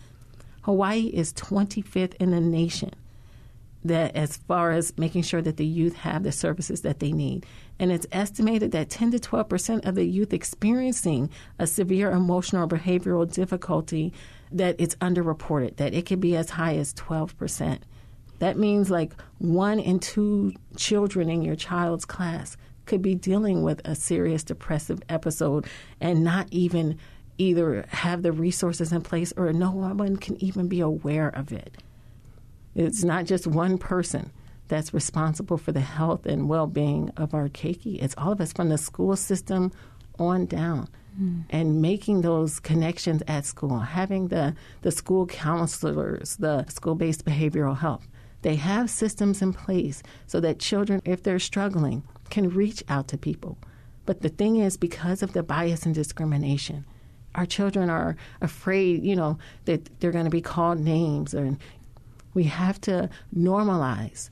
Hawaii 0.61 1.11
is 1.13 1.33
25th 1.33 2.15
in 2.15 2.31
the 2.31 2.41
nation 2.41 2.91
that 3.87 4.15
as 4.15 4.37
far 4.37 4.71
as 4.71 4.97
making 4.97 5.23
sure 5.23 5.41
that 5.41 5.57
the 5.57 5.65
youth 5.65 5.95
have 5.95 6.23
the 6.23 6.31
services 6.31 6.81
that 6.81 6.99
they 6.99 7.11
need. 7.11 7.45
And 7.79 7.91
it's 7.91 8.07
estimated 8.11 8.71
that 8.71 8.89
10 8.89 9.11
to 9.11 9.19
12 9.19 9.49
percent 9.49 9.85
of 9.85 9.95
the 9.95 10.05
youth 10.05 10.33
experiencing 10.33 11.29
a 11.59 11.67
severe 11.67 12.11
emotional 12.11 12.63
or 12.63 12.67
behavioral 12.67 13.31
difficulty 13.31 14.13
that 14.51 14.75
it's 14.79 14.95
underreported, 14.95 15.77
that 15.77 15.93
it 15.93 16.05
could 16.05 16.21
be 16.21 16.35
as 16.35 16.51
high 16.51 16.75
as 16.75 16.93
12 16.93 17.37
percent. 17.37 17.83
That 18.39 18.57
means 18.57 18.89
like 18.89 19.13
one 19.39 19.79
in 19.79 19.99
two 19.99 20.53
children 20.75 21.29
in 21.29 21.41
your 21.41 21.55
child's 21.55 22.05
class 22.05 22.55
could 22.85 23.01
be 23.01 23.15
dealing 23.15 23.63
with 23.63 23.81
a 23.85 23.95
serious 23.95 24.43
depressive 24.43 25.01
episode 25.09 25.65
and 25.99 26.23
not 26.23 26.47
even 26.51 26.97
either 27.37 27.85
have 27.89 28.23
the 28.23 28.31
resources 28.31 28.91
in 28.91 29.01
place 29.01 29.33
or 29.37 29.53
no 29.53 29.71
one 29.71 30.17
can 30.17 30.41
even 30.43 30.67
be 30.67 30.79
aware 30.79 31.29
of 31.29 31.51
it. 31.51 31.77
It's 32.77 33.03
not 33.03 33.25
just 33.25 33.47
one 33.47 33.77
person 33.77 34.31
that's 34.67 34.93
responsible 34.93 35.57
for 35.57 35.71
the 35.71 35.81
health 35.81 36.25
and 36.25 36.47
well 36.47 36.67
being 36.67 37.09
of 37.17 37.33
our 37.33 37.49
keiki. 37.49 38.01
It's 38.01 38.15
all 38.17 38.31
of 38.31 38.39
us 38.39 38.53
from 38.53 38.69
the 38.69 38.77
school 38.77 39.15
system 39.15 39.71
on 40.19 40.45
down. 40.45 40.87
Mm. 41.19 41.45
And 41.49 41.81
making 41.81 42.21
those 42.21 42.59
connections 42.59 43.23
at 43.27 43.45
school, 43.45 43.79
having 43.79 44.27
the, 44.27 44.55
the 44.83 44.91
school 44.91 45.25
counselors, 45.25 46.35
the 46.35 46.65
school 46.67 46.93
based 46.93 47.25
behavioral 47.25 47.77
health. 47.77 48.07
They 48.43 48.55
have 48.55 48.91
systems 48.91 49.41
in 49.41 49.53
place 49.53 50.03
so 50.27 50.39
that 50.41 50.59
children, 50.59 51.01
if 51.05 51.23
they're 51.23 51.39
struggling, 51.39 52.03
can 52.29 52.49
reach 52.49 52.83
out 52.87 53.07
to 53.07 53.17
people. 53.17 53.57
But 54.05 54.21
the 54.21 54.29
thing 54.29 54.57
is, 54.57 54.77
because 54.77 55.23
of 55.23 55.33
the 55.33 55.41
bias 55.41 55.87
and 55.87 55.95
discrimination, 55.95 56.85
our 57.33 57.45
children 57.45 57.89
are 57.89 58.15
afraid, 58.41 59.03
you 59.03 59.15
know, 59.15 59.37
that 59.65 59.99
they're 59.99 60.11
going 60.11 60.25
to 60.25 60.31
be 60.31 60.41
called 60.41 60.79
names 60.79 61.33
or, 61.33 61.57
we 62.37 62.43
have 62.43 62.79
to 62.79 63.09
normalize 63.35 64.29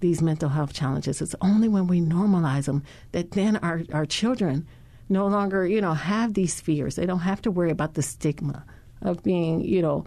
these 0.00 0.22
mental 0.22 0.48
health 0.48 0.72
challenges. 0.72 1.20
It's 1.20 1.34
only 1.42 1.68
when 1.68 1.86
we 1.86 2.00
normalize 2.00 2.64
them 2.64 2.82
that 3.12 3.32
then 3.32 3.58
our, 3.58 3.82
our 3.92 4.06
children 4.06 4.66
no 5.10 5.26
longer, 5.26 5.66
you 5.66 5.82
know, 5.82 5.92
have 5.92 6.32
these 6.32 6.58
fears. 6.58 6.96
They 6.96 7.04
don't 7.04 7.18
have 7.18 7.42
to 7.42 7.50
worry 7.50 7.70
about 7.70 7.92
the 7.92 8.02
stigma 8.02 8.64
of 9.02 9.22
being, 9.22 9.60
you 9.60 9.82
know, 9.82 10.06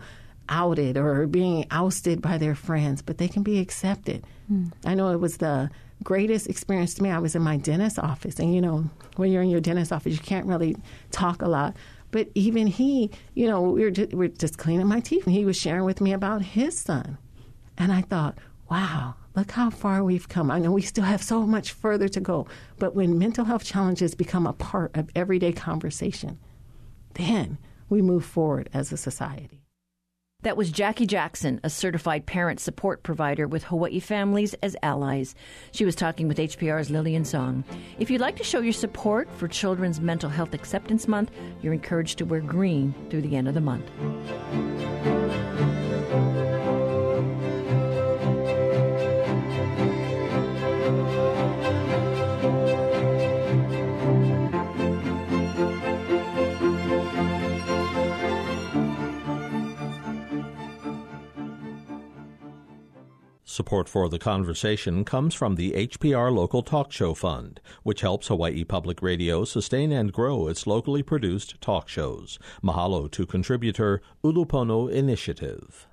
outed 0.49 0.97
or 0.97 1.27
being 1.27 1.67
ousted 1.69 2.23
by 2.23 2.39
their 2.39 2.55
friends, 2.55 3.03
but 3.03 3.19
they 3.19 3.27
can 3.27 3.43
be 3.43 3.59
accepted. 3.59 4.25
Mm. 4.51 4.71
I 4.83 4.95
know 4.95 5.09
it 5.11 5.19
was 5.19 5.37
the 5.37 5.69
greatest 6.03 6.49
experience 6.49 6.95
to 6.95 7.03
me. 7.03 7.11
I 7.11 7.19
was 7.19 7.35
in 7.35 7.43
my 7.43 7.57
dentist 7.57 7.99
office, 7.99 8.39
and 8.39 8.51
you 8.51 8.61
know, 8.61 8.89
when 9.17 9.31
you're 9.31 9.43
in 9.43 9.51
your 9.51 9.61
dentist 9.61 9.91
office, 9.91 10.13
you 10.13 10.19
can't 10.19 10.47
really 10.47 10.75
talk 11.11 11.43
a 11.43 11.47
lot. 11.47 11.75
But 12.11 12.29
even 12.35 12.67
he, 12.67 13.09
you 13.33 13.47
know, 13.47 13.61
we 13.61 13.83
were 13.83 13.91
just, 13.91 14.11
we 14.11 14.27
were 14.27 14.33
just 14.33 14.57
cleaning 14.57 14.87
my 14.87 14.99
teeth, 14.99 15.25
and 15.25 15.35
he 15.35 15.45
was 15.45 15.57
sharing 15.57 15.85
with 15.85 16.01
me 16.01 16.13
about 16.13 16.41
his 16.41 16.77
son. 16.77 17.17
And 17.77 17.91
I 17.91 18.01
thought, 18.01 18.37
wow, 18.69 19.15
look 19.35 19.51
how 19.51 19.69
far 19.69 20.03
we've 20.03 20.29
come. 20.29 20.51
I 20.51 20.59
know 20.59 20.71
we 20.71 20.81
still 20.81 21.05
have 21.05 21.23
so 21.23 21.45
much 21.45 21.71
further 21.71 22.07
to 22.09 22.19
go. 22.19 22.47
But 22.79 22.95
when 22.95 23.17
mental 23.17 23.45
health 23.45 23.63
challenges 23.63 24.13
become 24.13 24.45
a 24.45 24.53
part 24.53 24.95
of 24.95 25.09
everyday 25.15 25.53
conversation, 25.53 26.37
then 27.15 27.57
we 27.89 28.01
move 28.01 28.25
forward 28.25 28.69
as 28.73 28.91
a 28.91 28.97
society. 28.97 29.60
That 30.43 30.57
was 30.57 30.71
Jackie 30.71 31.05
Jackson, 31.05 31.59
a 31.63 31.69
certified 31.69 32.25
parent 32.25 32.59
support 32.59 33.03
provider 33.03 33.47
with 33.47 33.63
Hawaii 33.65 33.99
Families 33.99 34.55
as 34.63 34.75
Allies. 34.81 35.35
She 35.71 35.85
was 35.85 35.95
talking 35.95 36.27
with 36.27 36.39
HPR's 36.39 36.89
Lillian 36.89 37.23
Tsang. 37.25 37.63
If 37.99 38.09
you'd 38.09 38.21
like 38.21 38.37
to 38.37 38.43
show 38.43 38.59
your 38.59 38.73
support 38.73 39.29
for 39.37 39.47
Children's 39.47 40.01
Mental 40.01 40.31
Health 40.31 40.55
Acceptance 40.55 41.07
Month, 41.07 41.31
you're 41.61 41.73
encouraged 41.73 42.17
to 42.17 42.25
wear 42.25 42.41
green 42.41 42.95
through 43.11 43.21
the 43.21 43.35
end 43.35 43.47
of 43.47 43.53
the 43.53 43.61
month. 43.61 43.85
Support 63.51 63.89
for 63.89 64.07
the 64.07 64.17
conversation 64.17 65.03
comes 65.03 65.35
from 65.35 65.55
the 65.55 65.73
HPR 65.73 66.33
Local 66.33 66.63
Talk 66.63 66.89
Show 66.89 67.13
Fund, 67.13 67.59
which 67.83 67.99
helps 67.99 68.29
Hawaii 68.29 68.63
Public 68.63 69.01
Radio 69.01 69.43
sustain 69.43 69.91
and 69.91 70.13
grow 70.13 70.47
its 70.47 70.65
locally 70.65 71.03
produced 71.03 71.59
talk 71.59 71.89
shows. 71.89 72.39
Mahalo 72.63 73.11
to 73.11 73.25
contributor 73.25 74.01
Ulupono 74.23 74.89
Initiative. 74.89 75.85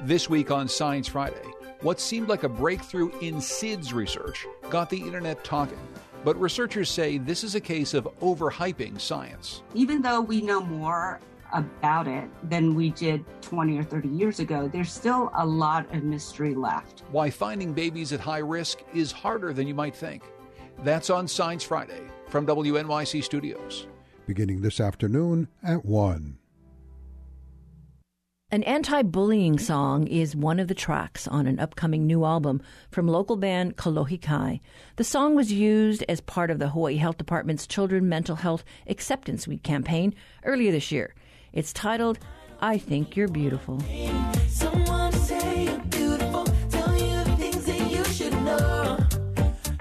This 0.00 0.28
week 0.28 0.50
on 0.50 0.66
Science 0.66 1.06
Friday, 1.06 1.46
what 1.82 2.00
seemed 2.00 2.28
like 2.28 2.42
a 2.42 2.48
breakthrough 2.48 3.16
in 3.20 3.36
SIDS 3.36 3.94
research 3.94 4.44
got 4.70 4.90
the 4.90 5.00
internet 5.00 5.44
talking. 5.44 5.78
But 6.24 6.40
researchers 6.40 6.90
say 6.90 7.18
this 7.18 7.44
is 7.44 7.54
a 7.54 7.60
case 7.60 7.94
of 7.94 8.08
overhyping 8.20 9.00
science. 9.00 9.62
Even 9.76 10.02
though 10.02 10.20
we 10.20 10.42
know 10.42 10.60
more 10.60 11.20
about 11.52 12.06
it 12.08 12.28
than 12.48 12.74
we 12.74 12.90
did 12.90 13.24
20 13.42 13.78
or 13.78 13.84
30 13.84 14.08
years 14.08 14.40
ago, 14.40 14.68
there's 14.72 14.92
still 14.92 15.30
a 15.34 15.44
lot 15.46 15.92
of 15.94 16.02
mystery 16.04 16.54
left. 16.54 17.04
Why 17.10 17.30
finding 17.30 17.72
babies 17.72 18.12
at 18.12 18.20
high 18.20 18.38
risk 18.38 18.78
is 18.94 19.12
harder 19.12 19.52
than 19.52 19.66
you 19.66 19.74
might 19.74 19.94
think. 19.94 20.22
That's 20.82 21.10
on 21.10 21.28
Science 21.28 21.64
Friday 21.64 22.02
from 22.28 22.46
WNYC 22.46 23.22
Studios. 23.22 23.86
Beginning 24.26 24.62
this 24.62 24.80
afternoon 24.80 25.48
at 25.62 25.84
1. 25.84 26.38
An 28.52 28.64
anti 28.64 29.02
bullying 29.02 29.60
song 29.60 30.08
is 30.08 30.34
one 30.34 30.58
of 30.58 30.66
the 30.66 30.74
tracks 30.74 31.28
on 31.28 31.46
an 31.46 31.60
upcoming 31.60 32.04
new 32.04 32.24
album 32.24 32.60
from 32.90 33.06
local 33.06 33.36
band 33.36 33.76
Kolohe 33.76 34.20
Kai. 34.20 34.60
The 34.96 35.04
song 35.04 35.36
was 35.36 35.52
used 35.52 36.02
as 36.08 36.20
part 36.20 36.50
of 36.50 36.58
the 36.58 36.70
Hawaii 36.70 36.96
Health 36.96 37.16
Department's 37.16 37.64
Children 37.64 38.08
Mental 38.08 38.34
Health 38.34 38.64
Acceptance 38.88 39.46
Week 39.46 39.62
campaign 39.62 40.16
earlier 40.44 40.72
this 40.72 40.90
year. 40.90 41.14
It's 41.52 41.72
titled, 41.72 42.18
I 42.60 42.78
Think 42.78 43.16
You're 43.16 43.28
Beautiful. 43.28 43.82
Someone 44.48 45.12
say 45.12 45.64
you're 45.64 45.78
beautiful, 45.78 46.44
tell 46.70 46.92
you 46.96 47.24
the 47.24 47.36
things 47.36 47.64
that 47.64 47.90
you 47.90 48.04
should 48.04 48.32
know. 48.44 48.98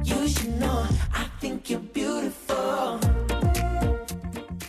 You 0.04 0.28
should 0.28 0.60
know, 0.60 0.88
I 1.14 1.26
think 1.40 1.70
you're 1.70 1.80
beautiful. 1.80 3.00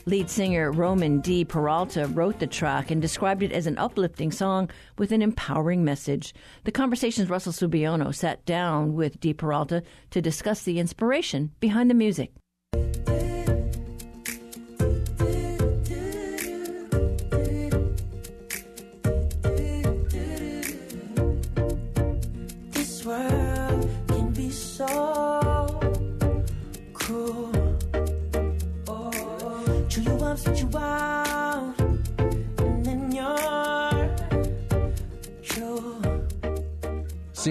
Lead 0.05 0.28
singer 0.28 0.72
Roman 0.72 1.20
De 1.20 1.44
Peralta 1.44 2.07
wrote 2.09 2.38
the 2.40 2.46
track 2.46 2.90
and 2.90 3.01
described 3.01 3.42
it 3.42 3.53
as 3.53 3.66
an 3.66 3.78
uplifting 3.78 4.32
song 4.32 4.68
with 4.98 5.12
an 5.12 5.22
empowering 5.22 5.84
message. 5.84 6.34
The 6.64 6.72
Conversation's 6.72 7.30
Russell 7.30 7.53
Subiono 7.53 8.14
sat 8.14 8.44
down 8.44 8.94
with 8.94 9.20
D. 9.20 9.32
Peralta 9.32 9.82
to 10.11 10.20
discuss 10.20 10.64
the 10.64 10.78
inspiration 10.78 11.53
behind 11.61 11.88
the 11.88 11.94
music. 11.94 12.32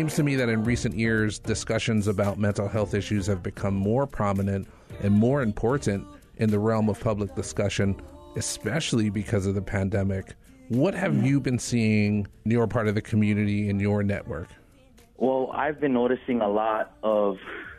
Seems 0.09 0.17
to 0.17 0.23
me 0.23 0.35
that 0.37 0.49
in 0.49 0.63
recent 0.63 0.95
years, 0.95 1.37
discussions 1.37 2.07
about 2.07 2.39
mental 2.39 2.67
health 2.67 2.95
issues 2.95 3.27
have 3.27 3.43
become 3.43 3.75
more 3.75 4.07
prominent 4.07 4.67
and 5.03 5.13
more 5.13 5.43
important 5.43 6.07
in 6.37 6.49
the 6.49 6.57
realm 6.57 6.89
of 6.89 6.99
public 6.99 7.35
discussion, 7.35 7.95
especially 8.35 9.11
because 9.11 9.45
of 9.45 9.53
the 9.53 9.61
pandemic. 9.61 10.33
What 10.69 10.95
have 10.95 11.23
you 11.23 11.39
been 11.39 11.59
seeing 11.59 12.25
in 12.43 12.49
your 12.49 12.65
part 12.65 12.87
of 12.87 12.95
the 12.95 13.03
community 13.03 13.69
in 13.69 13.79
your 13.79 14.01
network? 14.01 14.47
Well, 15.17 15.51
I've 15.53 15.79
been 15.79 15.93
noticing 15.93 16.41
a 16.41 16.49
lot 16.49 16.97
of 17.03 17.37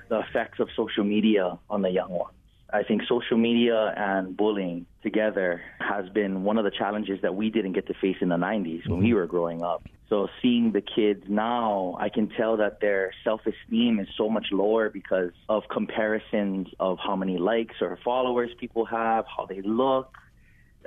the 0.09 0.20
effects 0.20 0.61
of 0.61 0.68
social 0.76 1.03
media 1.03 1.59
on 1.68 1.83
the 1.83 1.91
young 1.91 2.11
ones. 2.11 2.37
I 2.73 2.83
think 2.83 3.03
social 3.09 3.37
media 3.37 3.93
and 3.97 4.37
bullying 4.37 4.87
together 5.03 5.62
has 5.81 6.09
been 6.11 6.45
one 6.45 6.59
of 6.59 6.64
the 6.64 6.71
challenges 6.71 7.21
that 7.23 7.35
we 7.35 7.51
didn't 7.51 7.73
get 7.73 7.87
to 7.89 7.95
face 7.95 8.16
in 8.21 8.29
the 8.29 8.37
90s 8.37 8.89
when 8.89 8.99
we 9.01 9.07
mm-hmm. 9.07 9.14
were 9.16 9.27
growing 9.27 9.62
up. 9.62 9.83
So 10.09 10.29
seeing 10.43 10.73
the 10.73 10.81
kids 10.81 11.25
now, 11.29 11.97
I 12.01 12.09
can 12.09 12.29
tell 12.31 12.57
that 12.57 12.81
their 12.81 13.12
self-esteem 13.23 14.01
is 14.01 14.09
so 14.16 14.29
much 14.29 14.49
lower 14.51 14.91
because 14.91 15.31
of 15.49 15.62
comparisons 15.71 16.68
of 16.81 16.99
how 16.99 17.14
many 17.14 17.39
likes 17.39 17.77
or 17.81 17.97
followers 18.05 18.51
people 18.59 18.85
have, 18.87 19.25
how 19.27 19.47
they 19.47 19.62
look. 19.62 20.16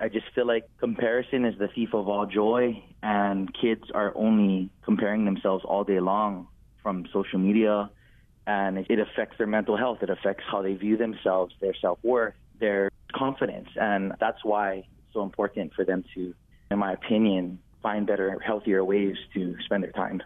I 0.01 0.09
just 0.09 0.25
feel 0.35 0.45
like 0.45 0.65
comparison 0.79 1.45
is 1.45 1.57
the 1.57 1.69
thief 1.69 1.93
of 1.93 2.09
all 2.09 2.25
joy, 2.25 2.83
and 3.01 3.49
kids 3.53 3.83
are 3.93 4.11
only 4.15 4.69
comparing 4.83 5.23
themselves 5.23 5.63
all 5.65 5.83
day 5.83 5.99
long 5.99 6.47
from 6.81 7.05
social 7.13 7.39
media, 7.39 7.89
and 8.45 8.85
it, 8.89 8.99
affects 8.99 9.37
their 9.37 9.47
mental 9.47 9.77
health. 9.77 9.99
It 10.01 10.09
affects 10.09 10.43
how 10.49 10.61
they 10.61 10.73
view 10.73 10.97
themselves, 10.97 11.53
their 11.61 11.73
self 11.73 11.99
worth, 12.03 12.33
their 12.59 12.91
confidence, 13.13 13.69
and 13.75 14.13
that's 14.19 14.43
why 14.43 14.73
it's 14.73 15.13
so 15.13 15.23
important 15.23 15.73
for 15.73 15.85
them 15.85 16.03
to, 16.15 16.33
in 16.71 16.79
my 16.79 16.93
opinion, 16.93 17.59
find 17.81 18.07
better, 18.07 18.39
healthier 18.39 18.83
ways 18.83 19.15
to 19.33 19.55
spend 19.65 19.83
their 19.83 19.91
time. 19.91 20.21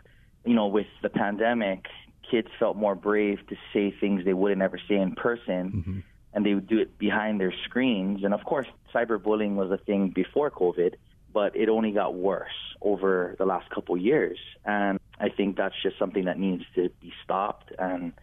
You 0.45 0.53
know, 0.53 0.67
with 0.67 0.87
the 1.01 1.09
pandemic, 1.09 1.87
kids 2.29 2.47
felt 2.59 2.77
more 2.77 2.95
brave 2.95 3.39
to 3.47 3.55
say 3.73 3.93
things 3.99 4.23
they 4.25 4.33
wouldn't 4.33 4.61
ever 4.61 4.79
say 4.87 4.95
in 4.95 5.15
person 5.15 5.71
mm-hmm. 5.71 5.99
and 6.33 6.45
they 6.45 6.53
would 6.53 6.67
do 6.67 6.79
it 6.79 6.97
behind 6.97 7.39
their 7.39 7.53
screens. 7.65 8.23
And 8.23 8.33
of 8.33 8.43
course, 8.43 8.67
cyberbullying 8.93 9.55
was 9.55 9.71
a 9.71 9.77
thing 9.77 10.09
before 10.09 10.51
COVID, 10.51 10.95
but 11.33 11.55
it 11.55 11.69
only 11.69 11.91
got 11.91 12.15
worse 12.15 12.51
over 12.81 13.35
the 13.37 13.45
last 13.45 13.69
couple 13.69 13.97
years. 13.97 14.37
And 14.65 14.99
I 15.19 15.29
think 15.29 15.57
that's 15.57 15.75
just 15.81 15.97
something 15.99 16.25
that 16.25 16.39
needs 16.39 16.63
to 16.75 16.89
be 17.01 17.11
stopped, 17.23 17.71
and 17.77 18.13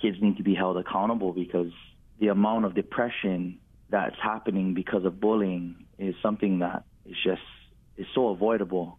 kids 0.00 0.18
need 0.20 0.36
to 0.36 0.42
be 0.42 0.54
held 0.54 0.76
accountable 0.76 1.32
because 1.32 1.72
the 2.20 2.28
amount 2.28 2.64
of 2.64 2.74
depression 2.74 3.58
that's 3.90 4.16
happening 4.22 4.74
because 4.74 5.04
of 5.04 5.20
bullying 5.20 5.84
is 5.98 6.14
something 6.22 6.58
that 6.60 6.84
is 7.06 7.16
just 7.24 7.42
is 7.96 8.06
so 8.14 8.28
avoidable. 8.28 8.98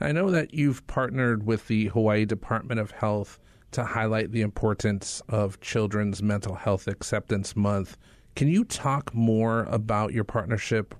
I 0.00 0.12
know 0.12 0.30
that 0.30 0.52
you've 0.52 0.86
partnered 0.86 1.46
with 1.46 1.66
the 1.68 1.86
Hawaii 1.86 2.24
Department 2.24 2.80
of 2.80 2.90
Health 2.90 3.38
to 3.70 3.84
highlight 3.84 4.32
the 4.32 4.42
importance 4.42 5.22
of 5.28 5.60
Children's 5.60 6.22
Mental 6.22 6.54
Health 6.54 6.86
Acceptance 6.86 7.56
Month. 7.56 7.96
Can 8.36 8.48
you 8.48 8.64
talk 8.64 9.14
more 9.14 9.64
about 9.64 10.12
your 10.12 10.24
partnership? 10.24 10.94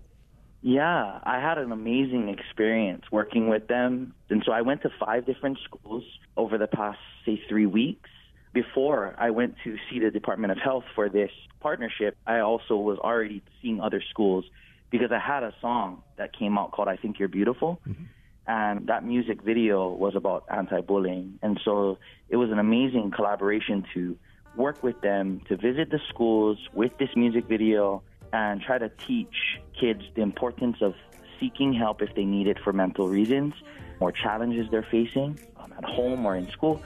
Yeah, 0.66 1.18
I 1.24 1.40
had 1.40 1.58
an 1.58 1.72
amazing 1.72 2.30
experience 2.30 3.04
working 3.12 3.50
with 3.50 3.68
them. 3.68 4.14
And 4.30 4.42
so 4.46 4.52
I 4.52 4.62
went 4.62 4.80
to 4.80 4.90
five 4.98 5.26
different 5.26 5.58
schools 5.62 6.04
over 6.38 6.56
the 6.56 6.66
past, 6.66 6.98
say, 7.26 7.38
three 7.50 7.66
weeks. 7.66 8.08
Before 8.54 9.14
I 9.18 9.28
went 9.28 9.56
to 9.64 9.76
see 9.90 9.98
the 9.98 10.10
Department 10.10 10.52
of 10.52 10.58
Health 10.58 10.84
for 10.94 11.10
this 11.10 11.30
partnership, 11.60 12.16
I 12.26 12.38
also 12.38 12.76
was 12.76 12.98
already 12.98 13.42
seeing 13.60 13.78
other 13.82 14.02
schools 14.08 14.46
because 14.90 15.12
I 15.12 15.18
had 15.18 15.42
a 15.42 15.52
song 15.60 16.02
that 16.16 16.34
came 16.34 16.56
out 16.56 16.72
called 16.72 16.88
I 16.88 16.96
Think 16.96 17.18
You're 17.18 17.28
Beautiful. 17.28 17.78
Mm-hmm. 17.86 18.04
And 18.46 18.86
that 18.86 19.04
music 19.04 19.42
video 19.42 19.90
was 19.90 20.14
about 20.16 20.46
anti 20.50 20.80
bullying. 20.80 21.38
And 21.42 21.60
so 21.62 21.98
it 22.30 22.36
was 22.36 22.50
an 22.50 22.58
amazing 22.58 23.10
collaboration 23.14 23.84
to 23.92 24.16
work 24.56 24.82
with 24.82 24.98
them, 25.02 25.42
to 25.48 25.58
visit 25.58 25.90
the 25.90 26.00
schools 26.08 26.56
with 26.72 26.96
this 26.98 27.10
music 27.16 27.44
video, 27.48 28.02
and 28.34 28.60
try 28.60 28.78
to 28.78 28.90
teach 29.06 29.60
kids 29.80 30.02
the 30.16 30.22
importance 30.22 30.78
of 30.80 30.94
seeking 31.38 31.72
help 31.72 32.02
if 32.02 32.12
they 32.16 32.24
need 32.24 32.48
it 32.48 32.58
for 32.64 32.72
mental 32.72 33.08
reasons 33.08 33.54
or 34.00 34.10
challenges 34.10 34.66
they're 34.72 34.86
facing 34.90 35.38
um, 35.56 35.72
at 35.78 35.84
home 35.84 36.26
or 36.26 36.34
in 36.34 36.50
school, 36.50 36.82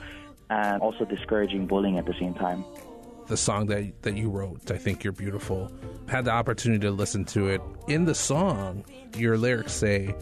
and 0.51 0.83
also 0.83 1.07
discouraging 1.07 1.67
bullying 1.67 1.97
at 1.97 2.05
the 2.05 2.13
same 2.21 2.35
time. 2.35 2.63
The 3.29 3.37
song 3.37 3.67
that 3.67 4.03
that 4.03 4.15
you 4.15 4.29
wrote, 4.29 4.71
I 4.71 4.77
think 4.77 5.05
you're 5.05 5.13
beautiful. 5.13 5.73
Had 6.07 6.27
the 6.27 6.33
opportunity 6.33 6.81
to 6.87 6.91
listen 6.91 7.25
to 7.37 7.49
it. 7.49 7.63
In 7.87 8.05
the 8.05 8.15
song, 8.15 8.85
your 9.17 9.39
lyrics 9.39 9.73
say, 9.73 10.15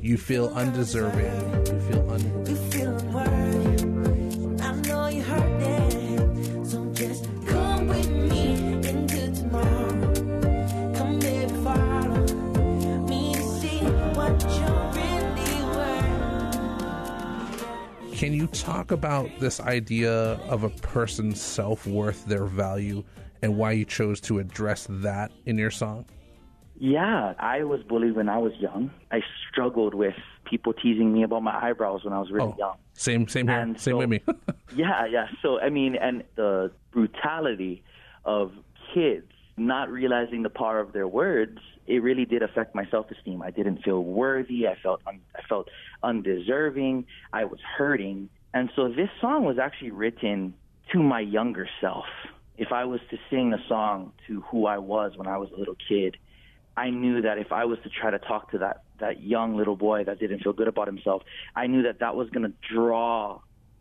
"You 0.00 0.16
feel 0.18 0.48
undeserving. 0.48 1.66
You 1.66 1.80
feel. 1.80 2.10
Unworthy. 2.10 2.61
You 18.42 18.48
talk 18.48 18.90
about 18.90 19.30
this 19.38 19.60
idea 19.60 20.12
of 20.50 20.64
a 20.64 20.68
person's 20.68 21.40
self 21.40 21.86
worth, 21.86 22.26
their 22.26 22.44
value, 22.44 23.04
and 23.40 23.56
why 23.56 23.70
you 23.70 23.84
chose 23.84 24.20
to 24.22 24.40
address 24.40 24.88
that 24.90 25.30
in 25.46 25.56
your 25.56 25.70
song? 25.70 26.04
Yeah, 26.76 27.34
I 27.38 27.62
was 27.62 27.84
bullied 27.84 28.16
when 28.16 28.28
I 28.28 28.38
was 28.38 28.52
young. 28.58 28.90
I 29.12 29.20
struggled 29.48 29.94
with 29.94 30.16
people 30.44 30.72
teasing 30.72 31.12
me 31.12 31.22
about 31.22 31.44
my 31.44 31.56
eyebrows 31.56 32.02
when 32.02 32.12
I 32.12 32.18
was 32.18 32.32
really 32.32 32.52
oh, 32.52 32.56
young. 32.58 32.74
Same, 32.94 33.28
same 33.28 33.46
here. 33.46 33.60
And 33.60 33.80
same 33.80 33.92
so- 33.92 33.98
with 33.98 34.08
me. 34.08 34.20
Yeah, 34.74 35.04
yeah. 35.04 35.26
So, 35.42 35.60
I 35.60 35.68
mean, 35.68 35.96
and 35.96 36.24
the 36.34 36.72
brutality 36.92 37.84
of 38.24 38.52
kids 38.94 39.30
not 39.66 39.90
realizing 39.90 40.42
the 40.42 40.50
power 40.50 40.80
of 40.80 40.92
their 40.92 41.08
words, 41.08 41.58
it 41.86 42.02
really 42.02 42.24
did 42.24 42.42
affect 42.42 42.74
my 42.74 42.86
self-esteem. 42.90 43.42
I 43.42 43.50
didn't 43.50 43.82
feel 43.82 44.02
worthy. 44.02 44.68
I 44.68 44.76
felt 44.82 45.00
un- 45.06 45.20
I 45.36 45.42
felt 45.48 45.68
undeserving. 46.02 47.06
I 47.32 47.44
was 47.44 47.60
hurting. 47.76 48.28
And 48.54 48.70
so 48.76 48.88
this 48.88 49.08
song 49.20 49.44
was 49.44 49.58
actually 49.58 49.90
written 49.90 50.54
to 50.92 51.02
my 51.02 51.20
younger 51.20 51.68
self. 51.80 52.04
If 52.58 52.70
I 52.70 52.84
was 52.84 53.00
to 53.10 53.18
sing 53.30 53.52
a 53.52 53.68
song 53.68 54.12
to 54.26 54.42
who 54.42 54.66
I 54.66 54.78
was 54.78 55.16
when 55.16 55.26
I 55.26 55.38
was 55.38 55.50
a 55.50 55.58
little 55.58 55.76
kid, 55.88 56.16
I 56.76 56.90
knew 56.90 57.22
that 57.22 57.38
if 57.38 57.52
I 57.52 57.64
was 57.64 57.78
to 57.82 57.88
try 57.88 58.10
to 58.10 58.18
talk 58.18 58.50
to 58.52 58.58
that 58.58 58.82
that 59.00 59.22
young 59.22 59.56
little 59.56 59.76
boy 59.76 60.04
that 60.04 60.20
didn't 60.20 60.44
feel 60.44 60.52
good 60.52 60.68
about 60.68 60.86
himself, 60.86 61.22
I 61.56 61.66
knew 61.66 61.82
that 61.82 61.98
that 61.98 62.14
was 62.14 62.30
going 62.30 62.44
to 62.44 62.52
draw 62.72 63.40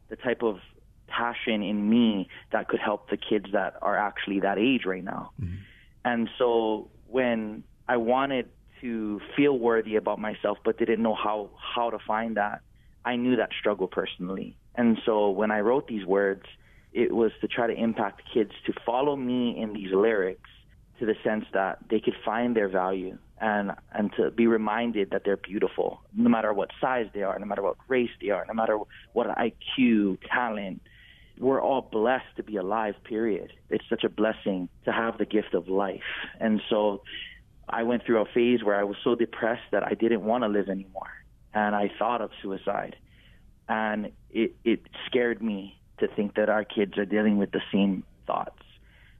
the 0.10 0.16
type 0.16 0.42
of 0.42 0.60
passion 1.08 1.62
in 1.62 1.90
me 1.90 2.28
that 2.52 2.68
could 2.68 2.80
help 2.80 3.10
the 3.10 3.18
kids 3.18 3.46
that 3.52 3.76
are 3.82 3.98
actually 3.98 4.40
that 4.40 4.58
age 4.58 4.86
right 4.86 5.04
now. 5.04 5.32
Mm-hmm. 5.40 5.56
And 6.04 6.30
so 6.38 6.89
when 7.08 7.64
I 7.88 7.97
wanted 7.97 8.49
to 8.82 9.22
feel 9.36 9.58
worthy 9.58 9.95
about 9.95 10.20
myself 10.20 10.58
but 10.66 10.78
didn't 10.78 11.02
know 11.02 11.16
how 11.16 11.49
how 11.58 11.89
to 11.89 11.99
find 11.99 12.38
that, 12.38 12.62
I 13.06 13.16
knew 13.16 13.36
that 13.36 13.49
struggle 13.60 13.88
personally. 13.88 14.58
And 14.76 14.97
so 15.06 15.30
when 15.30 15.52
I 15.52 15.60
wrote 15.60 15.88
these 15.88 16.06
words, 16.06 16.43
it 16.93 17.14
was 17.14 17.32
to 17.41 17.47
try 17.47 17.68
to 17.68 17.74
impact 17.74 18.22
kids 18.34 18.52
to 18.66 18.74
follow 18.86 19.16
me 19.16 19.58
in 19.58 19.74
these 19.74 19.93
lyrics 19.93 20.49
to 20.99 21.06
the 21.06 21.16
sense 21.24 21.45
that 21.54 21.80
they 21.89 21.99
could 21.99 22.16
find 22.24 22.56
their 22.56 22.70
value 22.70 23.18
and 23.39 23.72
and 23.91 24.12
to 24.18 24.30
be 24.32 24.45
reminded 24.45 25.10
that 25.10 25.24
they're 25.26 25.36
beautiful 25.36 26.02
no 26.16 26.30
matter 26.30 26.54
what 26.54 26.70
size 26.80 27.08
they 27.14 27.24
are 27.24 27.38
no 27.39 27.45
matter 27.45 27.64
what 27.64 27.76
race 27.88 28.12
they 28.22 28.30
are 28.30 28.45
no 28.47 28.54
matter 28.54 28.78
what 29.14 29.28
IQ 29.28 30.20
talent 30.32 30.82
we're 31.42 31.62
all 31.62 31.82
blessed 31.92 32.36
to 32.38 32.44
be 32.44 32.56
alive 32.56 32.96
period 33.04 33.52
it's 33.70 33.84
such 33.89 34.04
a 34.04 34.10
blessing 34.10 34.70
to 34.86 34.92
have 34.92 35.18
the 35.18 35.26
gift 35.26 35.54
of 35.54 35.68
life 35.68 36.02
and 36.39 36.62
so 36.70 37.02
I 37.68 37.84
went 37.84 38.06
through 38.06 38.22
a 38.22 38.26
phase 38.26 38.64
where 38.64 38.76
I 38.76 38.84
was 38.84 38.98
so 39.04 39.16
depressed 39.16 39.64
that 39.72 39.84
I 39.84 39.94
didn't 39.94 40.24
want 40.24 40.44
to 40.44 40.48
live 40.48 40.70
anymore 40.70 41.12
and 41.54 41.76
I 41.76 41.92
thought 42.00 42.22
of 42.22 42.32
suicide 42.42 42.96
and 43.68 44.12
it 44.30 44.56
it 44.64 44.82
scared 45.08 45.42
me 45.42 45.80
to 46.00 46.08
think 46.08 46.36
that 46.36 46.50
our 46.50 46.64
kids 46.64 46.98
are 46.98 47.06
dealing 47.06 47.38
with 47.38 47.52
the 47.52 47.62
same 47.72 48.04
thoughts 48.26 48.62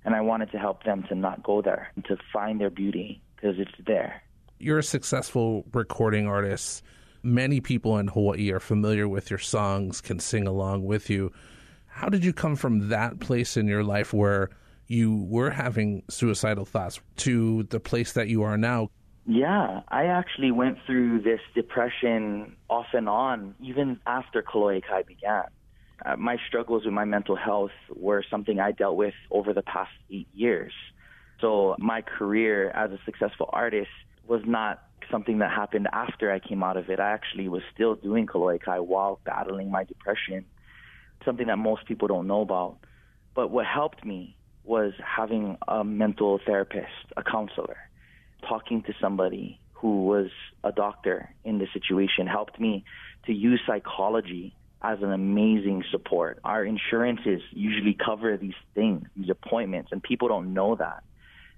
and 0.06 0.16
I 0.16 0.22
wanted 0.22 0.52
to 0.52 0.58
help 0.58 0.84
them 0.84 1.04
to 1.10 1.16
not 1.16 1.44
go 1.44 1.62
there 1.62 1.92
and 1.96 2.06
to 2.06 2.18
find 2.34 2.60
their 2.60 2.70
beauty 2.70 3.22
because 3.36 3.60
it's 3.60 3.72
there. 3.86 4.24
You're 4.60 4.80
a 4.80 4.84
successful 4.84 5.66
recording 5.74 6.28
artist. 6.28 6.84
Many 7.24 7.62
people 7.62 7.98
in 7.98 8.08
Hawaii 8.08 8.52
are 8.52 8.60
familiar 8.60 9.08
with 9.08 9.30
your 9.30 9.40
songs, 9.40 10.02
can 10.02 10.20
sing 10.20 10.48
along 10.48 10.86
with 10.86 11.10
you. 11.10 11.32
How 11.92 12.10
did 12.10 12.26
you 12.26 12.34
come 12.34 12.56
from 12.56 12.90
that 12.90 13.20
place 13.20 13.58
in 13.58 13.68
your 13.68 13.84
life 13.84 14.14
where 14.14 14.50
you 14.88 15.24
were 15.30 15.52
having 15.52 16.04
suicidal 16.10 16.66
thoughts 16.66 17.00
to 17.18 17.64
the 17.64 17.80
place 17.80 18.14
that 18.14 18.28
you 18.28 18.44
are 18.44 18.58
now? 18.58 18.90
Yeah, 19.28 19.82
I 19.90 20.06
actually 20.06 20.52
went 20.52 20.80
through 20.86 21.22
this 21.22 21.42
depression 21.54 22.56
off 22.70 22.88
and 22.94 23.08
on 23.08 23.56
even 23.62 24.00
after 24.08 24.42
Kolohe 24.42 24.82
Kai 24.84 25.04
began. 25.04 25.44
Uh, 26.04 26.16
my 26.16 26.38
struggles 26.48 26.86
with 26.86 26.94
my 26.94 27.06
mental 27.06 27.36
health 27.36 27.72
were 27.94 28.24
something 28.32 28.60
I 28.60 28.72
dealt 28.72 28.96
with 28.96 29.14
over 29.30 29.54
the 29.54 29.62
past 29.62 29.92
eight 30.10 30.28
years. 30.34 30.74
So 31.40 31.76
my 31.78 32.02
career 32.02 32.72
as 32.72 32.92
a 32.92 33.00
successful 33.06 33.50
artist 33.54 33.92
was 34.28 34.42
not 34.46 34.84
something 35.12 35.40
that 35.40 35.52
happened 35.52 35.88
after 35.94 36.32
I 36.32 36.40
came 36.40 36.64
out 36.64 36.78
of 36.78 36.90
it. 36.90 37.00
I 37.00 37.12
actually 37.12 37.48
was 37.48 37.62
still 37.74 37.96
doing 37.96 38.26
Kolohe 38.26 38.60
Kai 38.60 38.80
while 38.80 39.20
battling 39.24 39.70
my 39.70 39.84
depression, 39.84 40.46
something 41.26 41.48
that 41.48 41.58
most 41.58 41.86
people 41.86 42.08
don't 42.08 42.28
know 42.28 42.42
about. 42.42 42.78
But 43.34 43.50
what 43.52 43.66
helped 43.66 44.06
me 44.06 44.36
was 44.64 44.94
having 45.04 45.58
a 45.68 45.84
mental 45.84 46.40
therapist, 46.46 46.92
a 47.18 47.24
counselor, 47.24 47.78
talking 48.48 48.84
to 48.84 48.94
somebody 49.00 49.60
who 49.74 50.06
was 50.06 50.28
a 50.64 50.72
doctor 50.72 51.34
in 51.44 51.58
the 51.58 51.68
situation 51.74 52.28
helped 52.28 52.60
me 52.60 52.84
to 53.26 53.34
use 53.34 53.60
psychology 53.66 54.54
as 54.82 55.00
an 55.02 55.12
amazing 55.12 55.84
support. 55.92 56.40
Our 56.44 56.64
insurances 56.64 57.42
usually 57.52 57.94
cover 57.94 58.38
these 58.38 58.56
things, 58.74 59.06
these 59.16 59.30
appointments, 59.30 59.92
and 59.92 60.02
people 60.02 60.28
don't 60.28 60.54
know 60.54 60.76
that. 60.76 61.04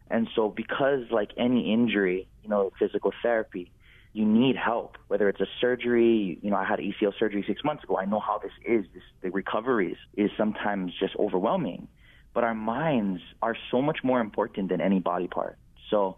And 0.09 0.27
so, 0.35 0.49
because 0.49 1.03
like 1.11 1.31
any 1.37 1.73
injury, 1.73 2.27
you 2.43 2.49
know, 2.49 2.71
physical 2.77 3.11
therapy, 3.21 3.71
you 4.13 4.25
need 4.25 4.55
help. 4.55 4.97
Whether 5.07 5.27
it's 5.27 5.41
a 5.41 5.47
surgery, 5.59 6.39
you 6.41 6.51
know, 6.51 6.57
I 6.57 6.65
had 6.65 6.79
ACL 6.79 7.11
surgery 7.17 7.43
six 7.47 7.63
months 7.63 7.83
ago. 7.83 7.97
I 7.97 8.05
know 8.05 8.19
how 8.19 8.39
this 8.39 8.51
is. 8.65 8.85
This, 8.93 9.03
the 9.21 9.31
recovery 9.31 9.93
is, 9.93 9.97
is 10.25 10.31
sometimes 10.37 10.93
just 10.99 11.15
overwhelming. 11.17 11.87
But 12.33 12.43
our 12.43 12.55
minds 12.55 13.21
are 13.41 13.55
so 13.71 13.81
much 13.81 13.99
more 14.03 14.19
important 14.19 14.69
than 14.69 14.81
any 14.81 14.99
body 14.99 15.27
part. 15.27 15.57
So, 15.89 16.17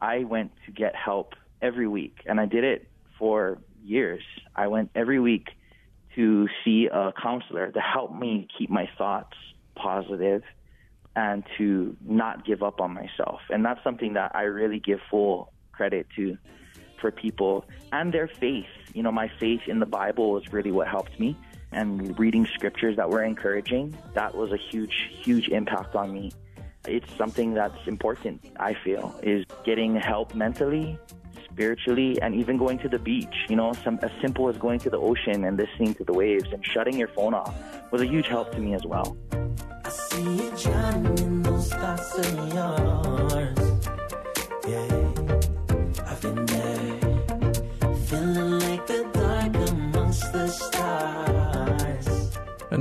I 0.00 0.24
went 0.24 0.50
to 0.66 0.72
get 0.72 0.96
help 0.96 1.34
every 1.62 1.86
week, 1.86 2.18
and 2.26 2.40
I 2.40 2.46
did 2.46 2.64
it 2.64 2.88
for 3.18 3.58
years. 3.84 4.22
I 4.56 4.66
went 4.66 4.90
every 4.96 5.20
week 5.20 5.48
to 6.16 6.48
see 6.64 6.88
a 6.92 7.12
counselor 7.22 7.70
to 7.70 7.80
help 7.80 8.14
me 8.14 8.48
keep 8.58 8.68
my 8.68 8.88
thoughts 8.98 9.36
positive 9.76 10.42
and 11.14 11.44
to 11.58 11.96
not 12.04 12.44
give 12.44 12.62
up 12.62 12.80
on 12.80 12.92
myself. 12.92 13.40
And 13.48 13.64
that's 13.64 13.82
something 13.84 14.14
that 14.14 14.32
I 14.34 14.42
really 14.42 14.80
give 14.80 14.98
full 15.10 15.52
credit 15.72 16.06
to 16.16 16.36
for 17.02 17.10
people 17.10 17.66
and 17.92 18.14
their 18.14 18.28
faith. 18.28 18.64
You 18.94 19.02
know, 19.02 19.12
my 19.12 19.30
faith 19.38 19.60
in 19.66 19.78
the 19.78 19.86
Bible 19.86 20.32
was 20.32 20.50
really 20.50 20.72
what 20.72 20.88
helped 20.88 21.20
me. 21.20 21.36
And 21.72 22.18
reading 22.18 22.46
scriptures 22.54 22.96
that 22.96 23.10
were 23.10 23.22
encouraging, 23.24 23.96
that 24.14 24.34
was 24.34 24.52
a 24.52 24.56
huge, 24.56 25.10
huge 25.22 25.48
impact 25.48 25.94
on 25.94 26.14
me. 26.14 26.32
It's 26.86 27.12
something 27.16 27.54
that's 27.54 27.86
important, 27.86 28.44
I 28.58 28.74
feel, 28.74 29.14
is 29.22 29.44
getting 29.64 29.94
help 29.96 30.34
mentally, 30.34 30.98
spiritually, 31.44 32.20
and 32.20 32.34
even 32.34 32.56
going 32.56 32.78
to 32.80 32.88
the 32.88 32.98
beach. 32.98 33.46
You 33.48 33.56
know, 33.56 33.72
some 33.84 33.98
as 34.02 34.10
simple 34.20 34.48
as 34.48 34.56
going 34.58 34.80
to 34.80 34.90
the 34.90 34.98
ocean 34.98 35.44
and 35.44 35.56
listening 35.56 35.94
to 35.94 36.04
the 36.04 36.12
waves 36.12 36.52
and 36.52 36.64
shutting 36.64 36.98
your 36.98 37.08
phone 37.08 37.34
off 37.34 37.54
was 37.90 38.02
a 38.02 38.06
huge 38.06 38.26
help 38.26 38.52
to 38.52 38.58
me 38.58 38.74
as 38.74 38.84
well. 38.84 39.16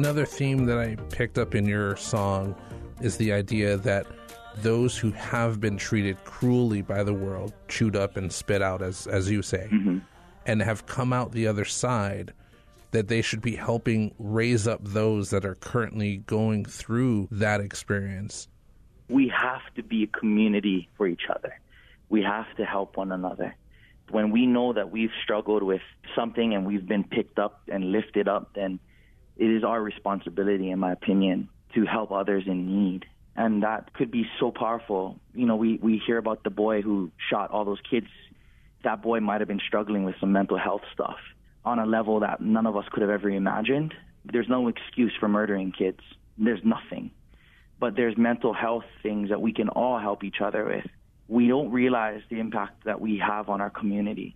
Another 0.01 0.25
theme 0.25 0.65
that 0.65 0.79
I 0.79 0.95
picked 1.11 1.37
up 1.37 1.53
in 1.53 1.67
your 1.67 1.95
song 1.95 2.55
is 3.01 3.17
the 3.17 3.31
idea 3.31 3.77
that 3.77 4.07
those 4.55 4.97
who 4.97 5.11
have 5.11 5.59
been 5.59 5.77
treated 5.77 6.23
cruelly 6.23 6.81
by 6.81 7.03
the 7.03 7.13
world, 7.13 7.53
chewed 7.67 7.95
up 7.95 8.17
and 8.17 8.33
spit 8.33 8.63
out, 8.63 8.81
as 8.81 9.05
as 9.05 9.29
you 9.29 9.43
say, 9.43 9.69
mm-hmm. 9.71 9.99
and 10.47 10.59
have 10.63 10.87
come 10.87 11.13
out 11.13 11.33
the 11.33 11.45
other 11.45 11.65
side, 11.65 12.33
that 12.89 13.09
they 13.09 13.21
should 13.21 13.43
be 13.43 13.55
helping 13.55 14.11
raise 14.17 14.67
up 14.67 14.79
those 14.83 15.29
that 15.29 15.45
are 15.45 15.53
currently 15.53 16.17
going 16.17 16.65
through 16.65 17.27
that 17.29 17.61
experience. 17.61 18.47
We 19.07 19.27
have 19.27 19.61
to 19.75 19.83
be 19.83 20.01
a 20.01 20.07
community 20.07 20.89
for 20.97 21.05
each 21.05 21.27
other. 21.29 21.59
We 22.09 22.23
have 22.23 22.47
to 22.57 22.65
help 22.65 22.97
one 22.97 23.11
another. 23.11 23.55
When 24.09 24.31
we 24.31 24.47
know 24.47 24.73
that 24.73 24.89
we've 24.89 25.13
struggled 25.23 25.61
with 25.61 25.83
something 26.15 26.55
and 26.55 26.65
we've 26.65 26.87
been 26.87 27.03
picked 27.03 27.37
up 27.37 27.61
and 27.67 27.91
lifted 27.91 28.27
up, 28.27 28.55
then 28.55 28.79
it 29.41 29.49
is 29.49 29.63
our 29.63 29.81
responsibility, 29.81 30.69
in 30.69 30.77
my 30.77 30.91
opinion, 30.91 31.49
to 31.73 31.83
help 31.83 32.11
others 32.11 32.43
in 32.45 32.67
need. 32.67 33.05
And 33.35 33.63
that 33.63 33.91
could 33.95 34.11
be 34.11 34.27
so 34.39 34.51
powerful. 34.51 35.19
You 35.33 35.47
know, 35.47 35.55
we, 35.55 35.79
we 35.81 35.99
hear 36.05 36.19
about 36.19 36.43
the 36.43 36.51
boy 36.51 36.83
who 36.83 37.09
shot 37.27 37.49
all 37.49 37.65
those 37.65 37.81
kids. 37.89 38.05
That 38.83 39.01
boy 39.01 39.19
might 39.19 39.41
have 39.41 39.47
been 39.47 39.61
struggling 39.65 40.03
with 40.03 40.13
some 40.19 40.31
mental 40.31 40.59
health 40.59 40.83
stuff 40.93 41.17
on 41.65 41.79
a 41.79 41.87
level 41.87 42.19
that 42.19 42.39
none 42.39 42.67
of 42.67 42.77
us 42.77 42.85
could 42.91 43.01
have 43.01 43.09
ever 43.09 43.31
imagined. 43.31 43.95
There's 44.25 44.47
no 44.47 44.67
excuse 44.67 45.13
for 45.19 45.27
murdering 45.27 45.71
kids. 45.71 46.01
There's 46.37 46.63
nothing. 46.63 47.09
But 47.79 47.95
there's 47.95 48.15
mental 48.15 48.53
health 48.53 48.85
things 49.01 49.29
that 49.29 49.41
we 49.41 49.53
can 49.53 49.69
all 49.69 49.97
help 49.97 50.23
each 50.23 50.39
other 50.39 50.65
with. 50.65 50.85
We 51.27 51.47
don't 51.47 51.71
realize 51.71 52.21
the 52.29 52.39
impact 52.39 52.83
that 52.85 53.01
we 53.01 53.17
have 53.17 53.49
on 53.49 53.59
our 53.59 53.71
communities. 53.71 54.33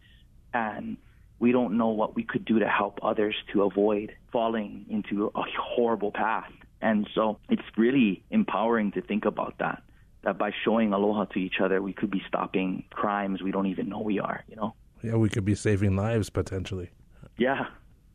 And 0.52 0.98
we 1.40 1.52
don't 1.52 1.78
know 1.78 1.90
what 1.90 2.16
we 2.16 2.24
could 2.24 2.46
do 2.46 2.60
to 2.60 2.68
help 2.68 3.00
others 3.04 3.36
to 3.54 3.64
avoid 3.64 4.14
falling 4.32 4.86
into 4.90 5.32
a 5.36 5.44
horrible 5.60 6.12
path. 6.12 6.52
And 6.82 7.08
so 7.14 7.40
it's 7.50 7.64
really 7.78 8.24
empowering 8.32 8.92
to 8.94 9.02
think 9.02 9.26
about 9.26 9.56
that. 9.60 9.82
That 10.24 10.38
by 10.38 10.52
showing 10.64 10.94
aloha 10.94 11.26
to 11.26 11.40
each 11.40 11.60
other, 11.64 11.82
we 11.82 11.94
could 11.94 12.10
be 12.10 12.22
stopping 12.28 12.84
crimes 12.90 13.42
we 13.42 13.52
don't 13.52 13.68
even 13.68 13.90
know 13.90 14.02
we 14.02 14.20
are, 14.20 14.44
you 14.48 14.56
know? 14.56 14.74
Yeah, 15.04 15.16
we 15.16 15.30
could 15.30 15.46
be 15.46 15.56
saving 15.56 15.96
lives 15.96 16.30
potentially. 16.30 16.90
Yeah. 17.38 17.68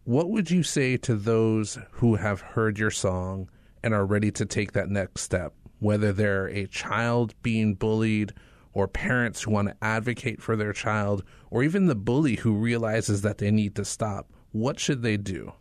What 0.05 0.31
would 0.31 0.51
you 0.51 0.63
say 0.63 0.97
to 0.99 1.15
those 1.15 1.79
who 1.93 2.17
have 2.17 2.41
heard 2.41 2.79
your 2.79 2.91
song 2.91 3.49
and 3.83 3.95
are 3.95 4.07
ready 4.07 4.31
to 4.33 4.45
take 4.45 4.73
that 4.73 4.89
next 4.89 5.23
step, 5.23 5.55
whether 5.79 6.13
they're 6.13 6.49
a 6.49 6.67
child 6.67 7.35
being 7.43 7.75
bullied 7.75 8.33
or 8.73 8.89
parents 8.89 9.43
who 9.43 9.51
want 9.51 9.69
to 9.69 9.77
advocate 9.83 10.41
for 10.41 10.57
their 10.57 10.73
child 10.73 11.25
or 11.51 11.63
even 11.63 11.87
the 11.87 11.95
bully 11.95 12.37
who 12.37 12.53
realizes 12.53 13.23
that 13.23 13.39
they 13.39 13.51
need 13.51 13.75
to 13.77 13.85
stop? 13.85 14.33
What 14.53 14.79
should 14.79 15.03
they 15.03 15.17
do? 15.17 15.53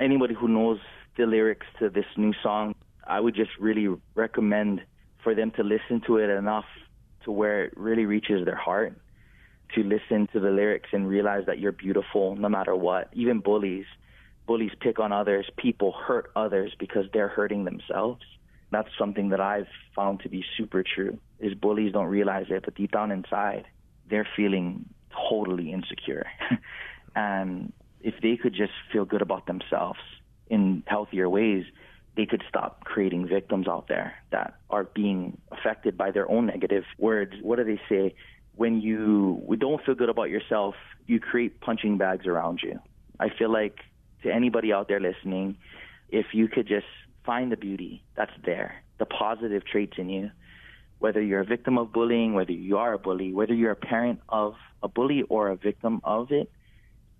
Anybody 0.00 0.34
who 0.34 0.48
knows 0.48 0.78
the 1.16 1.26
lyrics 1.26 1.66
to 1.78 1.88
this 1.88 2.06
new 2.16 2.32
song, 2.42 2.74
I 3.06 3.20
would 3.20 3.34
just 3.34 3.50
really 3.58 3.88
recommend 4.14 4.82
for 5.22 5.34
them 5.34 5.50
to 5.52 5.62
listen 5.62 6.02
to 6.06 6.18
it 6.18 6.30
enough 6.30 6.66
to 7.24 7.32
where 7.32 7.64
it 7.64 7.72
really 7.76 8.04
reaches 8.04 8.44
their 8.44 8.56
heart 8.56 8.98
to 9.74 9.82
listen 9.82 10.28
to 10.32 10.40
the 10.40 10.50
lyrics 10.50 10.90
and 10.92 11.08
realize 11.08 11.44
that 11.46 11.58
you're 11.58 11.72
beautiful 11.72 12.36
no 12.36 12.48
matter 12.48 12.76
what. 12.76 13.08
Even 13.12 13.40
bullies, 13.40 13.86
bullies 14.46 14.72
pick 14.80 14.98
on 14.98 15.12
others. 15.12 15.48
People 15.56 15.92
hurt 15.92 16.30
others 16.36 16.74
because 16.78 17.06
they're 17.12 17.28
hurting 17.28 17.64
themselves. 17.64 18.22
That's 18.70 18.88
something 18.98 19.30
that 19.30 19.40
I've 19.40 19.68
found 19.94 20.20
to 20.20 20.28
be 20.28 20.44
super 20.56 20.82
true. 20.82 21.18
Is 21.38 21.54
bullies 21.54 21.92
don't 21.92 22.06
realize 22.06 22.46
it, 22.48 22.64
but 22.64 22.74
deep 22.74 22.92
down 22.92 23.10
inside, 23.10 23.66
they're 24.08 24.28
feeling 24.36 24.88
totally 25.28 25.72
insecure. 25.72 26.26
and 27.16 27.72
if 28.00 28.14
they 28.22 28.36
could 28.36 28.54
just 28.54 28.72
feel 28.92 29.04
good 29.04 29.22
about 29.22 29.46
themselves 29.46 30.00
in 30.48 30.82
healthier 30.86 31.28
ways, 31.28 31.64
they 32.16 32.26
could 32.26 32.42
stop 32.48 32.84
creating 32.84 33.26
victims 33.26 33.66
out 33.66 33.88
there 33.88 34.14
that 34.30 34.54
are 34.70 34.84
being 34.84 35.38
affected 35.50 35.96
by 35.96 36.10
their 36.10 36.30
own 36.30 36.46
negative 36.46 36.84
words. 36.98 37.32
What 37.42 37.56
do 37.56 37.64
they 37.64 37.80
say? 37.88 38.14
When 38.54 38.80
you 38.80 39.42
don't 39.58 39.84
feel 39.84 39.96
good 39.96 40.08
about 40.08 40.30
yourself, 40.30 40.76
you 41.06 41.18
create 41.18 41.60
punching 41.60 41.98
bags 41.98 42.26
around 42.26 42.60
you. 42.62 42.78
I 43.18 43.30
feel 43.30 43.50
like 43.50 43.78
to 44.22 44.32
anybody 44.32 44.72
out 44.72 44.86
there 44.86 45.00
listening, 45.00 45.56
if 46.08 46.26
you 46.32 46.46
could 46.46 46.68
just 46.68 46.86
find 47.24 47.50
the 47.50 47.56
beauty 47.56 48.02
that's 48.16 48.32
there, 48.44 48.82
the 48.98 49.06
positive 49.06 49.64
traits 49.64 49.94
in 49.98 50.08
you, 50.08 50.30
whether 50.98 51.20
you're 51.20 51.40
a 51.40 51.44
victim 51.44 51.78
of 51.78 51.92
bullying, 51.92 52.34
whether 52.34 52.52
you 52.52 52.78
are 52.78 52.92
a 52.92 52.98
bully, 52.98 53.32
whether 53.32 53.54
you're 53.54 53.72
a 53.72 53.76
parent 53.76 54.20
of 54.28 54.54
a 54.82 54.88
bully 54.88 55.22
or 55.28 55.48
a 55.48 55.56
victim 55.56 56.00
of 56.04 56.30
it, 56.30 56.50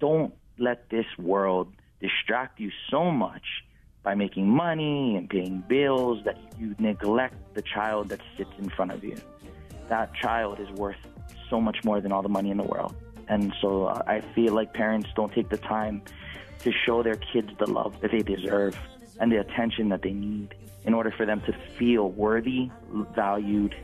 don't 0.01 0.35
let 0.59 0.89
this 0.91 1.07
world 1.19 1.73
distract 2.01 2.61
you 2.61 2.71
so 2.91 3.11
much 3.11 3.43
by 4.03 4.15
making 4.15 4.49
money 4.49 5.17
and 5.17 5.29
paying 5.29 5.65
bills 5.67 6.23
that 6.25 6.37
you 6.59 6.75
neglect 6.79 7.35
the 7.55 7.63
child 7.63 8.11
that 8.11 8.21
sits 8.37 8.51
in 8.59 8.69
front 8.69 8.93
of 8.93 9.03
you. 9.03 9.17
That 9.89 10.15
child 10.15 10.61
is 10.61 10.71
worth 10.71 10.97
so 11.49 11.61
much 11.61 11.79
more 11.85 12.01
than 12.01 12.13
all 12.13 12.23
the 12.23 12.29
money 12.29 12.51
in 12.51 12.59
the 12.59 12.65
world. 12.65 12.95
And 13.29 13.55
so 13.61 13.87
uh, 13.87 14.03
I 14.07 14.21
feel 14.35 14.53
like 14.53 14.75
parents 14.75 15.09
don't 15.17 15.33
take 15.33 15.49
the 15.49 15.57
time 15.57 16.03
to 16.61 16.73
show 16.73 17.03
their 17.03 17.17
kids 17.17 17.51
the 17.59 17.67
love 17.67 18.01
that 18.03 18.11
they 18.11 18.21
deserve 18.21 18.79
and 19.21 19.31
the 19.31 19.41
attention 19.41 19.89
that 19.91 20.03
they 20.03 20.13
need 20.13 20.55
in 20.85 20.95
order 20.95 21.11
for 21.11 21.27
them 21.27 21.41
to 21.43 21.55
feel 21.79 22.11
worthy, 22.11 22.71
valued. 23.15 23.75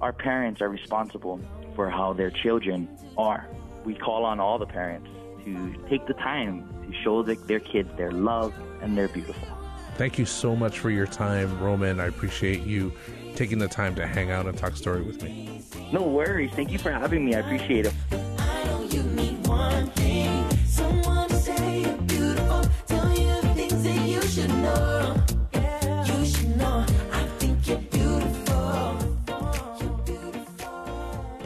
Our 0.00 0.12
parents 0.12 0.60
are 0.60 0.68
responsible 0.68 1.40
for 1.74 1.90
how 1.90 2.12
their 2.12 2.30
children 2.30 2.88
are. 3.16 3.46
We 3.84 3.94
call 3.94 4.24
on 4.24 4.40
all 4.40 4.58
the 4.58 4.66
parents 4.66 5.08
to 5.44 5.74
take 5.88 6.06
the 6.06 6.14
time 6.14 6.68
to 6.86 7.02
show 7.02 7.22
the, 7.22 7.34
their 7.34 7.60
kids 7.60 7.88
their 7.96 8.12
love 8.12 8.52
and 8.82 8.96
they're 8.96 9.08
beautiful. 9.08 9.48
Thank 9.96 10.18
you 10.18 10.26
so 10.26 10.56
much 10.56 10.78
for 10.78 10.90
your 10.90 11.06
time, 11.06 11.60
Roman. 11.60 12.00
I 12.00 12.06
appreciate 12.06 12.62
you 12.62 12.92
taking 13.34 13.58
the 13.58 13.68
time 13.68 13.94
to 13.96 14.06
hang 14.06 14.30
out 14.30 14.46
and 14.46 14.56
talk 14.56 14.76
story 14.76 15.02
with 15.02 15.22
me. 15.22 15.62
No 15.92 16.02
worries. 16.02 16.50
Thank 16.52 16.70
you 16.70 16.78
for 16.78 16.90
having 16.90 17.24
me. 17.24 17.34
I 17.34 17.40
appreciate 17.40 17.86
it. 17.86 17.94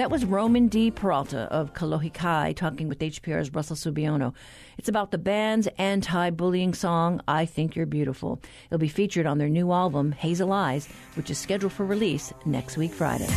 That 0.04 0.10
was 0.10 0.26
Roman 0.26 0.68
De 0.68 0.90
Peralta 0.90 1.48
of 1.50 1.72
Kolohe 1.72 2.12
Kai 2.12 2.52
talking 2.52 2.88
with 2.88 2.98
HPR's 2.98 3.54
Russell 3.54 3.74
Subiono. 3.74 4.34
It's 4.76 4.90
about 4.90 5.12
the 5.12 5.16
band's 5.16 5.66
anti 5.78 6.28
bullying 6.28 6.74
song, 6.74 7.22
I 7.26 7.46
Think 7.46 7.74
You're 7.74 7.86
Beautiful. 7.86 8.38
It'll 8.66 8.76
be 8.76 8.88
featured 8.88 9.24
on 9.24 9.38
their 9.38 9.48
new 9.48 9.72
album, 9.72 10.12
Hazel 10.12 10.52
Eyes, 10.52 10.90
which 11.14 11.30
is 11.30 11.38
scheduled 11.38 11.72
for 11.72 11.86
release 11.86 12.34
next 12.44 12.76
week, 12.76 12.92
Friday. 12.92 13.30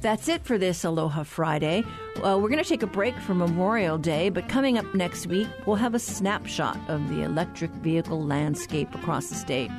That's 0.00 0.28
it 0.28 0.44
for 0.44 0.58
this 0.58 0.84
Aloha 0.84 1.24
Friday. 1.24 1.84
Uh, 2.16 2.38
we're 2.40 2.48
going 2.48 2.62
to 2.62 2.68
take 2.68 2.84
a 2.84 2.86
break 2.86 3.18
for 3.18 3.34
Memorial 3.34 3.98
Day, 3.98 4.28
but 4.28 4.48
coming 4.48 4.78
up 4.78 4.94
next 4.94 5.26
week, 5.26 5.48
we'll 5.66 5.74
have 5.74 5.94
a 5.94 5.98
snapshot 5.98 6.78
of 6.88 7.08
the 7.08 7.22
electric 7.22 7.72
vehicle 7.72 8.24
landscape 8.24 8.94
across 8.94 9.28
the 9.28 9.34
state. 9.34 9.72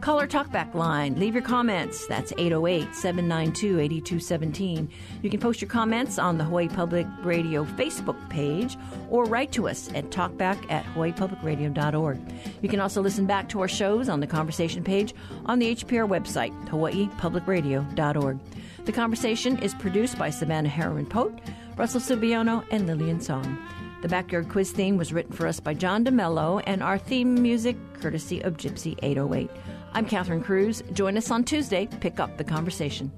Call 0.00 0.18
our 0.18 0.26
talkback 0.26 0.74
line. 0.74 1.20
Leave 1.20 1.34
your 1.34 1.44
comments. 1.44 2.06
That's 2.06 2.32
808 2.38 2.94
792 2.94 3.78
8217. 3.78 4.90
You 5.20 5.30
can 5.30 5.38
post 5.38 5.60
your 5.60 5.68
comments 5.68 6.18
on 6.18 6.38
the 6.38 6.44
Hawaii 6.44 6.68
Public 6.68 7.06
Radio 7.22 7.64
Facebook 7.64 8.16
page 8.30 8.76
or 9.10 9.26
write 9.26 9.52
to 9.52 9.68
us 9.68 9.90
at 9.94 10.10
talkback 10.10 10.58
at 10.72 10.84
hawaiipublicradio.org. 10.86 12.18
You 12.62 12.68
can 12.68 12.80
also 12.80 13.02
listen 13.02 13.26
back 13.26 13.50
to 13.50 13.60
our 13.60 13.68
shows 13.68 14.08
on 14.08 14.20
the 14.20 14.26
conversation 14.26 14.82
page 14.82 15.14
on 15.44 15.58
the 15.58 15.76
HPR 15.76 16.08
website, 16.08 16.52
hawaiipublicradio.org. 16.68 18.40
The 18.84 18.92
conversation 18.92 19.58
is 19.58 19.74
produced 19.74 20.18
by 20.18 20.30
Savannah 20.30 20.68
Harriman 20.68 21.06
Pote, 21.06 21.38
Russell 21.76 22.00
Subiono, 22.00 22.64
and 22.72 22.84
Lillian 22.88 23.20
Tsang. 23.20 23.56
The 24.02 24.08
Backyard 24.08 24.48
Quiz 24.48 24.72
theme 24.72 24.96
was 24.96 25.12
written 25.12 25.32
for 25.32 25.46
us 25.46 25.60
by 25.60 25.72
John 25.72 26.04
DeMello, 26.04 26.60
and 26.66 26.82
our 26.82 26.98
theme 26.98 27.40
music 27.40 27.76
courtesy 28.00 28.40
of 28.40 28.56
Gypsy 28.56 28.98
808. 29.04 29.48
I'm 29.92 30.04
Catherine 30.04 30.42
Cruz. 30.42 30.82
Join 30.94 31.16
us 31.16 31.30
on 31.30 31.44
Tuesday. 31.44 31.86
Pick 32.00 32.18
up 32.18 32.38
the 32.38 32.44
conversation. 32.44 33.12